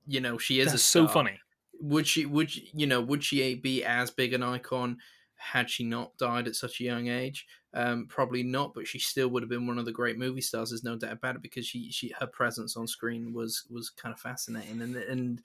you 0.07 0.21
know, 0.21 0.39
she 0.39 0.61
is 0.61 0.67
That's 0.67 0.83
a 0.83 0.85
star. 0.85 1.07
so 1.07 1.13
funny. 1.13 1.39
Would 1.81 2.07
she? 2.07 2.27
Would 2.27 2.55
you 2.55 2.87
know? 2.87 3.01
Would 3.01 3.25
she 3.25 3.55
be 3.55 3.83
as 3.85 4.11
big 4.11 4.35
an 4.35 4.43
icon 4.43 4.99
had 5.37 5.71
she 5.71 5.85
not 5.85 6.17
died 6.19 6.47
at 6.47 6.55
such 6.55 6.81
a 6.81 6.85
young 6.85 7.09
age? 7.09 7.47
Um, 7.73 8.07
probably 8.09 8.43
not, 8.43 8.75
but 8.75 8.87
she 8.87 8.99
still 8.99 9.29
would 9.29 9.43
have 9.43 9.49
been 9.49 9.67
one 9.67 9.79
of 9.79 9.87
the 9.87 9.93
great 9.93 10.19
movie 10.19 10.43
stars. 10.43 10.71
There's 10.71 10.85
no 10.85 10.97
doubt 10.97 11.13
about 11.13 11.37
it 11.37 11.43
because 11.43 11.65
she, 11.67 11.91
she 11.91 12.13
her 12.19 12.27
presence 12.27 12.77
on 12.77 12.87
screen 12.87 13.33
was 13.33 13.65
was 13.71 13.89
kind 13.89 14.13
of 14.13 14.21
fascinating 14.21 14.83
and 14.83 14.97
and 14.97 15.43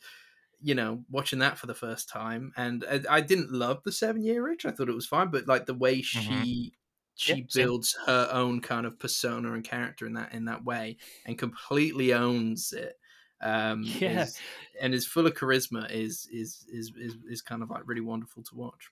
you 0.65 0.75
know 0.75 1.03
watching 1.09 1.39
that 1.39 1.57
for 1.57 1.67
the 1.67 1.75
first 1.75 2.09
time 2.09 2.51
and 2.57 2.83
I, 2.89 3.17
I 3.17 3.21
didn't 3.21 3.51
love 3.51 3.83
the 3.83 3.91
Seven 3.91 4.23
Year 4.23 4.49
Itch. 4.49 4.65
I 4.65 4.71
thought 4.71 4.89
it 4.89 4.95
was 4.95 5.05
fine, 5.05 5.29
but 5.29 5.47
like 5.47 5.65
the 5.65 5.73
way 5.73 6.01
she 6.01 6.19
mm-hmm 6.19 6.75
she 7.15 7.35
yep, 7.35 7.45
builds 7.53 7.97
her 8.05 8.29
own 8.31 8.59
kind 8.59 8.85
of 8.85 8.99
persona 8.99 9.53
and 9.53 9.63
character 9.63 10.05
in 10.05 10.13
that 10.13 10.33
in 10.33 10.45
that 10.45 10.63
way 10.63 10.97
and 11.25 11.37
completely 11.37 12.13
owns 12.13 12.73
it 12.73 12.97
um 13.41 13.83
yeah. 13.99 14.23
is, 14.23 14.37
and 14.79 14.93
is 14.93 15.05
full 15.05 15.25
of 15.25 15.33
charisma 15.33 15.89
is, 15.89 16.27
is 16.31 16.65
is 16.69 16.91
is 16.97 17.15
is 17.29 17.41
kind 17.41 17.63
of 17.63 17.69
like 17.69 17.83
really 17.85 18.01
wonderful 18.01 18.43
to 18.43 18.55
watch. 18.55 18.89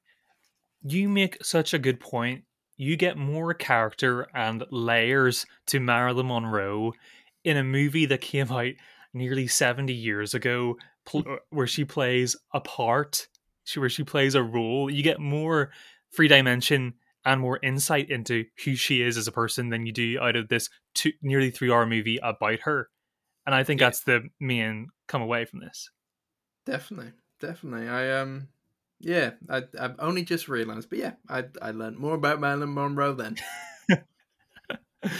You 0.86 1.08
make 1.08 1.44
such 1.44 1.74
a 1.74 1.80
good 1.80 2.00
point. 2.00 2.44
You 2.76 2.98
get 2.98 3.18
more 3.18 3.54
character 3.54 4.28
and 4.34 4.64
layers 4.72 5.46
to 5.68 5.80
marilyn 5.80 6.28
monroe 6.28 6.94
in 7.44 7.58
a 7.58 7.64
movie 7.64 8.06
that 8.06 8.22
came 8.22 8.52
out 8.52 8.74
nearly 9.14 9.48
70 9.48 9.94
years 9.94 10.34
ago 10.34 10.78
pl- 11.06 11.38
where 11.50 11.68
she 11.68 11.86
plays 11.86 12.36
a 12.54 12.62
part 12.62 13.28
she, 13.66 13.80
where 13.80 13.89
she 13.89 14.04
plays 14.04 14.36
a 14.36 14.44
role 14.44 14.92
you 14.92 15.04
get 15.04 15.20
more 15.20 15.72
free 16.12 16.28
dimension 16.28 16.94
and 17.26 17.42
more 17.42 17.60
insight 17.63 18.10
into 18.10 18.46
who 18.63 18.76
she 18.76 19.02
is 19.02 19.18
as 19.18 19.28
a 19.28 19.32
person 19.32 19.70
than 19.70 19.86
you 19.86 19.92
do 19.92 20.20
out 20.20 20.36
of 20.36 20.50
this 20.50 20.70
two, 20.94 21.12
nearly 21.22 21.52
three 21.52 21.72
hour 21.72 21.86
movie 21.86 22.20
about 22.22 22.60
her. 22.62 22.89
And 23.46 23.56
I 23.56 23.63
think 23.63 23.80
yeah. 23.82 23.88
that's 23.88 24.04
the 24.04 24.30
main 24.39 24.88
come 25.08 25.22
away 25.22 25.46
from 25.46 25.60
this. 25.60 25.89
Definitely, 26.66 27.12
definitely. 27.39 27.88
I 27.89 28.20
um, 28.20 28.48
yeah, 29.00 29.32
I 29.50 29.63
I've 29.80 29.96
only 30.00 30.24
just 30.24 30.48
realized, 30.48 30.89
but 30.89 31.00
yeah, 31.00 31.13
I 31.30 31.46
I 31.62 31.72
learned 31.72 31.98
more 31.98 32.16
about 32.16 32.39
Marilyn 32.39 32.74
Monroe 32.74 33.13
then. 33.13 33.36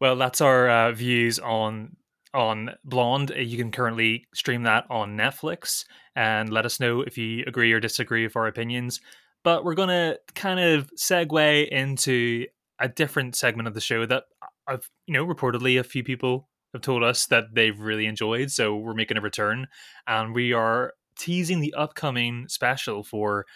well, 0.00 0.16
that's 0.16 0.40
our 0.40 0.68
uh, 0.68 0.92
views 0.92 1.38
on 1.38 1.96
on 2.34 2.70
Blonde. 2.84 3.32
You 3.36 3.56
can 3.56 3.70
currently 3.70 4.26
stream 4.34 4.64
that 4.64 4.84
on 4.90 5.16
Netflix, 5.16 5.84
and 6.14 6.50
let 6.50 6.66
us 6.66 6.80
know 6.80 7.02
if 7.02 7.18
you 7.18 7.44
agree 7.46 7.72
or 7.72 7.80
disagree 7.80 8.24
with 8.24 8.36
our 8.36 8.46
opinions. 8.46 9.00
But 9.44 9.64
we're 9.64 9.74
going 9.74 9.88
to 9.88 10.18
kind 10.34 10.60
of 10.60 10.90
segue 10.96 11.68
into 11.68 12.46
a 12.78 12.88
different 12.88 13.36
segment 13.36 13.68
of 13.68 13.74
the 13.74 13.80
show 13.80 14.06
that 14.06 14.24
I've, 14.66 14.88
you 15.06 15.14
know, 15.14 15.26
reportedly 15.26 15.78
a 15.78 15.84
few 15.84 16.04
people 16.04 16.48
have 16.72 16.82
told 16.82 17.02
us 17.02 17.26
that 17.26 17.54
they've 17.54 17.78
really 17.78 18.06
enjoyed. 18.06 18.50
So 18.50 18.76
we're 18.76 18.94
making 18.94 19.16
a 19.16 19.20
return 19.20 19.66
and 20.06 20.34
we 20.34 20.52
are 20.52 20.94
teasing 21.18 21.60
the 21.60 21.74
upcoming 21.74 22.48
special 22.48 23.04
for 23.04 23.46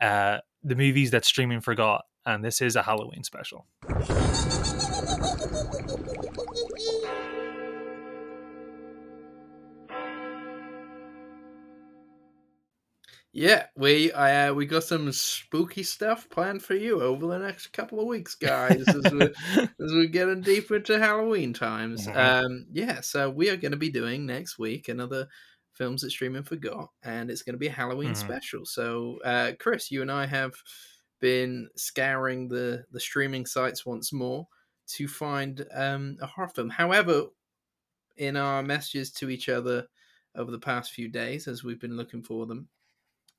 uh, 0.00 0.38
the 0.62 0.74
movies 0.74 1.10
that 1.12 1.24
streaming 1.24 1.60
forgot. 1.60 2.04
And 2.26 2.44
this 2.44 2.60
is 2.60 2.74
a 2.74 2.82
Halloween 2.82 3.22
special. 3.22 3.66
Yeah, 13.36 13.66
we 13.74 14.12
uh, 14.12 14.54
we 14.54 14.64
got 14.64 14.84
some 14.84 15.10
spooky 15.10 15.82
stuff 15.82 16.30
planned 16.30 16.62
for 16.62 16.74
you 16.74 17.02
over 17.02 17.26
the 17.26 17.38
next 17.40 17.72
couple 17.72 17.98
of 17.98 18.06
weeks, 18.06 18.36
guys, 18.36 18.86
as 18.86 19.12
we're 19.12 19.32
as 19.56 19.68
we're 19.78 20.06
getting 20.06 20.40
deeper 20.40 20.76
into 20.76 21.00
Halloween 21.00 21.52
times. 21.52 22.06
Mm-hmm. 22.06 22.16
Um, 22.46 22.66
yeah, 22.70 23.00
so 23.00 23.28
we 23.28 23.50
are 23.50 23.56
going 23.56 23.72
to 23.72 23.76
be 23.76 23.90
doing 23.90 24.24
next 24.24 24.56
week 24.56 24.88
another 24.88 25.26
films 25.72 26.02
that 26.02 26.12
streaming 26.12 26.44
forgot, 26.44 26.90
and 27.02 27.28
it's 27.28 27.42
going 27.42 27.54
to 27.54 27.58
be 27.58 27.66
a 27.66 27.72
Halloween 27.72 28.12
mm-hmm. 28.12 28.24
special. 28.24 28.64
So, 28.64 29.18
uh, 29.24 29.52
Kris, 29.58 29.90
you 29.90 30.00
and 30.00 30.12
I 30.12 30.26
have 30.26 30.52
been 31.20 31.68
scouring 31.74 32.46
the 32.46 32.84
the 32.92 33.00
streaming 33.00 33.46
sites 33.46 33.84
once 33.84 34.12
more 34.12 34.46
to 34.90 35.08
find 35.08 35.66
um, 35.74 36.18
a 36.20 36.26
horror 36.28 36.50
film. 36.50 36.70
However, 36.70 37.24
in 38.16 38.36
our 38.36 38.62
messages 38.62 39.10
to 39.10 39.28
each 39.28 39.48
other 39.48 39.88
over 40.36 40.52
the 40.52 40.58
past 40.60 40.92
few 40.92 41.08
days 41.08 41.48
as 41.48 41.64
we've 41.64 41.80
been 41.80 41.96
looking 41.96 42.22
for 42.22 42.46
them. 42.46 42.68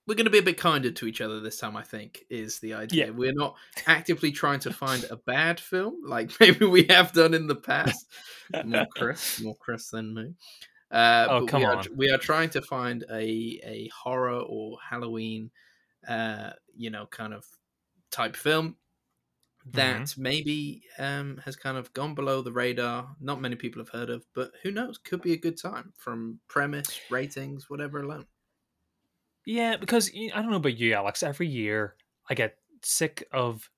We're 0.07 0.15
going 0.15 0.25
to 0.25 0.31
be 0.31 0.37
a 0.37 0.43
bit 0.43 0.57
kinder 0.59 0.91
to 0.91 1.07
each 1.07 1.19
other 1.21 1.39
this 1.39 1.57
time, 1.59 1.75
I 1.75 1.81
think, 1.81 2.25
is 2.29 2.59
the 2.59 2.75
idea. 2.75 3.05
Yeah. 3.07 3.11
We're 3.11 3.33
not 3.33 3.55
actively 3.87 4.31
trying 4.31 4.59
to 4.61 4.71
find 4.73 5.03
a 5.09 5.15
bad 5.15 5.59
film 5.59 6.01
like 6.05 6.31
maybe 6.39 6.65
we 6.65 6.83
have 6.89 7.11
done 7.13 7.33
in 7.33 7.47
the 7.47 7.55
past. 7.55 8.05
more 8.65 8.85
Kris, 8.95 9.41
more 9.43 9.55
Kris 9.55 9.89
than 9.89 10.13
me. 10.13 10.33
Uh, 10.91 11.27
Oh, 11.29 11.39
but 11.41 11.49
come 11.49 11.61
we 11.61 11.65
are, 11.65 11.75
on. 11.77 11.85
we 11.95 12.09
are 12.11 12.17
trying 12.19 12.51
to 12.51 12.61
find 12.61 13.03
a 13.11 13.59
a 13.65 13.89
horror 13.95 14.39
or 14.39 14.77
Halloween, 14.87 15.49
uh, 16.07 16.51
you 16.75 16.91
know, 16.91 17.07
kind 17.07 17.33
of 17.33 17.43
type 18.11 18.35
film 18.35 18.75
that 19.71 20.01
Mm-hmm. 20.01 20.21
maybe 20.21 20.83
um, 20.99 21.41
has 21.43 21.55
kind 21.55 21.75
of 21.75 21.91
gone 21.93 22.13
below 22.13 22.43
the 22.43 22.51
radar. 22.51 23.15
Not 23.19 23.41
many 23.41 23.55
people 23.55 23.81
have 23.81 23.89
heard 23.89 24.11
of, 24.11 24.23
but 24.35 24.51
who 24.61 24.69
knows? 24.69 24.99
Could 24.99 25.23
be 25.23 25.33
a 25.33 25.37
good 25.37 25.59
time 25.59 25.91
from 25.97 26.39
premise, 26.47 26.99
ratings, 27.09 27.67
whatever 27.67 28.01
alone. 28.01 28.27
Yeah, 29.45 29.77
because 29.77 30.09
I 30.15 30.41
don't 30.41 30.49
know 30.49 30.57
about 30.57 30.77
you, 30.77 30.93
Alex. 30.93 31.23
Every 31.23 31.47
year 31.47 31.95
I 32.29 32.33
get 32.33 32.57
sick 32.83 33.27
of 33.31 33.69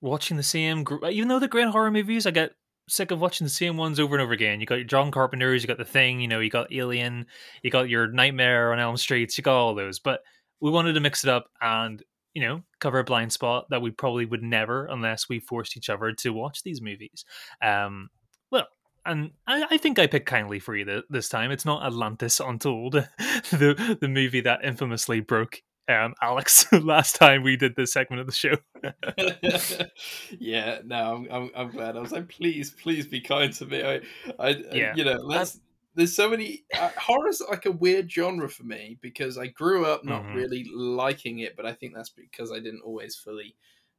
watching 0.00 0.36
the 0.36 0.42
same. 0.42 0.84
gr- 0.84 1.06
Even 1.06 1.28
though 1.28 1.38
they're 1.38 1.48
great 1.48 1.68
horror 1.68 1.90
movies, 1.90 2.26
I 2.26 2.30
get 2.30 2.52
sick 2.88 3.10
of 3.10 3.20
watching 3.20 3.46
the 3.46 3.50
same 3.50 3.76
ones 3.78 3.98
over 3.98 4.14
and 4.14 4.22
over 4.22 4.32
again. 4.32 4.60
You 4.60 4.66
got 4.66 4.74
your 4.76 4.84
John 4.84 5.10
Carpenter's, 5.10 5.62
you 5.62 5.66
got 5.68 5.78
The 5.78 5.84
Thing, 5.84 6.20
you 6.20 6.28
know, 6.28 6.40
you 6.40 6.50
got 6.50 6.72
Alien, 6.72 7.26
you 7.62 7.70
got 7.70 7.88
your 7.88 8.06
Nightmare 8.08 8.72
on 8.72 8.78
Elm 8.78 8.96
Streets, 8.98 9.38
you 9.38 9.42
got 9.44 9.56
all 9.56 9.74
those. 9.74 9.98
But 9.98 10.20
we 10.60 10.70
wanted 10.70 10.92
to 10.94 11.00
mix 11.00 11.24
it 11.24 11.30
up 11.30 11.46
and 11.60 12.02
you 12.34 12.42
know 12.42 12.62
cover 12.80 12.98
a 12.98 13.04
blind 13.04 13.32
spot 13.32 13.66
that 13.70 13.80
we 13.80 13.90
probably 13.92 14.26
would 14.26 14.42
never 14.42 14.86
unless 14.86 15.28
we 15.28 15.38
forced 15.40 15.76
each 15.76 15.88
other 15.88 16.12
to 16.12 16.30
watch 16.32 16.62
these 16.62 16.82
movies. 16.82 17.24
Um, 17.62 18.10
well. 18.50 18.66
And 19.06 19.32
I, 19.46 19.66
I 19.72 19.78
think 19.78 19.98
I 19.98 20.06
picked 20.06 20.26
kindly 20.26 20.58
for 20.58 20.74
you 20.74 20.84
th- 20.84 21.04
this 21.10 21.28
time. 21.28 21.50
It's 21.50 21.64
not 21.64 21.84
Atlantis 21.84 22.40
Untold, 22.40 22.92
the 23.50 23.96
the 24.00 24.08
movie 24.08 24.40
that 24.42 24.64
infamously 24.64 25.20
broke 25.20 25.62
um, 25.88 26.14
Alex 26.22 26.70
last 26.72 27.16
time 27.16 27.42
we 27.42 27.56
did 27.56 27.76
this 27.76 27.92
segment 27.92 28.20
of 28.20 28.26
the 28.26 28.32
show. 28.32 28.56
yeah, 30.38 30.78
no, 30.84 31.14
I'm, 31.16 31.28
I'm, 31.30 31.50
I'm 31.54 31.70
glad. 31.70 31.96
I 31.96 32.00
was 32.00 32.12
like, 32.12 32.28
please, 32.28 32.70
please 32.70 33.06
be 33.06 33.20
kind 33.20 33.52
to 33.54 33.66
me. 33.66 33.82
I, 33.82 34.00
I, 34.38 34.48
Yeah. 34.72 34.94
you 34.94 35.04
know, 35.04 35.18
let's. 35.22 35.60
There's 35.96 36.16
so 36.16 36.28
many 36.28 36.64
uh, 36.76 36.90
horror's 36.98 37.40
like 37.48 37.66
a 37.66 37.70
weird 37.70 38.10
genre 38.10 38.48
for 38.48 38.64
me 38.64 38.98
because 39.00 39.38
I 39.38 39.46
grew 39.46 39.84
up 39.86 40.04
not 40.04 40.24
Mhm. 40.24 40.34
really 40.34 40.64
liking 40.74 41.38
it, 41.38 41.54
but 41.54 41.66
I 41.66 41.72
think 41.72 41.94
that's 41.94 42.10
because 42.10 42.50
I 42.50 42.56
didn't 42.58 42.80
always 42.84 43.14
fully 43.14 43.54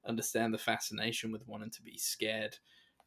understand 0.05 0.53
the 0.53 0.57
fascination 0.57 1.31
with 1.31 1.47
wanting 1.47 1.69
to 1.71 1.81
be 1.81 1.97
scared. 1.97 2.57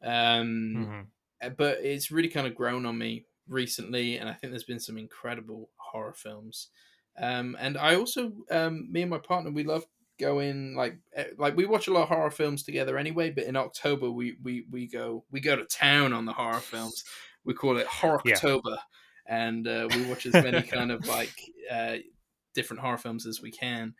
Um, 0.01 0.73
Mhm. 0.75 1.05
Uh, 1.41 1.49
but 1.49 1.79
it's 1.79 2.11
really 2.11 2.29
kind 2.29 2.47
of 2.47 2.55
grown 2.55 2.85
on 2.85 2.97
me 2.97 3.25
recently, 3.47 4.17
and 4.17 4.29
I 4.29 4.33
think 4.33 4.51
there's 4.51 4.63
been 4.63 4.79
some 4.79 4.97
incredible 4.97 5.69
horror 5.77 6.13
films. 6.13 6.69
Um, 7.17 7.57
and 7.59 7.77
I 7.77 7.95
also, 7.95 8.31
um, 8.51 8.91
me 8.91 9.01
and 9.01 9.11
my 9.11 9.17
partner, 9.17 9.51
we 9.51 9.63
love 9.63 9.85
going 10.19 10.75
like 10.75 10.97
eh, 11.15 11.27
like 11.37 11.55
we 11.55 11.65
watch 11.65 11.87
a 11.87 11.93
lot 11.93 12.03
of 12.03 12.09
horror 12.09 12.31
films 12.31 12.63
together 12.63 12.97
anyway. 12.97 13.31
But 13.31 13.45
in 13.45 13.55
October, 13.55 14.11
we 14.11 14.35
we 14.43 14.65
we 14.69 14.87
go 14.87 15.25
we 15.31 15.39
go 15.39 15.55
to 15.55 15.65
town 15.65 16.13
on 16.13 16.25
the 16.25 16.33
horror 16.33 16.59
films. 16.59 17.03
We 17.45 17.53
call 17.53 17.77
it 17.77 17.87
Horror 17.87 18.21
Yeah. 18.25 18.35
October, 18.35 18.77
and 19.25 19.67
uh, 19.67 19.87
we 19.93 20.05
watch 20.05 20.25
as 20.25 20.33
many 20.33 20.61
kind 20.67 20.91
of 20.91 21.07
like 21.07 21.33
uh, 21.71 21.97
different 22.53 22.81
horror 22.81 22.97
films 22.97 23.25
as 23.25 23.41
we 23.41 23.51
can. 23.51 23.95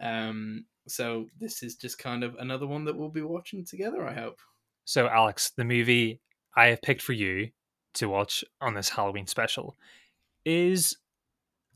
Um, 0.00 0.66
so 0.88 1.26
this 1.38 1.62
is 1.62 1.76
just 1.76 1.98
kind 1.98 2.24
of 2.24 2.34
another 2.36 2.66
one 2.66 2.84
that 2.84 2.96
we'll 2.96 3.08
be 3.08 3.22
watching 3.22 3.64
together. 3.64 4.06
I 4.06 4.14
hope. 4.14 4.40
So, 4.84 5.08
Alex, 5.08 5.52
the 5.56 5.64
movie 5.64 6.20
I 6.56 6.66
have 6.66 6.82
picked 6.82 7.02
for 7.02 7.12
you 7.12 7.50
to 7.94 8.08
watch 8.08 8.44
on 8.60 8.74
this 8.74 8.88
Halloween 8.90 9.26
special 9.26 9.76
is 10.44 10.96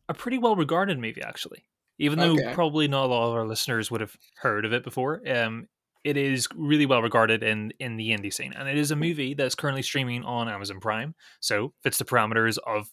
a 0.09 0.15
pretty 0.15 0.39
well 0.39 0.57
regarded 0.57 0.99
movie, 0.99 1.23
actually. 1.23 1.65
Even 1.99 2.19
though 2.19 2.35
Okay. 2.35 2.53
probably 2.55 2.89
not 2.89 3.07
a 3.07 3.09
lot 3.09 3.29
of 3.29 3.35
our 3.35 3.47
listeners 3.47 3.91
would 3.91 4.01
have 4.03 4.17
heard 4.37 4.65
of 4.67 4.73
it 4.73 4.85
before, 4.85 5.23
um, 5.29 5.67
it 6.05 6.17
is 6.17 6.47
really 6.55 6.87
well 6.87 7.03
regarded 7.03 7.43
in 7.43 7.73
in 7.81 7.97
the 7.97 8.11
indie 8.11 8.33
scene, 8.33 8.53
and 8.53 8.69
it 8.69 8.77
is 8.77 8.91
a 8.91 8.97
movie 8.97 9.35
that's 9.35 9.55
currently 9.55 9.83
streaming 9.83 10.23
on 10.25 10.49
Amazon 10.49 10.79
Prime. 10.79 11.15
So 11.41 11.73
fits 11.83 11.99
the 11.99 12.05
parameters 12.05 12.59
of 12.67 12.89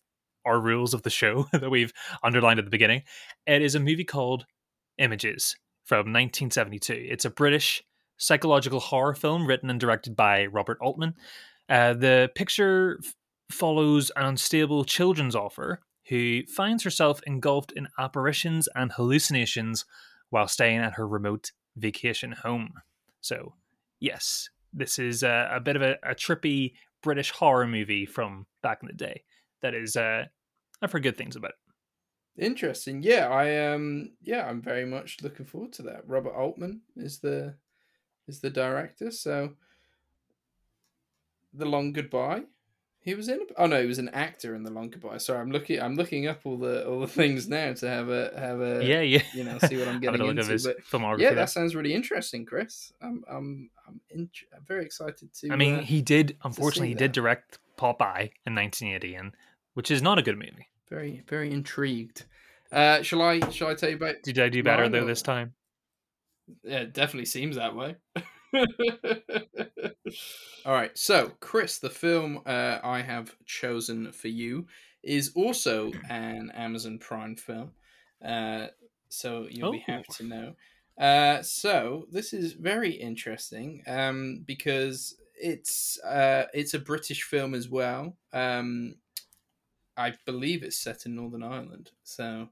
our 0.46 0.60
rules 0.60 0.94
of 0.94 1.04
the 1.04 1.10
show 1.10 1.48
that 1.54 1.70
we've 1.70 1.94
underlined 2.24 2.60
at 2.60 2.66
the 2.66 2.72
beginning. 2.72 3.04
It 3.46 3.62
is 3.62 3.76
a 3.76 3.80
movie 3.80 4.04
called 4.06 4.46
Images 4.98 5.56
from 5.86 6.00
1972. 6.14 7.08
It's 7.10 7.26
a 7.26 7.30
British 7.30 7.84
psychological 8.18 8.80
horror 8.80 9.14
film 9.14 9.46
written 9.48 9.70
and 9.70 9.80
directed 9.80 10.16
by 10.16 10.46
Robert 10.46 10.78
Altman. 10.82 11.16
Uh, 11.70 11.94
the 11.94 12.30
picture 12.36 13.00
f- 13.04 13.16
follows 13.52 14.12
an 14.16 14.26
unstable 14.26 14.84
children's 14.84 15.36
author 15.36 15.82
who 16.10 16.42
finds 16.48 16.84
herself 16.84 17.22
engulfed 17.26 17.72
in 17.72 17.88
apparitions 17.98 18.68
and 18.76 18.92
hallucinations 18.92 19.86
while 20.30 20.48
staying 20.48 20.80
at 20.80 20.94
her 20.94 21.08
remote 21.08 21.52
vacation 21.78 22.32
home. 22.32 22.74
So, 23.22 23.56
yes, 24.00 24.50
this 24.74 25.00
is 25.00 25.24
a, 25.24 25.50
a 25.54 25.60
bit 25.60 25.76
of 25.76 25.82
a, 25.82 25.98
a 26.04 26.14
trippy 26.14 26.74
British 27.02 27.32
horror 27.32 27.68
movie 27.68 28.06
from 28.06 28.46
back 28.62 28.80
in 28.82 28.88
the 28.88 28.94
day. 28.94 29.24
That 29.62 29.74
is, 29.74 29.96
uh, 29.96 30.26
I've 30.82 30.92
heard 30.92 31.04
good 31.04 31.18
things 31.18 31.36
about 31.36 31.52
it. 31.52 31.56
Interesting. 32.36 33.04
Yeah, 33.04 33.30
I 33.30 33.74
um 33.74 34.14
yeah, 34.24 34.48
I'm 34.48 34.60
very 34.60 34.86
much 34.86 35.18
looking 35.22 35.46
forward 35.46 35.72
to 35.74 35.84
that. 35.84 36.08
Robert 36.08 36.34
Altman 36.34 36.82
is 36.96 37.20
the 37.20 37.56
is 38.28 38.40
the 38.40 38.50
director, 38.50 39.12
so 39.12 39.54
The 41.54 41.66
Long 41.66 41.94
Goodbye. 41.94 42.44
He 43.02 43.16
was 43.16 43.28
in 43.28 43.42
a, 43.42 43.44
Oh 43.62 43.66
no, 43.66 43.82
he 43.82 43.86
was 43.88 44.00
an 44.00 44.08
actor 44.10 44.56
in 44.56 44.64
The 44.64 44.72
Long 44.72 44.90
Goodbye. 44.90 45.18
Sorry, 45.18 45.40
I'm 45.42 45.52
looking 45.52 45.82
I'm 45.82 45.96
looking 45.96 46.26
up 46.28 46.40
all 46.46 46.58
the 46.58 46.88
all 46.88 47.02
the 47.02 47.08
things 47.08 47.50
now 47.50 47.74
to 47.74 47.88
have 47.90 48.08
a 48.10 48.32
have 48.38 48.62
a 48.62 48.84
yeah, 48.86 49.02
yeah. 49.02 49.22
you 49.34 49.44
know, 49.44 49.58
see 49.60 49.78
what 49.78 49.90
I'm 49.90 50.00
getting 50.02 50.26
into. 50.26 50.44
his 50.46 50.66
But 50.66 50.78
filmography. 50.86 51.20
yeah, 51.20 51.34
that 51.34 51.50
sounds 51.50 51.76
really 51.76 51.94
interesting, 51.94 52.46
Kris. 52.46 52.94
I'm 53.02 53.24
I'm 53.30 53.70
I'm, 53.88 54.00
int- 54.10 54.46
I'm 54.56 54.64
very 54.66 54.86
excited 54.86 55.34
to 55.34 55.52
I 55.52 55.56
mean, 55.58 55.76
uh, 55.76 55.82
he 55.82 56.02
did. 56.02 56.38
Unfortunately, 56.46 56.88
he 56.90 56.94
did 56.96 57.12
direct 57.12 57.60
Popeye 57.78 58.32
in 58.46 58.56
1980, 58.56 59.16
and 59.16 59.34
which 59.74 59.92
is 59.92 60.02
not 60.02 60.18
a 60.18 60.22
good 60.22 60.38
movie. 60.38 60.70
very 60.90 61.24
very 61.28 61.52
intrigued. 61.52 62.24
Uh 62.72 63.02
shall 63.04 63.22
I 63.22 63.42
shall 63.50 63.68
I 63.68 63.74
tell 63.76 63.90
you 63.90 63.98
about 63.98 64.16
Did 64.24 64.40
I 64.40 64.48
do 64.48 64.64
better 64.64 64.88
though 64.88 65.02
or- 65.04 65.06
this 65.06 65.22
time? 65.22 65.54
Yeah, 66.64 66.80
it 66.80 66.94
definitely 66.94 67.26
seems 67.26 67.58
that 67.58 67.76
way. 67.76 67.96
All 70.66 70.74
right, 70.74 70.98
so 70.98 71.32
Kris, 71.40 71.80
the 71.80 71.90
film 71.90 72.42
uh, 72.46 72.80
I 72.84 73.02
have 73.02 73.36
chosen 73.46 74.12
for 74.12 74.28
you 74.30 74.66
is 75.04 75.32
also 75.36 75.92
an 76.10 76.52
Amazon 76.56 76.98
Prime 77.00 77.36
film, 77.36 77.72
uh, 78.24 78.68
so 79.10 79.48
you'll 79.50 79.72
be 79.72 79.80
happy 79.80 80.06
Oh. 80.10 80.14
to 80.18 80.24
know. 80.24 80.56
Uh, 80.98 81.42
so 81.42 82.08
this 82.12 82.34
is 82.34 82.54
very 82.54 82.92
interesting 82.92 83.84
um, 83.88 84.44
because 84.46 85.16
it's 85.36 86.00
uh, 86.04 86.46
it's 86.54 86.76
a 86.76 86.80
British 86.80 87.24
film 87.24 87.56
as 87.56 87.68
well. 87.68 88.16
Um, 88.32 88.96
I 89.98 90.14
believe 90.26 90.64
it's 90.64 90.78
set 90.78 91.06
in 91.06 91.16
Northern 91.16 91.44
Ireland, 91.44 91.92
so 92.04 92.50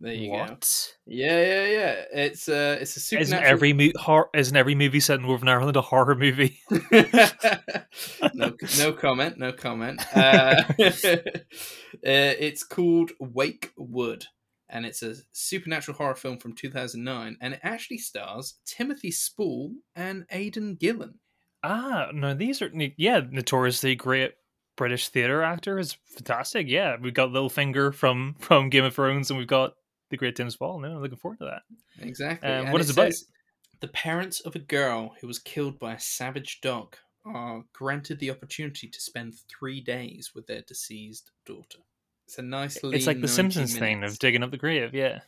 there 0.00 0.14
you 0.14 0.30
go. 0.30 0.38
what? 0.38 0.92
Yeah, 1.06 1.40
yeah, 1.40 1.66
yeah. 1.66 2.04
It's 2.12 2.48
uh, 2.48 2.78
it's 2.80 2.96
a 2.96 3.00
Isn't 3.18 3.26
supernatural. 3.26 3.50
every 3.52 3.72
mo- 3.72 3.92
hor- 3.98 4.30
isn't 4.34 4.56
every 4.56 4.74
movie 4.74 5.00
set 5.00 5.16
in 5.16 5.22
Northern 5.26 5.48
Ireland 5.48 5.76
a 5.76 5.80
horror 5.80 6.14
movie? 6.14 6.60
no, 8.32 8.54
no 8.78 8.92
comment. 8.92 9.38
No 9.38 9.52
comment. 9.52 10.00
Uh, 10.14 10.62
uh, 10.78 11.42
it's 12.02 12.62
called 12.62 13.10
Wake 13.18 13.72
Wood, 13.76 14.26
and 14.68 14.86
it's 14.86 15.02
a 15.02 15.16
supernatural 15.32 15.96
horror 15.96 16.14
film 16.14 16.38
from 16.38 16.54
2009, 16.54 17.36
and 17.40 17.54
it 17.54 17.60
actually 17.62 17.98
stars 17.98 18.54
Timothy 18.64 19.10
Spall 19.10 19.72
and 19.96 20.24
Aidan 20.30 20.76
Gillen. 20.76 21.14
Ah, 21.64 22.10
no, 22.14 22.34
these 22.34 22.62
are 22.62 22.70
yeah, 22.96 23.20
notoriously 23.28 23.96
great 23.96 24.34
British 24.76 25.08
theater 25.08 25.42
actor 25.42 25.78
is 25.78 25.96
fantastic. 26.14 26.68
Yeah, 26.68 26.96
we've 27.02 27.12
got 27.12 27.30
Littlefinger 27.30 27.92
from 27.92 28.36
from 28.38 28.70
Game 28.70 28.84
of 28.84 28.94
Thrones, 28.94 29.28
and 29.30 29.38
we've 29.38 29.48
got 29.48 29.74
the 30.10 30.16
great 30.16 30.36
Tim 30.36 30.50
Spall. 30.50 30.80
No, 30.80 30.96
I'm 30.96 31.02
looking 31.02 31.18
forward 31.18 31.38
to 31.38 31.44
that. 31.46 31.62
Exactly. 32.00 32.48
Um, 32.48 32.64
And 32.64 32.72
what 32.72 32.80
is 32.80 32.90
it 32.90 32.92
about? 32.94 33.12
The 33.80 33.88
parents 33.88 34.40
of 34.40 34.56
a 34.56 34.60
girl 34.60 35.14
who 35.20 35.26
was 35.26 35.38
killed 35.38 35.78
by 35.78 35.94
a 35.94 36.00
savage 36.00 36.60
dog 36.60 36.96
are 37.24 37.62
granted 37.72 38.18
the 38.18 38.30
opportunity 38.30 38.88
to 38.88 39.00
spend 39.00 39.34
three 39.48 39.80
days 39.80 40.32
with 40.34 40.46
their 40.46 40.62
deceased 40.62 41.30
daughter. 41.46 41.78
It's 42.26 42.38
a 42.38 42.42
nice. 42.42 42.82
Little. 42.82 42.94
It's 42.94 43.06
like 43.06 43.16
the 43.16 43.22
90 43.22 43.32
Simpsons 43.32 43.78
thing 43.78 44.02
of 44.02 44.18
digging 44.18 44.42
up 44.42 44.50
the 44.50 44.56
grave. 44.56 44.94
Yeah. 44.94 45.20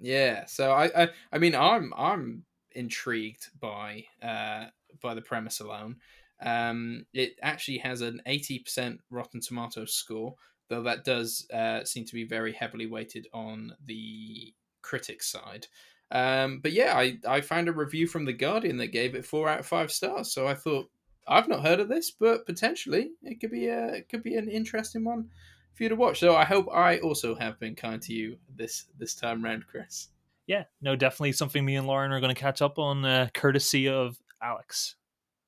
Yeah, 0.00 0.46
so 0.46 0.72
I, 0.72 1.04
I, 1.04 1.08
I 1.32 1.38
mean, 1.38 1.54
I'm, 1.54 1.92
I'm 1.96 2.44
intrigued 2.72 3.48
by, 3.60 4.04
uh, 4.20 4.66
by 5.00 5.14
the 5.14 5.22
premise 5.22 5.60
alone. 5.60 5.96
Um, 6.42 7.06
it 7.14 7.36
actually 7.42 7.78
has 7.78 8.00
an 8.00 8.20
eighty 8.26 8.58
percent 8.58 9.00
Rotten 9.08 9.40
Tomatoes 9.40 9.94
score, 9.94 10.34
though 10.68 10.82
that 10.82 11.04
does 11.04 11.46
uh, 11.52 11.84
seem 11.84 12.04
to 12.04 12.14
be 12.14 12.24
very 12.24 12.52
heavily 12.52 12.86
weighted 12.86 13.28
on 13.32 13.74
the 13.84 14.52
critics 14.82 15.30
side. 15.30 15.66
Um, 16.10 16.60
but 16.60 16.72
yeah, 16.72 16.96
I, 16.96 17.18
I 17.26 17.40
found 17.40 17.68
a 17.68 17.72
review 17.72 18.06
from 18.06 18.24
the 18.24 18.32
Guardian 18.32 18.76
that 18.78 18.88
gave 18.88 19.14
it 19.14 19.26
four 19.26 19.48
out 19.48 19.60
of 19.60 19.66
five 19.66 19.90
stars. 19.90 20.32
So 20.32 20.46
I 20.46 20.54
thought, 20.54 20.90
I've 21.26 21.48
not 21.48 21.62
heard 21.62 21.80
of 21.80 21.88
this, 21.88 22.10
but 22.10 22.46
potentially 22.46 23.12
it 23.22 23.40
could 23.40 23.50
be 23.50 23.68
a 23.68 23.86
it 23.94 24.08
could 24.10 24.22
be 24.22 24.36
an 24.36 24.48
interesting 24.48 25.04
one 25.04 25.30
for 25.74 25.82
you 25.82 25.88
to 25.88 25.96
watch. 25.96 26.20
So 26.20 26.36
I 26.36 26.44
hope 26.44 26.68
I 26.72 26.98
also 26.98 27.34
have 27.34 27.58
been 27.58 27.74
kind 27.74 28.00
to 28.02 28.12
you 28.12 28.36
this 28.54 28.86
this 28.98 29.14
time 29.14 29.42
round, 29.42 29.66
Kris. 29.66 30.08
Yeah, 30.46 30.64
no, 30.82 30.94
definitely 30.94 31.32
something 31.32 31.64
me 31.64 31.76
and 31.76 31.86
Lauren 31.86 32.12
are 32.12 32.20
going 32.20 32.34
to 32.34 32.40
catch 32.40 32.60
up 32.60 32.78
on, 32.78 33.02
uh, 33.02 33.28
courtesy 33.32 33.88
of 33.88 34.18
Alex. 34.42 34.96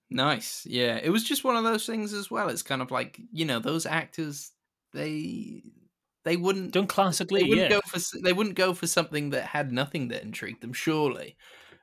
Nice, 0.09 0.65
yeah. 0.65 0.99
It 1.03 1.11
was 1.11 1.23
just 1.23 1.45
one 1.45 1.57
of 1.57 1.65
those 1.65 1.85
things 1.85 2.15
as 2.15 2.31
well. 2.31 2.49
It's 2.49 2.63
kind 2.63 2.81
of 2.81 2.91
like 2.91 3.21
you 3.33 3.45
know 3.45 3.59
those 3.59 3.85
actors 3.85 4.53
they 4.97 5.63
they 6.25 6.37
wouldn't 6.37 6.73
done 6.73 6.89
classically. 6.89 7.43
They 7.43 7.49
wouldn't 7.49 7.71
yeah. 7.71 7.77
go 7.77 7.83
for 7.87 8.01
they 8.21 8.33
wouldn't 8.33 8.57
go 8.57 8.75
for 8.75 8.89
something 8.89 9.31
that 9.31 9.45
had 9.45 9.71
nothing 9.73 10.09
that 10.09 10.23
intrigued 10.23 10.63
them, 10.63 10.73
surely. 10.73 11.37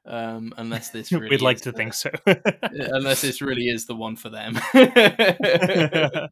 Um, 0.05 0.53
unless 0.57 0.89
this 0.89 1.11
really 1.13 1.29
we'd 1.29 1.41
like 1.41 1.61
to 1.61 1.71
the- 1.71 1.77
think 1.77 1.93
so. 1.93 2.09
unless 2.61 3.21
this 3.21 3.41
really 3.41 3.67
is 3.69 3.85
the 3.85 3.95
one 3.95 4.17
for 4.17 4.29
them. 4.29 4.59
I 4.73 6.27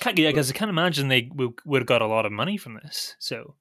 can't, 0.00 0.18
yeah, 0.18 0.30
because 0.30 0.50
I 0.50 0.54
can't 0.54 0.70
imagine 0.70 1.08
they 1.08 1.28
would 1.34 1.82
have 1.82 1.86
got 1.86 2.00
a 2.00 2.06
lot 2.06 2.24
of 2.24 2.32
money 2.32 2.56
from 2.56 2.78
this. 2.82 3.16
So 3.18 3.56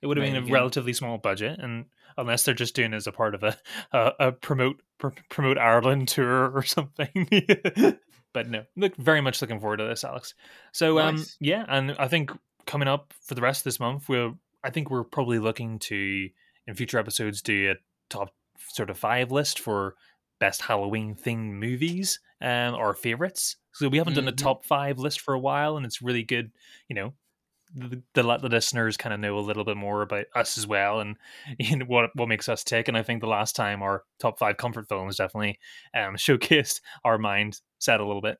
it 0.00 0.06
would 0.06 0.16
have 0.16 0.24
been 0.24 0.42
a 0.42 0.50
relatively 0.50 0.94
small 0.94 1.18
budget, 1.18 1.58
and 1.60 1.84
unless 2.16 2.44
they're 2.44 2.54
just 2.54 2.74
doing 2.74 2.94
it 2.94 2.96
as 2.96 3.06
a 3.06 3.12
part 3.12 3.34
of 3.34 3.42
a 3.42 3.58
a, 3.92 4.12
a 4.18 4.32
promote 4.32 4.80
pr- 4.98 5.08
promote 5.28 5.58
Ireland 5.58 6.08
tour 6.08 6.50
or 6.50 6.62
something. 6.62 7.28
But 8.38 8.48
no, 8.48 8.64
look 8.76 8.94
very 8.96 9.20
much 9.20 9.40
looking 9.42 9.58
forward 9.58 9.78
to 9.78 9.84
this, 9.84 10.04
Alex. 10.04 10.34
So 10.72 10.98
um, 11.00 11.24
yeah, 11.40 11.64
and 11.68 11.96
I 11.98 12.06
think 12.06 12.30
coming 12.66 12.86
up 12.88 13.12
for 13.22 13.34
the 13.34 13.40
rest 13.40 13.60
of 13.60 13.64
this 13.64 13.80
month, 13.80 14.08
we're 14.08 14.32
I 14.62 14.70
think 14.70 14.90
we're 14.90 15.04
probably 15.04 15.38
looking 15.40 15.78
to 15.80 16.28
in 16.66 16.74
future 16.74 16.98
episodes 16.98 17.42
do 17.42 17.72
a 17.72 17.74
top 18.10 18.32
sort 18.68 18.90
of 18.90 18.98
five 18.98 19.32
list 19.32 19.58
for 19.58 19.94
best 20.38 20.62
Halloween 20.62 21.16
themed 21.16 21.52
movies 21.52 22.20
um, 22.40 22.74
or 22.74 22.94
favorites. 22.94 23.56
So 23.72 23.88
we 23.88 23.98
haven't 23.98 24.14
done 24.14 24.28
a 24.28 24.32
Mhm. 24.32 24.36
top 24.36 24.64
five 24.64 24.98
list 24.98 25.20
for 25.20 25.34
a 25.34 25.38
while, 25.38 25.76
and 25.76 25.84
it's 25.84 26.00
really 26.00 26.22
good. 26.22 26.52
You 26.88 26.94
know, 26.94 27.14
the, 27.74 28.02
the, 28.14 28.22
let 28.22 28.42
the 28.42 28.48
listeners 28.48 28.96
kind 28.96 29.12
of 29.12 29.20
know 29.20 29.38
a 29.38 29.40
little 29.40 29.64
bit 29.64 29.76
more 29.76 30.02
about 30.02 30.26
us 30.34 30.58
as 30.58 30.66
well, 30.66 31.00
and 31.00 31.16
know, 31.76 31.84
what 31.86 32.10
what 32.14 32.28
makes 32.28 32.48
us 32.48 32.64
tick. 32.64 32.88
And 32.88 32.96
I 32.96 33.02
think 33.02 33.20
the 33.20 33.28
last 33.28 33.56
time 33.56 33.82
our 33.82 34.04
top 34.18 34.38
five 34.38 34.56
comfort 34.56 34.88
films 34.88 35.16
definitely 35.16 35.58
um, 35.94 36.14
showcased 36.16 36.80
our 37.04 37.18
mindset 37.18 38.00
a 38.00 38.04
little 38.04 38.22
bit. 38.22 38.38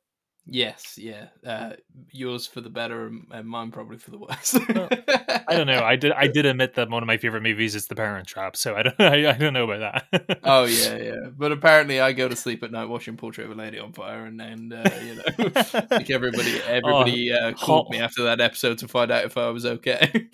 Yes, 0.49 0.99
yeah. 0.99 1.29
Uh, 1.47 1.73
yours 2.11 2.47
for 2.47 2.61
the 2.61 2.71
better, 2.71 3.07
and 3.07 3.27
and 3.31 3.49
mine 3.49 3.71
probably 3.71 3.99
for 3.99 4.11
the 4.11 4.19
worse. 4.19 4.59
Well, 4.69 4.89
I 5.49 5.55
don't 5.55 5.67
know. 5.67 5.83
I 5.83 5.97
did 5.97 6.13
I 6.13 6.27
did 6.27 6.47
admit 6.47 6.75
that 6.75 6.91
one 6.91 7.03
of 7.03 7.07
my 7.07 7.17
favorite 7.17 7.43
movies 7.43 7.75
is 7.75 7.87
The 7.87 7.95
Parent 7.95 8.27
Trap, 8.27 8.57
so 8.57 8.75
I 8.75 8.83
don't 8.83 9.01
I, 9.01 9.31
I 9.31 9.33
don't 9.33 9.53
know 9.53 9.71
about 9.71 10.05
that. 10.11 10.41
Oh 10.45 10.65
yeah, 10.67 10.97
yeah. 10.97 11.29
But 11.37 11.53
apparently, 11.53 12.01
I 12.01 12.13
go 12.13 12.29
to 12.29 12.37
sleep 12.37 12.63
at 12.63 12.73
night 12.73 12.87
watching 12.87 13.17
Portrait 13.17 13.45
of 13.45 13.53
a 13.53 13.55
Lady 13.55 13.79
on 13.79 13.93
Fire, 13.93 14.25
and 14.25 14.41
then 14.41 14.73
uh, 14.73 15.01
you 15.03 15.15
know, 15.15 15.51
like 15.91 16.11
everybody, 16.11 16.61
everybody 16.63 17.33
uh, 17.33 17.53
called 17.53 17.87
hot- 17.87 17.91
me 17.91 17.99
after 17.99 18.25
that 18.25 18.41
episode 18.41 18.79
to 18.79 18.89
find 18.89 19.11
out 19.11 19.25
if 19.25 19.37
I 19.37 19.51
was 19.51 19.67
okay. 19.67 20.29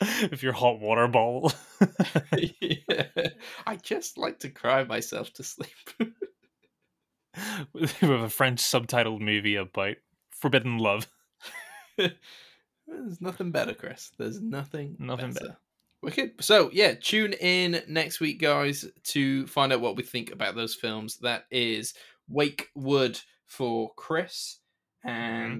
if 0.00 0.42
your 0.42 0.52
hot 0.52 0.80
water 0.80 1.08
ball. 1.08 1.52
yeah. 2.36 3.28
I 3.66 3.76
just 3.76 4.18
like 4.18 4.40
to 4.40 4.50
cry 4.50 4.84
myself 4.84 5.32
to 5.34 5.42
sleep. 5.42 5.70
with 7.72 8.02
a 8.02 8.28
French 8.28 8.60
subtitled 8.60 9.20
movie 9.20 9.56
about 9.56 9.96
forbidden 10.30 10.78
love. 10.78 11.06
There's 11.96 13.20
nothing 13.20 13.50
better, 13.50 13.74
Kris. 13.74 14.12
There's 14.18 14.40
nothing, 14.40 14.96
Nothing 14.98 15.32
better. 15.32 15.46
better. 15.46 15.58
Wicked. 16.02 16.32
So 16.40 16.70
yeah, 16.72 16.94
tune 16.94 17.32
in 17.34 17.82
next 17.88 18.20
week, 18.20 18.40
guys, 18.40 18.84
to 19.04 19.46
find 19.48 19.72
out 19.72 19.80
what 19.80 19.96
we 19.96 20.04
think 20.04 20.30
about 20.30 20.54
those 20.54 20.74
films. 20.74 21.18
That 21.18 21.44
is 21.50 21.94
Wake 22.28 22.68
Wood 22.74 23.18
for 23.46 23.92
Kris 23.94 24.58
and 25.04 25.58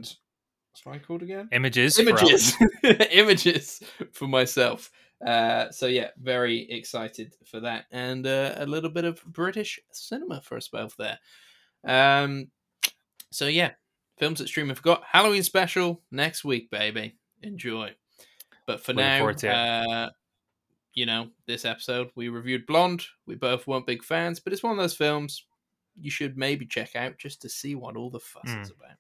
what's 0.70 0.86
mine 0.86 1.00
called 1.06 1.22
again? 1.22 1.48
Images. 1.52 1.96
for 1.96 2.02
Images. 2.02 2.54
Images 3.10 3.82
for 4.12 4.28
myself. 4.28 4.90
Uh, 5.26 5.70
so 5.72 5.86
yeah, 5.86 6.10
very 6.16 6.70
excited 6.70 7.34
for 7.44 7.58
that, 7.60 7.86
and 7.90 8.24
uh, 8.24 8.54
a 8.56 8.66
little 8.66 8.90
bit 8.90 9.04
of 9.04 9.24
British 9.24 9.80
cinema 9.90 10.40
for 10.40 10.56
us 10.56 10.68
both 10.68 10.94
there. 10.96 11.18
Um, 11.86 12.50
so 13.30 13.46
yeah, 13.46 13.72
films 14.18 14.38
that 14.38 14.48
stream 14.48 14.68
and 14.68 14.76
forgot. 14.76 15.02
Halloween 15.10 15.42
special 15.42 16.02
next 16.10 16.44
week, 16.44 16.70
baby. 16.70 17.16
Enjoy. 17.42 17.92
But 18.66 18.80
for 18.84 18.92
Looking 18.92 19.48
now, 19.50 20.04
uh, 20.06 20.10
you 20.94 21.06
know, 21.06 21.28
this 21.46 21.64
episode 21.64 22.10
we 22.14 22.28
reviewed 22.28 22.66
Blonde. 22.66 23.04
We 23.26 23.34
both 23.36 23.66
weren't 23.66 23.86
big 23.86 24.02
fans, 24.02 24.40
but 24.40 24.52
it's 24.52 24.62
one 24.62 24.72
of 24.72 24.78
those 24.78 24.96
films 24.96 25.44
you 26.00 26.10
should 26.10 26.36
maybe 26.36 26.66
check 26.66 26.94
out 26.94 27.18
just 27.18 27.42
to 27.42 27.48
see 27.48 27.74
what 27.74 27.96
all 27.96 28.10
the 28.10 28.20
fuss 28.20 28.44
Mm. 28.46 28.62
is 28.62 28.70
about. 28.70 28.96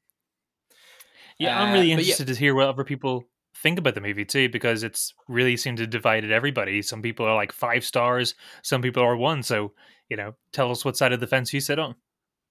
Yeah, 1.38 1.60
I'm 1.60 1.68
Uh, 1.68 1.72
really 1.74 1.86
but 1.94 2.04
yeah. 2.04 2.12
interested 2.12 2.26
to 2.28 2.34
hear 2.34 2.54
what 2.54 2.68
other 2.68 2.84
people 2.84 3.24
think 3.54 3.78
about 3.78 3.94
the 3.94 4.00
movie 4.00 4.24
too, 4.24 4.48
because 4.48 4.82
it's 4.82 5.14
really 5.28 5.56
seemed 5.56 5.78
to 5.78 5.86
divided 5.86 6.30
everybody. 6.32 6.82
Some 6.82 7.02
people 7.02 7.26
are 7.26 7.34
like 7.34 7.52
five 7.52 7.84
stars, 7.84 8.34
some 8.62 8.82
people 8.82 9.02
are 9.02 9.16
one. 9.16 9.42
So 9.42 9.74
you 10.08 10.16
know, 10.16 10.34
tell 10.52 10.70
us 10.70 10.84
what 10.84 10.96
side 10.96 11.12
of 11.12 11.20
the 11.20 11.26
fence 11.26 11.52
you 11.52 11.60
sit 11.60 11.78
on. 11.78 11.94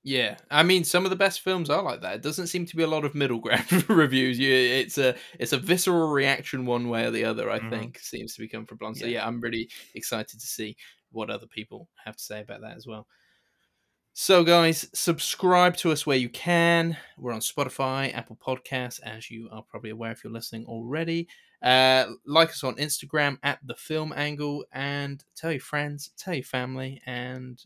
Yeah, 0.03 0.37
I 0.49 0.63
mean, 0.63 0.85
some 0.85 1.03
of 1.03 1.09
the 1.09 1.17
best 1.17 1.41
films 1.41 1.69
are 1.69 1.81
like 1.83 2.01
that. 2.01 2.15
It 2.15 2.21
doesn't 2.21 2.47
seem 2.47 2.65
to 2.67 2.75
be 2.77 2.83
a 2.83 2.87
lot 2.87 3.03
of 3.03 3.13
middle 3.13 3.39
ground 3.41 3.89
reviews. 3.89 4.39
You, 4.39 4.51
it's 4.53 4.97
a 4.97 5.15
it's 5.39 5.53
a 5.53 5.57
visceral 5.57 6.09
reaction 6.11 6.65
one 6.65 6.87
way 6.89 7.05
or 7.05 7.11
the 7.11 7.25
other. 7.25 7.49
I 7.51 7.59
Mhm. 7.59 7.69
think 7.69 7.99
seems 7.99 8.35
to 8.35 8.41
become 8.41 8.65
for 8.65 8.75
Blonde. 8.75 8.97
So 8.97 9.05
Yeah. 9.05 9.19
yeah, 9.19 9.27
I'm 9.27 9.41
really 9.41 9.69
excited 9.95 10.39
to 10.39 10.47
see 10.47 10.77
what 11.11 11.29
other 11.29 11.47
people 11.47 11.89
have 12.05 12.15
to 12.15 12.23
say 12.23 12.41
about 12.41 12.61
that 12.61 12.77
as 12.77 12.87
well. 12.87 13.07
So, 14.13 14.43
guys, 14.43 14.89
subscribe 14.93 15.77
to 15.77 15.91
us 15.91 16.05
where 16.07 16.17
you 16.17 16.29
can. 16.29 16.97
We're 17.17 17.33
on 17.33 17.39
Spotify, 17.39 18.13
Apple 18.15 18.35
Podcasts, 18.37 18.99
as 19.03 19.29
you 19.29 19.47
are 19.51 19.61
probably 19.61 19.91
aware 19.91 20.11
if 20.11 20.23
you're 20.23 20.33
listening 20.33 20.65
already. 20.65 21.27
Uh, 21.61 22.13
like 22.25 22.49
us 22.49 22.63
on 22.63 22.75
Instagram 22.77 23.37
at 23.43 23.59
the 23.65 23.75
Film 23.75 24.11
Angle, 24.15 24.65
and 24.71 25.23
tell 25.35 25.51
your 25.51 25.61
friends, 25.61 26.11
tell 26.17 26.33
your 26.33 26.43
family, 26.43 26.99
and 27.05 27.63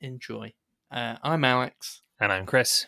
enjoy. 0.00 0.54
Uh, 0.94 1.16
I'm 1.24 1.44
Alex, 1.44 2.02
And 2.20 2.30
I'm 2.30 2.46
Kris. 2.46 2.86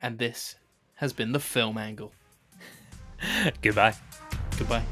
and 0.00 0.18
this 0.18 0.56
has 0.94 1.12
been 1.12 1.32
the 1.32 1.38
Film 1.40 1.76
Angle. 1.76 2.12
Goodbye. 3.62 3.94
Goodbye. 4.58 4.84